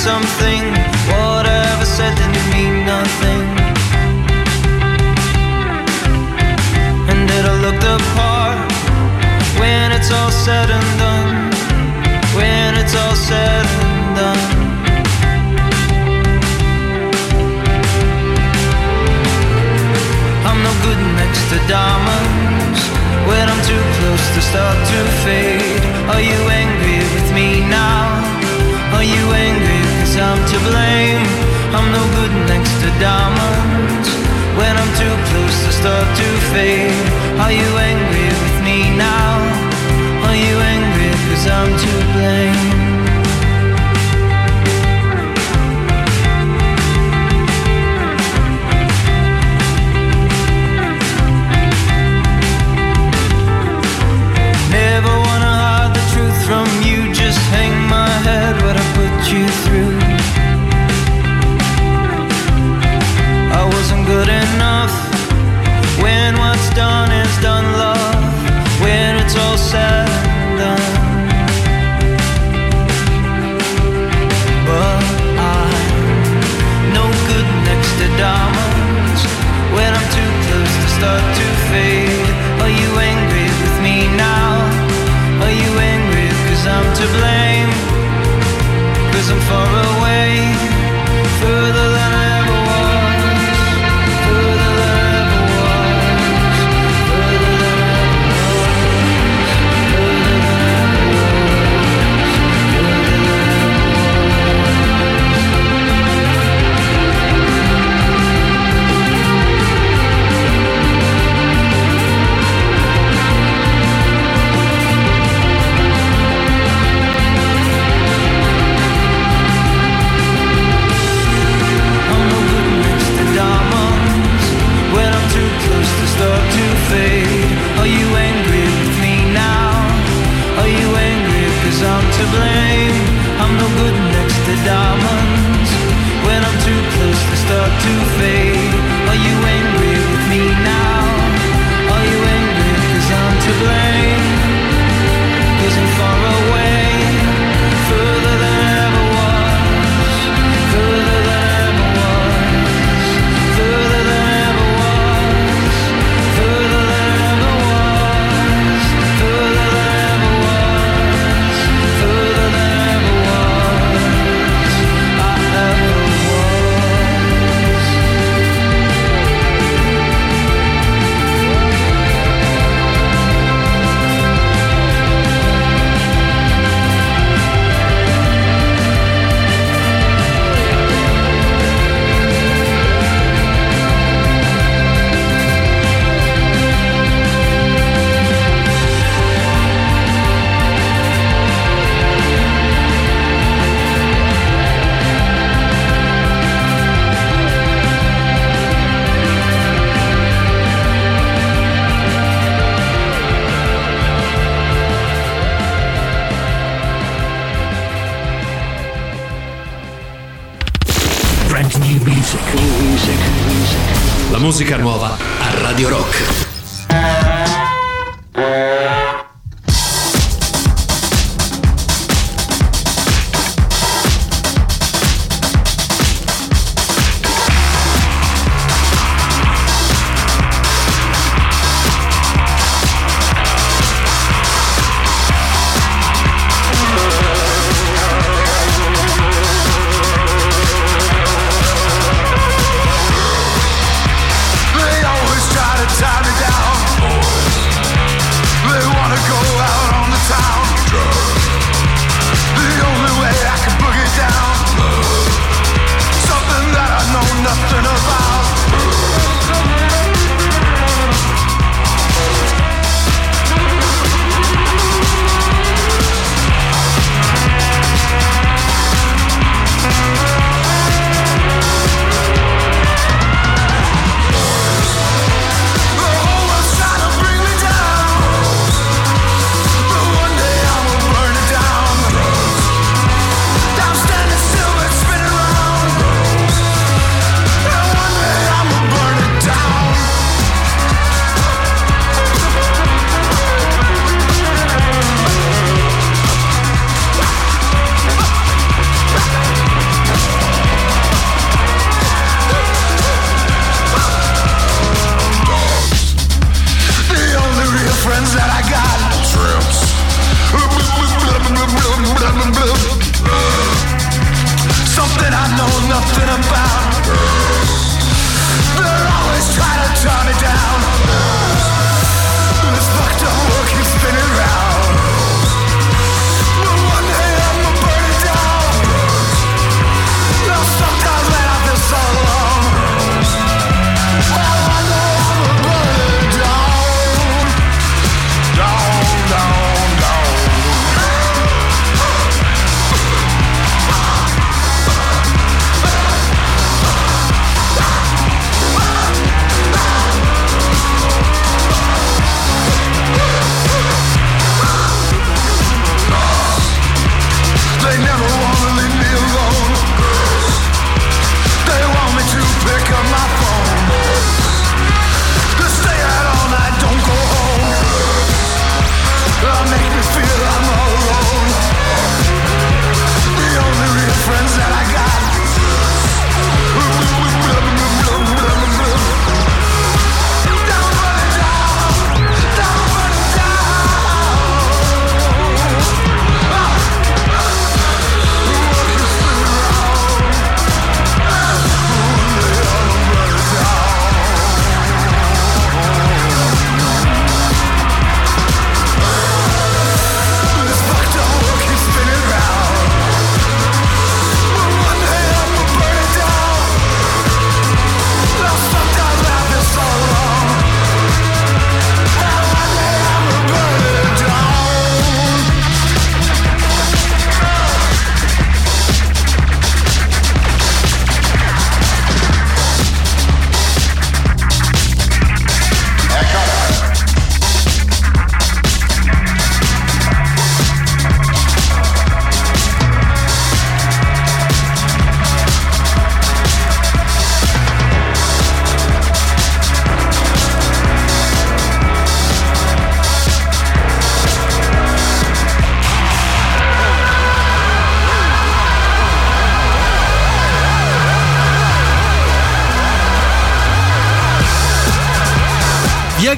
something? 0.00 0.64
Whatever 1.12 1.84
said, 1.84 2.16
did 2.16 2.32
it 2.40 2.46
mean 2.56 2.86
nothing? 2.88 3.42
And 7.10 7.28
did 7.28 7.44
I 7.44 7.54
look 7.64 7.76
the 7.84 7.96
part 8.16 8.72
when 9.60 9.92
it's 9.92 10.10
all 10.10 10.32
said 10.32 10.68
and 10.70 10.90
done? 11.04 11.36
When 12.32 12.70
it's 12.80 12.94
all 12.96 13.14
said 13.28 13.66
and 13.84 14.16
done. 14.16 14.48
I'm 20.48 20.60
no 20.64 20.72
good 20.86 21.00
next 21.20 21.42
to 21.52 21.58
diamonds 21.68 22.80
when 23.28 23.44
I'm 23.52 23.62
too 23.68 23.84
close 23.96 24.24
to 24.36 24.40
start 24.50 24.78
to 24.92 24.98
fade. 25.24 25.84
Are 26.08 26.22
you 26.22 26.40
angry 26.48 26.79
cause 30.10 30.18
I'm 30.18 30.44
to 30.44 30.58
blame? 30.70 31.26
I'm 31.72 31.92
no 31.92 32.02
good 32.18 32.34
next 32.48 32.72
to 32.82 32.88
diamonds 32.98 34.08
when 34.58 34.76
I'm 34.76 34.92
too 34.98 35.14
close 35.30 35.56
to 35.66 35.72
start 35.72 36.16
to 36.16 36.28
fade. 36.52 37.06
Are 37.38 37.52
you 37.52 37.70
angry 37.78 38.28
with 38.42 38.56
me 38.64 38.96
now? 38.96 39.38
Are 40.26 40.34
you 40.34 40.56
angry 40.74 41.10
cause 41.28 41.46
I'm 41.46 41.70
to 41.78 41.92
blame? 42.14 42.79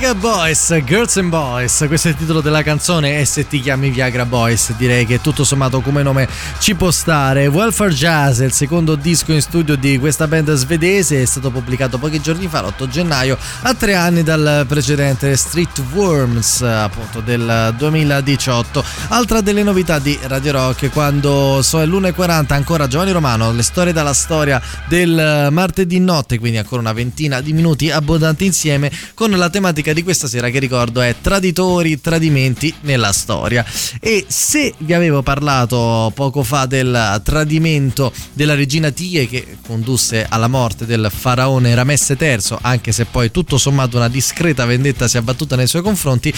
like 0.02 0.11
a 0.11 0.11
Boys, 0.22 0.80
Girls 0.84 1.16
and 1.16 1.30
Boys, 1.30 1.84
questo 1.88 2.06
è 2.06 2.12
il 2.12 2.16
titolo 2.16 2.40
della 2.40 2.62
canzone 2.62 3.18
e 3.18 3.24
se 3.24 3.48
ti 3.48 3.58
chiami 3.58 3.90
Viagra 3.90 4.24
Boys 4.24 4.72
direi 4.76 5.04
che 5.04 5.20
tutto 5.20 5.42
sommato 5.42 5.80
come 5.80 6.04
nome 6.04 6.28
ci 6.60 6.76
può 6.76 6.92
stare. 6.92 7.48
Welfare 7.48 7.90
Jazz, 7.90 8.38
il 8.38 8.52
secondo 8.52 8.94
disco 8.94 9.32
in 9.32 9.42
studio 9.42 9.74
di 9.74 9.98
questa 9.98 10.28
band 10.28 10.52
svedese, 10.54 11.20
è 11.20 11.24
stato 11.24 11.50
pubblicato 11.50 11.98
pochi 11.98 12.20
giorni 12.20 12.46
fa, 12.46 12.62
l'8 12.62 12.86
gennaio, 12.86 13.36
a 13.62 13.74
tre 13.74 13.96
anni 13.96 14.22
dal 14.22 14.64
precedente 14.68 15.36
Street 15.36 15.82
Worms 15.92 16.62
appunto 16.62 17.18
del 17.18 17.74
2018. 17.76 18.84
Altra 19.08 19.40
delle 19.40 19.64
novità 19.64 19.98
di 19.98 20.16
Radio 20.22 20.52
Rock 20.52 20.88
quando 20.92 21.62
so 21.62 21.82
è 21.82 21.84
l'1.40 21.84 22.52
ancora 22.52 22.86
Giovanni 22.86 23.10
Romano, 23.10 23.50
le 23.50 23.64
storie 23.64 23.92
dalla 23.92 24.14
storia 24.14 24.62
del 24.86 25.48
martedì 25.50 25.98
notte, 25.98 26.38
quindi 26.38 26.58
ancora 26.58 26.80
una 26.80 26.92
ventina 26.92 27.40
di 27.40 27.52
minuti 27.52 27.90
abbondanti 27.90 28.44
insieme 28.44 28.88
con 29.14 29.28
la 29.32 29.50
tematica 29.50 29.92
di 29.92 30.04
questo 30.04 30.10
questa 30.12 30.28
sera 30.28 30.50
che 30.50 30.58
ricordo 30.58 31.00
è 31.00 31.14
traditori, 31.22 31.98
tradimenti 31.98 32.74
nella 32.82 33.12
storia. 33.12 33.64
E 33.98 34.26
se 34.28 34.74
vi 34.76 34.92
avevo 34.92 35.22
parlato 35.22 36.12
poco 36.14 36.42
fa 36.42 36.66
del 36.66 37.22
tradimento 37.24 38.12
della 38.34 38.54
regina 38.54 38.90
Tie 38.90 39.26
che 39.26 39.56
condusse 39.66 40.26
alla 40.28 40.48
morte 40.48 40.84
del 40.84 41.10
faraone 41.10 41.74
Ramesse 41.74 42.14
III, 42.20 42.58
anche 42.60 42.92
se 42.92 43.06
poi 43.06 43.30
tutto 43.30 43.56
sommato 43.56 43.96
una 43.96 44.08
discreta 44.08 44.66
vendetta 44.66 45.08
si 45.08 45.16
è 45.16 45.20
abbattuta 45.20 45.56
nei 45.56 45.66
suoi 45.66 45.80
confronti, 45.80 46.30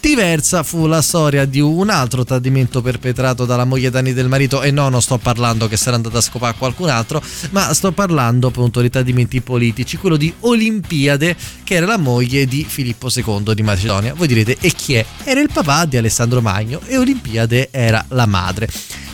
diversa 0.00 0.64
fu 0.64 0.88
la 0.88 1.00
storia 1.00 1.44
di 1.44 1.60
un 1.60 1.88
altro 1.88 2.24
tradimento 2.24 2.82
perpetrato 2.82 3.44
dalla 3.44 3.64
moglie 3.64 3.90
Dani 3.90 4.12
del 4.12 4.26
marito 4.26 4.60
e 4.60 4.72
no, 4.72 4.88
non 4.88 5.02
sto 5.02 5.18
parlando 5.18 5.68
che 5.68 5.76
sarà 5.76 5.94
andata 5.94 6.18
a 6.18 6.20
scopare 6.20 6.56
qualcun 6.58 6.88
altro, 6.88 7.22
ma 7.50 7.72
sto 7.74 7.92
parlando 7.92 8.48
appunto 8.48 8.80
di 8.80 8.90
tradimenti 8.90 9.40
politici, 9.40 9.98
quello 9.98 10.16
di 10.16 10.34
Olimpiade 10.40 11.36
che 11.62 11.74
era 11.74 11.86
la 11.86 11.96
moglie 11.96 12.46
di 12.46 12.66
Filippo 12.68 13.08
II 13.14 13.18
di 13.54 13.62
Macedonia. 13.62 14.14
Voi 14.14 14.26
direte 14.26 14.56
e 14.60 14.72
chi 14.72 14.94
è? 14.94 15.04
Era 15.24 15.40
il 15.40 15.50
papà 15.52 15.84
di 15.84 15.96
Alessandro 15.96 16.40
Magno 16.40 16.80
e 16.86 16.96
Olimpiade 16.96 17.68
era 17.70 18.04
la 18.08 18.26
madre. 18.26 18.68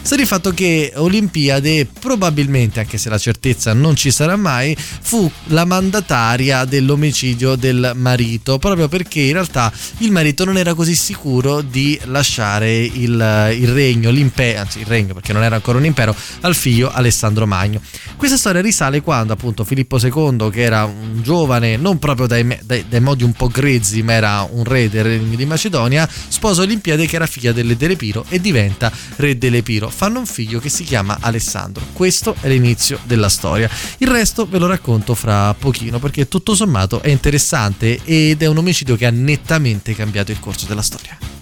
Sta 0.06 0.14
di 0.14 0.24
fatto 0.24 0.52
che 0.52 0.92
Olimpiade 0.94 1.84
probabilmente, 1.84 2.78
anche 2.78 2.96
se 2.96 3.08
la 3.08 3.18
certezza 3.18 3.72
non 3.72 3.96
ci 3.96 4.12
sarà 4.12 4.36
mai, 4.36 4.76
fu 4.78 5.28
la 5.46 5.64
mandataria 5.64 6.64
dell'omicidio 6.64 7.56
del 7.56 7.90
marito, 7.96 8.56
proprio 8.58 8.86
perché 8.86 9.18
in 9.22 9.32
realtà 9.32 9.72
il 9.98 10.12
marito 10.12 10.44
non 10.44 10.58
era 10.58 10.74
così 10.74 10.94
sicuro 10.94 11.60
di 11.60 11.98
lasciare 12.04 12.72
il, 12.72 13.50
il 13.58 13.68
regno, 13.72 14.10
l'impero, 14.10 14.60
anzi 14.60 14.78
il 14.78 14.86
regno 14.86 15.12
perché 15.12 15.32
non 15.32 15.42
era 15.42 15.56
ancora 15.56 15.78
un 15.78 15.84
impero, 15.84 16.14
al 16.42 16.54
figlio 16.54 16.88
Alessandro 16.88 17.44
Magno. 17.44 17.80
Questa 18.14 18.36
storia 18.36 18.60
risale 18.60 19.00
quando 19.00 19.32
appunto 19.32 19.64
Filippo 19.64 19.98
II, 19.98 20.50
che 20.52 20.62
era 20.62 20.84
un 20.84 21.20
giovane, 21.20 21.76
non 21.78 21.98
proprio 21.98 22.28
dai, 22.28 22.46
dai, 22.62 22.84
dai 22.88 23.00
modi 23.00 23.24
un 23.24 23.32
po' 23.32 23.48
grezzi, 23.48 24.04
ma 24.04 24.12
era 24.12 24.48
un 24.48 24.62
re 24.62 24.88
del 24.88 25.02
regno 25.02 25.34
di 25.34 25.46
Macedonia, 25.46 26.08
sposa 26.28 26.62
Olimpiade 26.62 27.06
che 27.06 27.16
era 27.16 27.26
figlia 27.26 27.50
delle 27.50 27.76
dell'Epiro 27.76 28.24
e 28.28 28.40
diventa 28.40 28.92
re 29.16 29.36
dell'Epiro 29.36 29.94
fanno 29.96 30.18
un 30.18 30.26
figlio 30.26 30.60
che 30.60 30.68
si 30.68 30.84
chiama 30.84 31.16
Alessandro. 31.20 31.82
Questo 31.94 32.36
è 32.42 32.48
l'inizio 32.48 32.98
della 33.04 33.30
storia. 33.30 33.70
Il 33.96 34.08
resto 34.08 34.46
ve 34.46 34.58
lo 34.58 34.66
racconto 34.66 35.14
fra 35.14 35.54
pochino 35.54 35.98
perché 35.98 36.28
tutto 36.28 36.54
sommato 36.54 37.00
è 37.00 37.08
interessante 37.08 38.00
ed 38.04 38.42
è 38.42 38.46
un 38.46 38.58
omicidio 38.58 38.94
che 38.94 39.06
ha 39.06 39.10
nettamente 39.10 39.94
cambiato 39.94 40.32
il 40.32 40.38
corso 40.38 40.66
della 40.66 40.82
storia. 40.82 41.35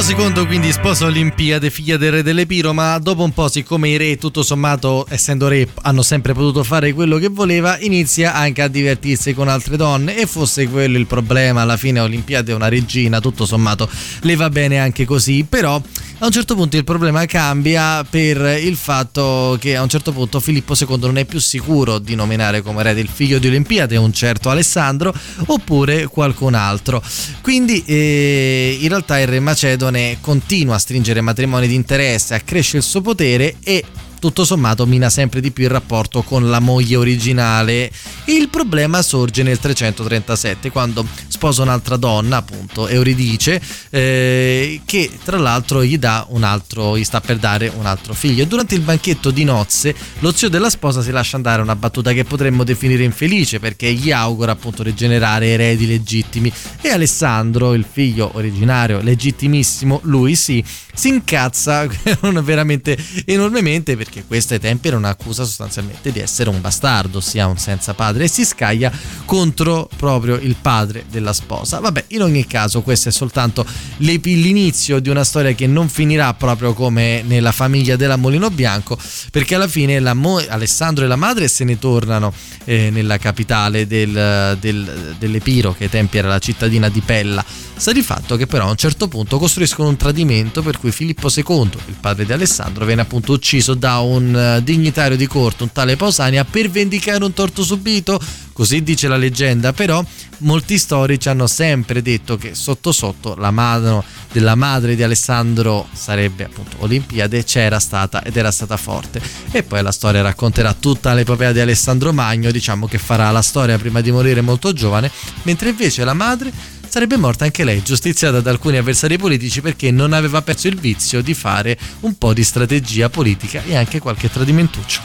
Filippo 0.00 0.32
II 0.32 0.46
quindi 0.46 0.72
sposa 0.72 1.04
Olimpiade, 1.04 1.68
figlia 1.68 1.98
del 1.98 2.10
re 2.10 2.22
dell'Epiro, 2.22 2.72
ma 2.72 2.98
dopo 2.98 3.22
un 3.22 3.32
po', 3.32 3.48
siccome 3.48 3.90
i 3.90 3.98
re, 3.98 4.16
tutto 4.16 4.42
sommato, 4.42 5.04
essendo 5.10 5.46
re, 5.46 5.68
hanno 5.82 6.00
sempre 6.00 6.32
potuto 6.32 6.64
fare 6.64 6.94
quello 6.94 7.18
che 7.18 7.28
voleva, 7.28 7.78
inizia 7.78 8.32
anche 8.32 8.62
a 8.62 8.68
divertirsi 8.68 9.34
con 9.34 9.48
altre 9.48 9.76
donne. 9.76 10.16
E 10.16 10.26
fosse 10.26 10.68
quello 10.68 10.96
il 10.96 11.06
problema, 11.06 11.60
alla 11.60 11.76
fine 11.76 12.00
Olimpiade 12.00 12.52
è 12.52 12.54
una 12.54 12.68
regina, 12.68 13.20
tutto 13.20 13.44
sommato 13.44 13.90
le 14.22 14.36
va 14.36 14.48
bene 14.48 14.78
anche 14.78 15.04
così, 15.04 15.44
però 15.46 15.80
A 16.22 16.26
un 16.26 16.32
certo 16.32 16.54
punto 16.54 16.76
il 16.76 16.84
problema 16.84 17.24
cambia 17.24 18.04
per 18.04 18.62
il 18.62 18.76
fatto 18.76 19.56
che 19.58 19.74
a 19.74 19.80
un 19.80 19.88
certo 19.88 20.12
punto 20.12 20.38
Filippo 20.38 20.74
II 20.78 20.98
non 20.98 21.16
è 21.16 21.24
più 21.24 21.38
sicuro 21.38 21.98
di 21.98 22.14
nominare 22.14 22.60
come 22.60 22.82
re 22.82 22.92
del 22.92 23.08
figlio 23.08 23.38
di 23.38 23.46
Olimpiade 23.46 23.96
un 23.96 24.12
certo 24.12 24.50
Alessandro 24.50 25.14
oppure 25.46 26.08
qualcun 26.08 26.52
altro. 26.52 27.02
Quindi 27.40 27.82
eh, 27.86 28.76
in 28.82 28.88
realtà 28.88 29.18
il 29.18 29.28
re 29.28 29.40
Macedone 29.40 30.18
continua 30.20 30.74
a 30.74 30.78
stringere 30.78 31.22
matrimoni 31.22 31.66
di 31.66 31.74
interesse, 31.74 32.34
accresce 32.34 32.76
il 32.76 32.82
suo 32.82 33.00
potere 33.00 33.56
e 33.64 33.82
tutto 34.20 34.44
sommato 34.44 34.86
mina 34.86 35.10
sempre 35.10 35.40
di 35.40 35.50
più 35.50 35.64
il 35.64 35.70
rapporto 35.70 36.22
con 36.22 36.48
la 36.48 36.60
moglie 36.60 36.96
originale. 36.96 37.90
Il 38.26 38.48
problema 38.50 39.02
sorge 39.02 39.42
nel 39.42 39.58
337 39.58 40.70
quando 40.70 41.04
sposa 41.26 41.62
un'altra 41.62 41.96
donna, 41.96 42.36
appunto 42.36 42.86
Euridice, 42.86 43.60
eh, 43.88 44.82
che 44.84 45.10
tra 45.24 45.38
l'altro 45.38 45.82
gli 45.82 45.98
dà 45.98 46.26
un 46.28 46.44
altro, 46.44 46.98
gli 46.98 47.02
sta 47.02 47.20
per 47.20 47.38
dare 47.38 47.72
un 47.74 47.86
altro 47.86 48.12
figlio. 48.12 48.42
E 48.42 48.46
durante 48.46 48.74
il 48.74 48.82
banchetto 48.82 49.30
di 49.30 49.42
nozze, 49.42 49.94
lo 50.18 50.32
zio 50.32 50.50
della 50.50 50.70
sposa 50.70 51.02
si 51.02 51.10
lascia 51.10 51.36
andare 51.36 51.62
una 51.62 51.74
battuta 51.74 52.12
che 52.12 52.24
potremmo 52.24 52.62
definire 52.62 53.02
infelice 53.02 53.58
perché 53.58 53.90
gli 53.92 54.12
augura 54.12 54.52
appunto 54.52 54.82
di 54.82 54.94
generare 54.94 55.46
eredi 55.46 55.86
legittimi. 55.86 56.52
E 56.82 56.90
Alessandro, 56.90 57.72
il 57.72 57.86
figlio 57.90 58.30
originario, 58.34 59.00
legittimissimo, 59.00 60.00
lui 60.04 60.36
sì, 60.36 60.62
si 60.92 61.08
incazza 61.08 61.86
veramente 62.42 62.98
enormemente 63.24 63.96
perché 63.96 64.09
questa 64.26 64.54
ai 64.54 64.60
tempi 64.60 64.88
era 64.88 64.96
un'accusa 64.96 65.44
sostanzialmente 65.44 66.12
di 66.12 66.18
essere 66.18 66.50
un 66.50 66.60
bastardo, 66.60 67.18
ossia 67.18 67.46
un 67.46 67.58
senza 67.58 67.94
padre, 67.94 68.24
e 68.24 68.28
si 68.28 68.44
scaglia 68.44 68.90
contro 69.24 69.88
proprio 69.96 70.36
il 70.36 70.56
padre 70.60 71.04
della 71.10 71.32
sposa. 71.32 71.78
Vabbè, 71.80 72.04
in 72.08 72.22
ogni 72.22 72.46
caso 72.46 72.82
questo 72.82 73.08
è 73.08 73.12
soltanto 73.12 73.64
l'inizio 73.98 74.98
di 75.00 75.08
una 75.08 75.24
storia 75.24 75.52
che 75.52 75.66
non 75.66 75.88
finirà 75.88 76.34
proprio 76.34 76.74
come 76.74 77.22
nella 77.22 77.52
famiglia 77.52 77.96
della 77.96 78.16
Molino 78.16 78.50
Bianco, 78.50 78.98
perché 79.30 79.54
alla 79.54 79.68
fine 79.68 79.98
mo- 80.14 80.42
Alessandro 80.48 81.04
e 81.04 81.08
la 81.08 81.16
madre 81.16 81.48
se 81.48 81.64
ne 81.64 81.78
tornano 81.78 82.32
eh, 82.64 82.90
nella 82.90 83.18
capitale 83.18 83.86
del, 83.86 84.56
del- 84.60 85.16
dell'Epiro, 85.18 85.74
che 85.74 85.84
ai 85.84 85.90
tempi 85.90 86.18
era 86.18 86.28
la 86.28 86.38
cittadina 86.38 86.88
di 86.88 87.00
Pella. 87.00 87.44
Sta 87.80 87.92
di 87.92 88.02
fatto 88.02 88.36
che 88.36 88.46
però 88.46 88.66
a 88.66 88.70
un 88.70 88.76
certo 88.76 89.08
punto 89.08 89.38
costruiscono 89.38 89.88
un 89.88 89.96
tradimento 89.96 90.60
per 90.60 90.78
cui 90.78 90.92
Filippo 90.92 91.30
II, 91.34 91.70
il 91.86 91.96
padre 91.98 92.26
di 92.26 92.32
Alessandro, 92.34 92.84
viene 92.84 93.00
appunto 93.00 93.32
ucciso 93.32 93.72
da 93.72 94.00
un 94.00 94.36
eh, 94.36 94.62
dignitario 94.62 95.16
di 95.16 95.26
corte, 95.26 95.62
un 95.62 95.72
tale 95.72 95.96
Pausania, 95.96 96.44
per 96.44 96.68
vendicare 96.68 97.24
un 97.24 97.32
torto 97.32 97.64
subito. 97.64 98.20
Così 98.52 98.82
dice 98.82 99.08
la 99.08 99.16
leggenda, 99.16 99.72
però 99.72 100.04
molti 100.40 100.76
storici 100.76 101.30
hanno 101.30 101.46
sempre 101.46 102.02
detto 102.02 102.36
che 102.36 102.54
sotto 102.54 102.92
sotto 102.92 103.34
la 103.36 103.50
mano 103.50 104.04
della 104.30 104.56
madre 104.56 104.94
di 104.94 105.02
Alessandro 105.02 105.88
sarebbe 105.90 106.44
appunto 106.44 106.76
Olimpiade, 106.80 107.44
c'era 107.44 107.80
stata 107.80 108.22
ed 108.22 108.36
era 108.36 108.50
stata 108.50 108.76
forte. 108.76 109.22
E 109.52 109.62
poi 109.62 109.82
la 109.82 109.90
storia 109.90 110.20
racconterà 110.20 110.74
tutta 110.74 111.14
l'epopea 111.14 111.52
di 111.52 111.60
Alessandro 111.60 112.12
Magno, 112.12 112.50
diciamo 112.50 112.86
che 112.86 112.98
farà 112.98 113.30
la 113.30 113.40
storia 113.40 113.78
prima 113.78 114.02
di 114.02 114.12
morire 114.12 114.42
molto 114.42 114.74
giovane, 114.74 115.10
mentre 115.44 115.70
invece 115.70 116.04
la 116.04 116.12
madre 116.12 116.52
sarebbe 116.90 117.16
morta 117.16 117.44
anche 117.44 117.62
lei, 117.62 117.82
giustiziata 117.82 118.40
da 118.40 118.50
alcuni 118.50 118.76
avversari 118.76 119.16
politici 119.16 119.60
perché 119.60 119.92
non 119.92 120.12
aveva 120.12 120.42
perso 120.42 120.66
il 120.66 120.78
vizio 120.78 121.22
di 121.22 121.34
fare 121.34 121.78
un 122.00 122.18
po' 122.18 122.32
di 122.34 122.42
strategia 122.42 123.08
politica 123.08 123.62
e 123.64 123.76
anche 123.76 124.00
qualche 124.00 124.28
tradimentuccio. 124.28 125.00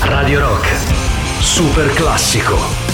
Radio 0.00 0.40
Rock, 0.40 0.68
super 1.40 1.92
classico. 1.92 2.87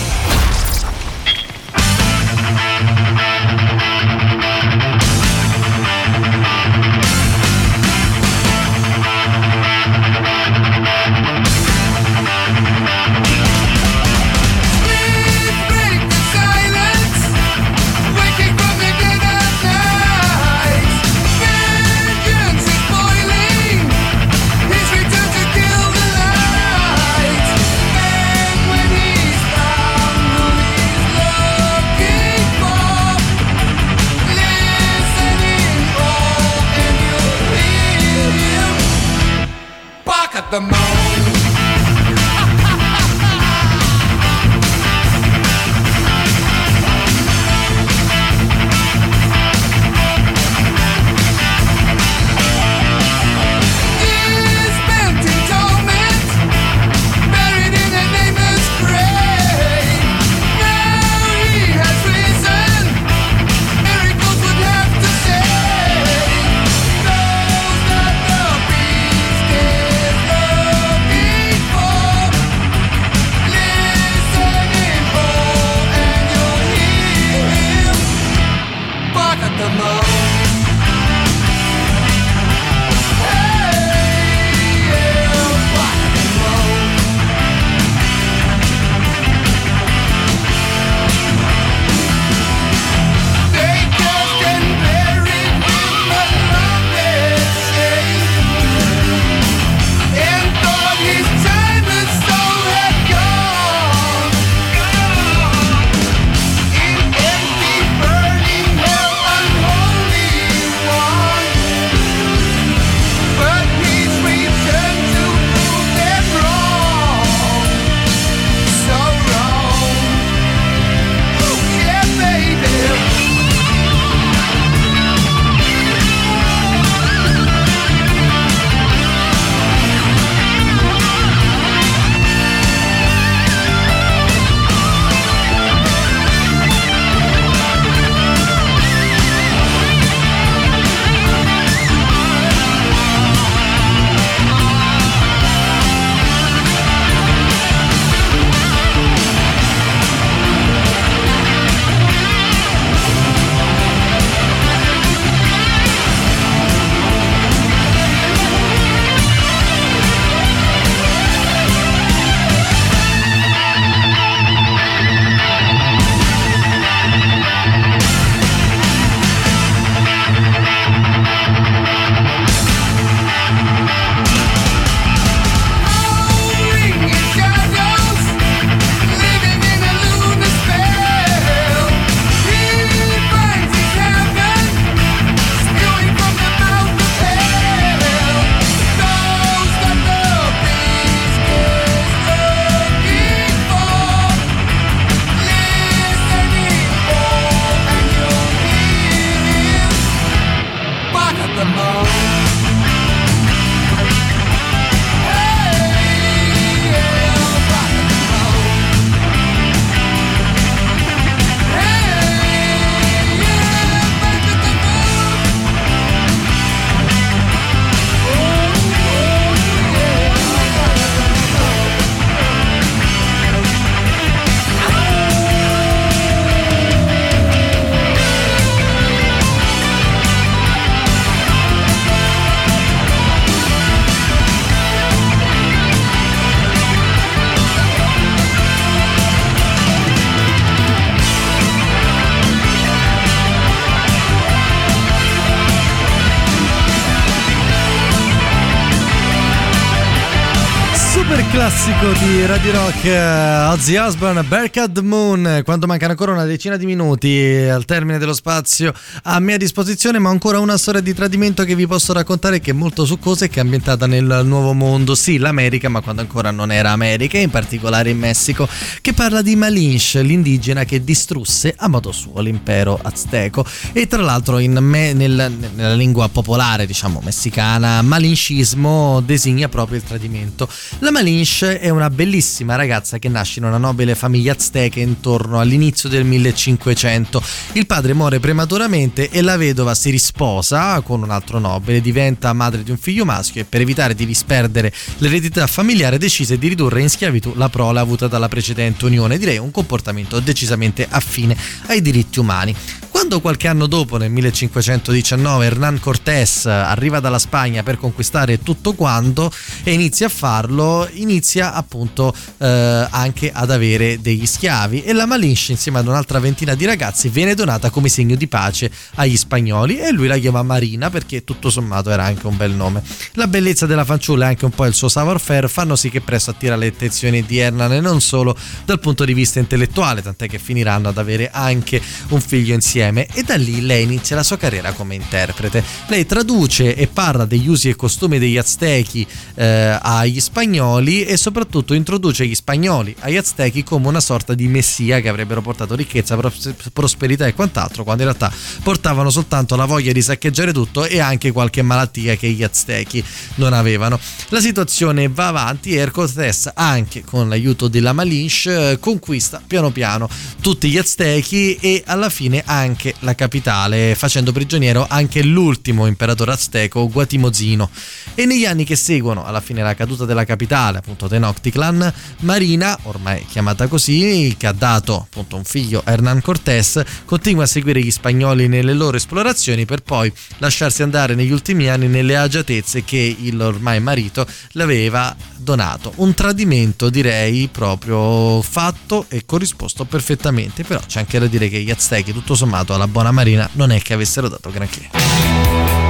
Classico 251.85 252.34
di 252.45 252.51
Radio 252.51 252.73
Rock, 252.73 253.05
eh, 253.05 253.67
Ozzy 253.69 253.97
Osbourne, 253.97 254.45
the 254.93 255.01
Moon, 255.01 255.63
quando 255.65 255.87
mancano 255.87 256.11
ancora 256.13 256.33
una 256.33 256.45
decina 256.45 256.77
di 256.77 256.85
minuti 256.85 257.39
al 257.39 257.87
termine 257.87 258.19
dello 258.19 258.35
spazio 258.35 258.93
a 259.23 259.41
mia 259.41 259.57
disposizione, 259.57 260.19
ma 260.19 260.29
ancora 260.29 260.59
una 260.59 260.77
storia 260.77 261.01
di 261.01 261.15
tradimento 261.15 261.65
che 261.65 261.75
vi 261.75 261.87
posso 261.87 262.13
raccontare 262.13 262.61
che 262.61 262.73
è 262.73 262.75
molto 262.75 263.07
succosa 263.07 263.47
e 263.47 263.49
che 263.49 263.61
è 263.61 263.63
ambientata 263.63 264.07
nel 264.07 264.43
nuovo 264.45 264.75
mondo, 264.75 265.15
sì 265.15 265.39
l'America, 265.39 265.89
ma 265.89 266.03
quando 266.03 266.21
ancora 266.21 266.51
non 266.51 266.71
era 266.71 266.91
America, 266.91 267.39
in 267.39 267.51
particolare 267.51 268.11
in 268.11 268.19
Messico, 268.19 268.69
che 269.01 269.15
parla 269.15 269.41
di 269.41 269.57
Malinche, 269.57 270.21
l'indigena 270.23 270.85
che 270.85 271.03
distrusse 271.03 271.75
a 271.77 271.89
modo 271.89 272.13
suo 272.13 272.41
l'impero 272.41 272.99
azteco 273.01 273.65
e 273.93 274.07
tra 274.07 274.21
l'altro 274.21 274.59
me- 274.59 275.15
nel- 275.15 275.71
nella 275.75 275.95
lingua 275.95 276.29
popolare, 276.29 276.85
diciamo 276.85 277.21
messicana, 277.25 278.03
malincismo 278.03 279.23
designa 279.25 279.69
proprio 279.69 279.97
il 279.97 280.05
tradimento. 280.05 280.69
La 280.99 281.11
Malinche 281.11 281.79
è 281.79 281.89
una 281.89 282.11
bellissima 282.11 282.33
ragazza 282.77 283.19
che 283.19 283.29
nasce 283.29 283.59
in 283.59 283.67
una 283.67 283.77
nobile 283.77 284.15
famiglia 284.15 284.53
azteca 284.53 285.01
intorno 285.01 285.61
all'inizio 285.61 286.09
del 286.09 286.25
1500. 286.25 287.43
Il 287.73 287.87
padre 287.87 288.15
muore 288.15 288.41
prematuramente 288.41 289.29
e 289.31 289.43
la 289.43 289.57
vedova 289.57 289.95
si 289.95 290.11
risposa 290.11 291.01
con 291.03 291.23
un 291.23 291.31
altro 291.31 291.59
nobile, 291.59 292.01
diventa 292.01 292.53
madre 292.53 292.83
di 292.83 292.91
un 292.91 292.97
figlio 292.97 293.25
maschio 293.25 293.61
e 293.61 293.65
per 293.65 293.81
evitare 293.81 294.15
di 294.15 294.27
disperdere 294.27 294.93
l'eredità 295.19 295.67
familiare 295.67 296.19
decise 296.19 296.59
di 296.59 296.69
ridurre 296.69 297.01
in 297.03 297.11
schiavitù 297.11 297.53
la 297.57 297.69
prole 297.69 298.01
avuta 298.01 298.27
dalla 298.27 298.49
precedente 298.49 299.05
unione. 299.05 299.39
Direi 299.39 299.59
un 299.59 299.71
comportamento 299.71 300.41
decisamente 300.41 301.07
affine 301.09 301.57
ai 301.87 302.01
diritti 302.01 302.39
umani. 302.39 302.75
Quando 303.11 303.41
qualche 303.41 303.69
anno 303.69 303.87
dopo, 303.87 304.17
nel 304.17 304.31
1519, 304.31 305.65
Hernán 305.65 306.01
Cortés 306.01 306.67
arriva 306.67 307.21
dalla 307.21 307.39
Spagna 307.39 307.83
per 307.83 307.97
conquistare 307.97 308.61
tutto 308.61 308.93
quanto 308.95 309.53
e 309.83 309.93
inizia 309.93 310.27
a 310.27 310.29
farlo, 310.29 311.09
inizia 311.13 311.73
appunto 311.73 312.24
eh, 312.59 313.07
anche 313.11 313.51
ad 313.53 313.71
avere 313.71 314.21
degli 314.21 314.47
schiavi 314.47 315.03
e 315.03 315.13
la 315.13 315.27
Malinche 315.27 315.73
insieme 315.73 315.99
ad 315.99 316.07
un'altra 316.07 316.39
ventina 316.39 316.75
di 316.75 316.85
ragazzi 316.85 317.29
viene 317.29 317.55
donata 317.55 317.91
come 317.91 318.09
segno 318.09 318.37
di 318.37 318.47
pace 318.47 318.91
agli 319.15 319.37
spagnoli 319.37 319.99
e 319.99 320.13
lui 320.13 320.27
la 320.27 320.39
chiama 320.39 320.63
Marina 320.63 321.11
perché 321.11 321.45
tutto 321.45 321.71
sommato 321.71 322.11
era 322.11 322.25
anche 322.25 322.47
un 322.47 322.57
bel 322.57 322.73
nome. 322.73 323.03
La 323.33 323.47
bellezza 323.47 323.87
della 323.87 324.05
fanciulla 324.05 324.47
e 324.47 324.49
anche 324.49 324.65
un 324.65 324.71
po' 324.71 324.87
il 324.87 324.95
suo 324.95 325.09
savoir-faire 325.09 325.69
fanno 325.69 325.97
sì 325.97 326.11
che 326.11 326.21
presto 326.21 326.51
attira 326.51 326.77
le 326.77 326.89
attenzioni 326.89 327.45
di 327.45 327.59
Hernán 327.59 327.93
e 327.93 328.01
non 328.01 328.21
solo 328.21 328.57
dal 328.85 329.01
punto 329.01 329.25
di 329.25 329.35
vista 329.35 329.59
intellettuale, 329.59 330.23
tant'è 330.23 330.49
che 330.49 330.59
finiranno 330.59 331.09
ad 331.09 331.19
avere 331.19 331.51
anche 331.53 332.01
un 332.29 332.41
figlio 332.41 332.75
insieme 332.75 333.27
e 333.33 333.43
da 333.43 333.57
lì 333.57 333.81
lei 333.81 334.05
inizia 334.05 334.37
la 334.37 334.43
sua 334.43 334.57
carriera 334.57 334.93
come 334.93 335.15
interprete. 335.15 335.85
Lei 336.09 336.27
traduce 336.27 336.95
e 336.95 337.07
parla 337.07 337.45
degli 337.45 337.69
usi 337.69 337.89
e 337.89 337.97
costumi 337.97 338.39
degli 338.39 338.59
aztechi 338.59 339.27
eh, 339.55 339.99
agli 340.01 340.41
spagnoli 340.41 341.25
e 341.25 341.37
soprattutto 341.37 341.95
introduce 341.95 342.14
gli 342.19 342.55
spagnoli 342.55 343.15
agli 343.21 343.37
aztechi 343.37 343.83
come 343.83 344.09
una 344.09 344.21
sorta 344.21 344.55
di 344.55 344.67
messia 344.69 345.21
che 345.21 345.29
avrebbero 345.29 345.61
portato 345.61 345.95
ricchezza, 345.95 346.37
pros- 346.37 346.75
prosperità 346.93 347.47
e 347.47 347.55
quant'altro, 347.55 348.05
quando 348.05 348.23
in 348.23 348.29
realtà 348.29 348.55
portavano 348.83 349.31
soltanto 349.31 349.77
la 349.77 349.85
voglia 349.85 350.13
di 350.13 350.23
saccheggiare 350.23 350.73
tutto 350.73 351.05
e 351.05 351.21
anche 351.21 351.53
qualche 351.53 351.83
malattia 351.83 352.37
che 352.37 352.49
gli 352.51 352.63
aztechi 352.63 353.23
non 353.57 353.73
avevano. 353.73 354.19
La 354.49 354.61
situazione 354.61 355.29
va 355.29 355.49
avanti 355.49 355.95
e 355.97 356.11
Cortés 356.11 356.71
anche 356.75 357.25
con 357.25 357.49
l'aiuto 357.49 357.89
della 357.89 358.13
Malinche 358.13 358.99
conquista 359.01 359.61
piano 359.67 359.91
piano 359.91 360.29
tutti 360.61 360.89
gli 360.89 360.97
aztechi 360.97 361.75
e 361.77 362.03
alla 362.07 362.29
fine 362.29 362.63
anche 362.65 363.15
la 363.21 363.35
capitale 363.35 364.15
facendo 364.15 364.53
prigioniero 364.53 365.07
anche 365.09 365.43
l'ultimo 365.43 366.07
imperatore 366.07 366.53
azteco 366.53 367.09
Guatimozino 367.09 367.91
e 368.35 368.47
negli 368.47 368.65
anni 368.65 368.85
che 368.85 368.95
seguono 368.97 369.45
alla 369.45 369.61
fine 369.61 369.83
la 369.83 369.95
caduta 369.95 370.25
della 370.25 370.45
capitale 370.45 370.99
appunto 370.99 371.27
Tenochtitlan 371.27 372.04
Marina 372.41 372.99
ormai 373.03 373.45
chiamata 373.47 373.87
così 373.87 374.55
che 374.59 374.67
ha 374.67 374.73
dato 374.73 375.17
appunto 375.17 375.57
un 375.57 375.65
figlio 375.65 376.03
Hernán 376.05 376.41
Cortés 376.41 377.03
continua 377.25 377.65
a 377.65 377.67
seguire 377.67 378.01
gli 378.01 378.11
spagnoli 378.11 378.69
nelle 378.69 378.95
loro 378.95 379.17
esplorazioni 379.17 379.85
per 379.85 380.03
poi 380.03 380.33
lasciarsi 380.59 381.03
andare 381.03 381.35
negli 381.35 381.53
ultimi 381.53 381.89
anni 381.89 382.09
nelle 382.09 382.37
agiatezze 382.37 383.05
che 383.05 383.37
il 383.39 383.61
ormai 383.61 384.01
marito 384.01 384.47
le 384.73 384.83
aveva 384.83 385.35
donato. 385.57 386.13
Un 386.17 386.35
tradimento 386.35 387.11
direi 387.11 387.69
proprio 387.69 388.63
fatto 388.63 389.27
e 389.29 389.45
corrisposto 389.45 390.05
perfettamente. 390.05 390.85
Però 390.85 391.01
c'è 391.07 391.21
anche 391.21 391.39
da 391.39 391.47
dire 391.47 391.69
che 391.69 391.81
gli 391.81 391.91
aztechi 391.91 392.33
tutto 392.33 392.55
sommato 392.55 392.95
alla 392.95 393.09
buona 393.09 393.33
marina 393.33 393.69
non 393.73 393.91
è 393.91 394.01
che 394.01 394.15
avessero 394.15 394.49
dato 394.49 394.71
granché 394.71 396.04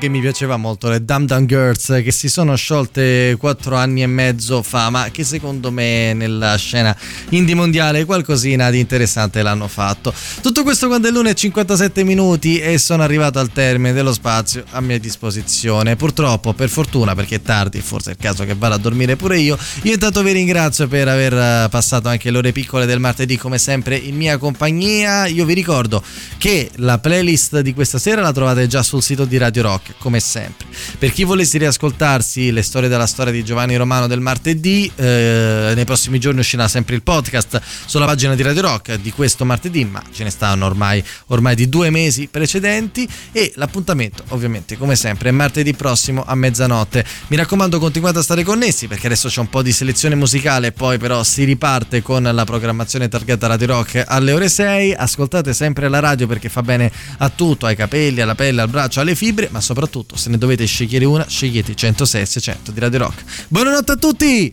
che 0.00 0.08
mi 0.08 0.20
piaceva 0.20 0.56
molto, 0.56 0.88
le 0.88 1.04
Dum 1.04 1.26
Dum 1.26 1.44
Girls, 1.44 2.00
che 2.02 2.10
si 2.10 2.30
sono 2.30 2.56
sciolte 2.56 3.36
quattro 3.38 3.76
anni 3.76 4.02
e 4.02 4.06
mezzo 4.06 4.62
fa, 4.62 4.88
ma 4.88 5.10
che 5.10 5.24
secondo 5.24 5.70
me 5.70 6.14
nella 6.14 6.56
scena 6.56 6.96
indie 7.28 7.54
mondiale 7.54 8.06
qualcosina 8.06 8.70
di 8.70 8.78
interessante 8.78 9.42
l'hanno 9.42 9.68
fatto. 9.68 10.12
Tutto 10.40 10.62
questo 10.62 10.86
quando 10.86 11.08
è 11.08 11.10
l'1 11.10 11.26
e 11.26 11.34
57 11.34 12.02
minuti 12.02 12.58
e 12.58 12.78
sono 12.78 13.02
arrivato 13.02 13.38
al 13.38 13.52
termine 13.52 13.92
dello 13.92 14.14
spazio 14.14 14.64
a 14.70 14.80
mia 14.80 14.98
disposizione. 14.98 15.96
Purtroppo, 15.96 16.54
per 16.54 16.70
fortuna, 16.70 17.14
perché 17.14 17.36
è 17.36 17.42
tardi, 17.42 17.80
forse 17.82 18.10
è 18.10 18.12
il 18.14 18.18
caso 18.18 18.44
che 18.44 18.54
vada 18.54 18.76
a 18.76 18.78
dormire 18.78 19.16
pure 19.16 19.38
io, 19.38 19.58
io 19.82 19.92
intanto 19.92 20.22
vi 20.22 20.32
ringrazio 20.32 20.88
per 20.88 21.08
aver 21.08 21.34
eh, 21.34 21.68
passato 21.68 22.08
anche 22.08 22.30
le 22.30 22.38
ore 22.38 22.52
piccole 22.52 22.86
del 22.86 23.00
martedì 23.00 23.36
come 23.36 23.58
sempre 23.58 23.96
in 23.96 24.16
mia 24.16 24.38
compagnia. 24.38 25.26
Io 25.26 25.44
vi 25.44 25.52
ricordo 25.52 26.02
che 26.38 26.70
la 26.76 26.98
playlist 26.98 27.60
di 27.60 27.74
questa 27.74 27.98
sera 27.98 28.22
la 28.22 28.32
trovate 28.32 28.66
già 28.66 28.82
sul 28.82 29.02
sito 29.02 29.26
di 29.26 29.36
Radio 29.36 29.62
Rock, 29.62 29.89
come 29.98 30.20
sempre. 30.20 30.66
Per 30.98 31.12
chi 31.12 31.24
volesse 31.24 31.58
riascoltarsi 31.58 32.50
le 32.52 32.62
storie 32.62 32.88
della 32.88 33.06
storia 33.06 33.32
di 33.32 33.44
Giovanni 33.44 33.76
Romano 33.76 34.06
del 34.06 34.20
martedì, 34.20 34.90
eh, 34.94 35.72
nei 35.74 35.84
prossimi 35.84 36.18
giorni 36.18 36.40
uscirà 36.40 36.68
sempre 36.68 36.94
il 36.94 37.02
podcast 37.02 37.60
sulla 37.86 38.06
pagina 38.06 38.34
di 38.34 38.42
Radio 38.42 38.62
Rock 38.62 38.94
di 38.96 39.12
questo 39.12 39.44
martedì, 39.44 39.84
ma 39.84 40.02
ce 40.12 40.24
ne 40.24 40.30
stanno 40.30 40.66
ormai, 40.66 41.02
ormai 41.26 41.54
di 41.54 41.68
due 41.68 41.90
mesi 41.90 42.28
precedenti 42.28 43.08
e 43.32 43.52
l'appuntamento 43.56 44.24
ovviamente 44.28 44.76
come 44.76 44.96
sempre 44.96 45.28
è 45.28 45.32
martedì 45.32 45.74
prossimo 45.74 46.24
a 46.26 46.34
mezzanotte. 46.34 47.04
Mi 47.28 47.36
raccomando 47.36 47.78
continuate 47.78 48.18
a 48.18 48.22
stare 48.22 48.44
connessi 48.44 48.86
perché 48.88 49.06
adesso 49.06 49.28
c'è 49.28 49.40
un 49.40 49.48
po' 49.48 49.62
di 49.62 49.72
selezione 49.72 50.14
musicale, 50.14 50.72
poi 50.72 50.98
però 50.98 51.22
si 51.22 51.44
riparte 51.44 52.02
con 52.02 52.22
la 52.22 52.44
programmazione 52.44 53.08
targata 53.08 53.46
Radio 53.46 53.66
Rock 53.66 54.04
alle 54.06 54.32
ore 54.32 54.48
6. 54.48 54.94
Ascoltate 54.94 55.52
sempre 55.52 55.88
la 55.88 56.00
radio 56.00 56.26
perché 56.26 56.48
fa 56.48 56.62
bene 56.62 56.90
a 57.18 57.28
tutto, 57.28 57.66
ai 57.66 57.76
capelli, 57.76 58.20
alla 58.20 58.34
pelle, 58.34 58.62
al 58.62 58.68
braccio, 58.68 59.00
alle 59.00 59.14
fibre, 59.14 59.48
ma 59.50 59.60
soprattutto 59.60 59.79
se 60.14 60.30
ne 60.30 60.38
dovete 60.38 60.64
scegliere 60.66 61.04
una, 61.04 61.26
scegliete 61.26 61.74
106 61.74 62.26
600 62.26 62.70
di 62.72 62.80
Radio 62.80 62.98
Rock. 62.98 63.46
Buonanotte 63.48 63.92
a 63.92 63.96
tutti! 63.96 64.52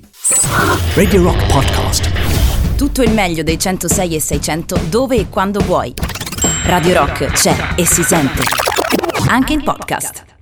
Radio 0.94 1.24
Rock 1.24 1.46
Podcast. 1.48 2.12
Tutto 2.76 3.02
il 3.02 3.12
meglio 3.12 3.44
dei 3.44 3.60
106 3.60 4.16
e 4.16 4.20
600 4.20 4.80
dove 4.90 5.18
e 5.18 5.30
quando 5.30 5.60
vuoi. 5.60 5.94
Radio 6.64 6.94
Rock 6.94 7.32
c'è 7.32 7.74
e 7.76 7.86
si 7.86 8.04
sente. 8.04 8.42
Anche 9.28 9.54
in 9.54 9.64
podcast. 9.64 10.37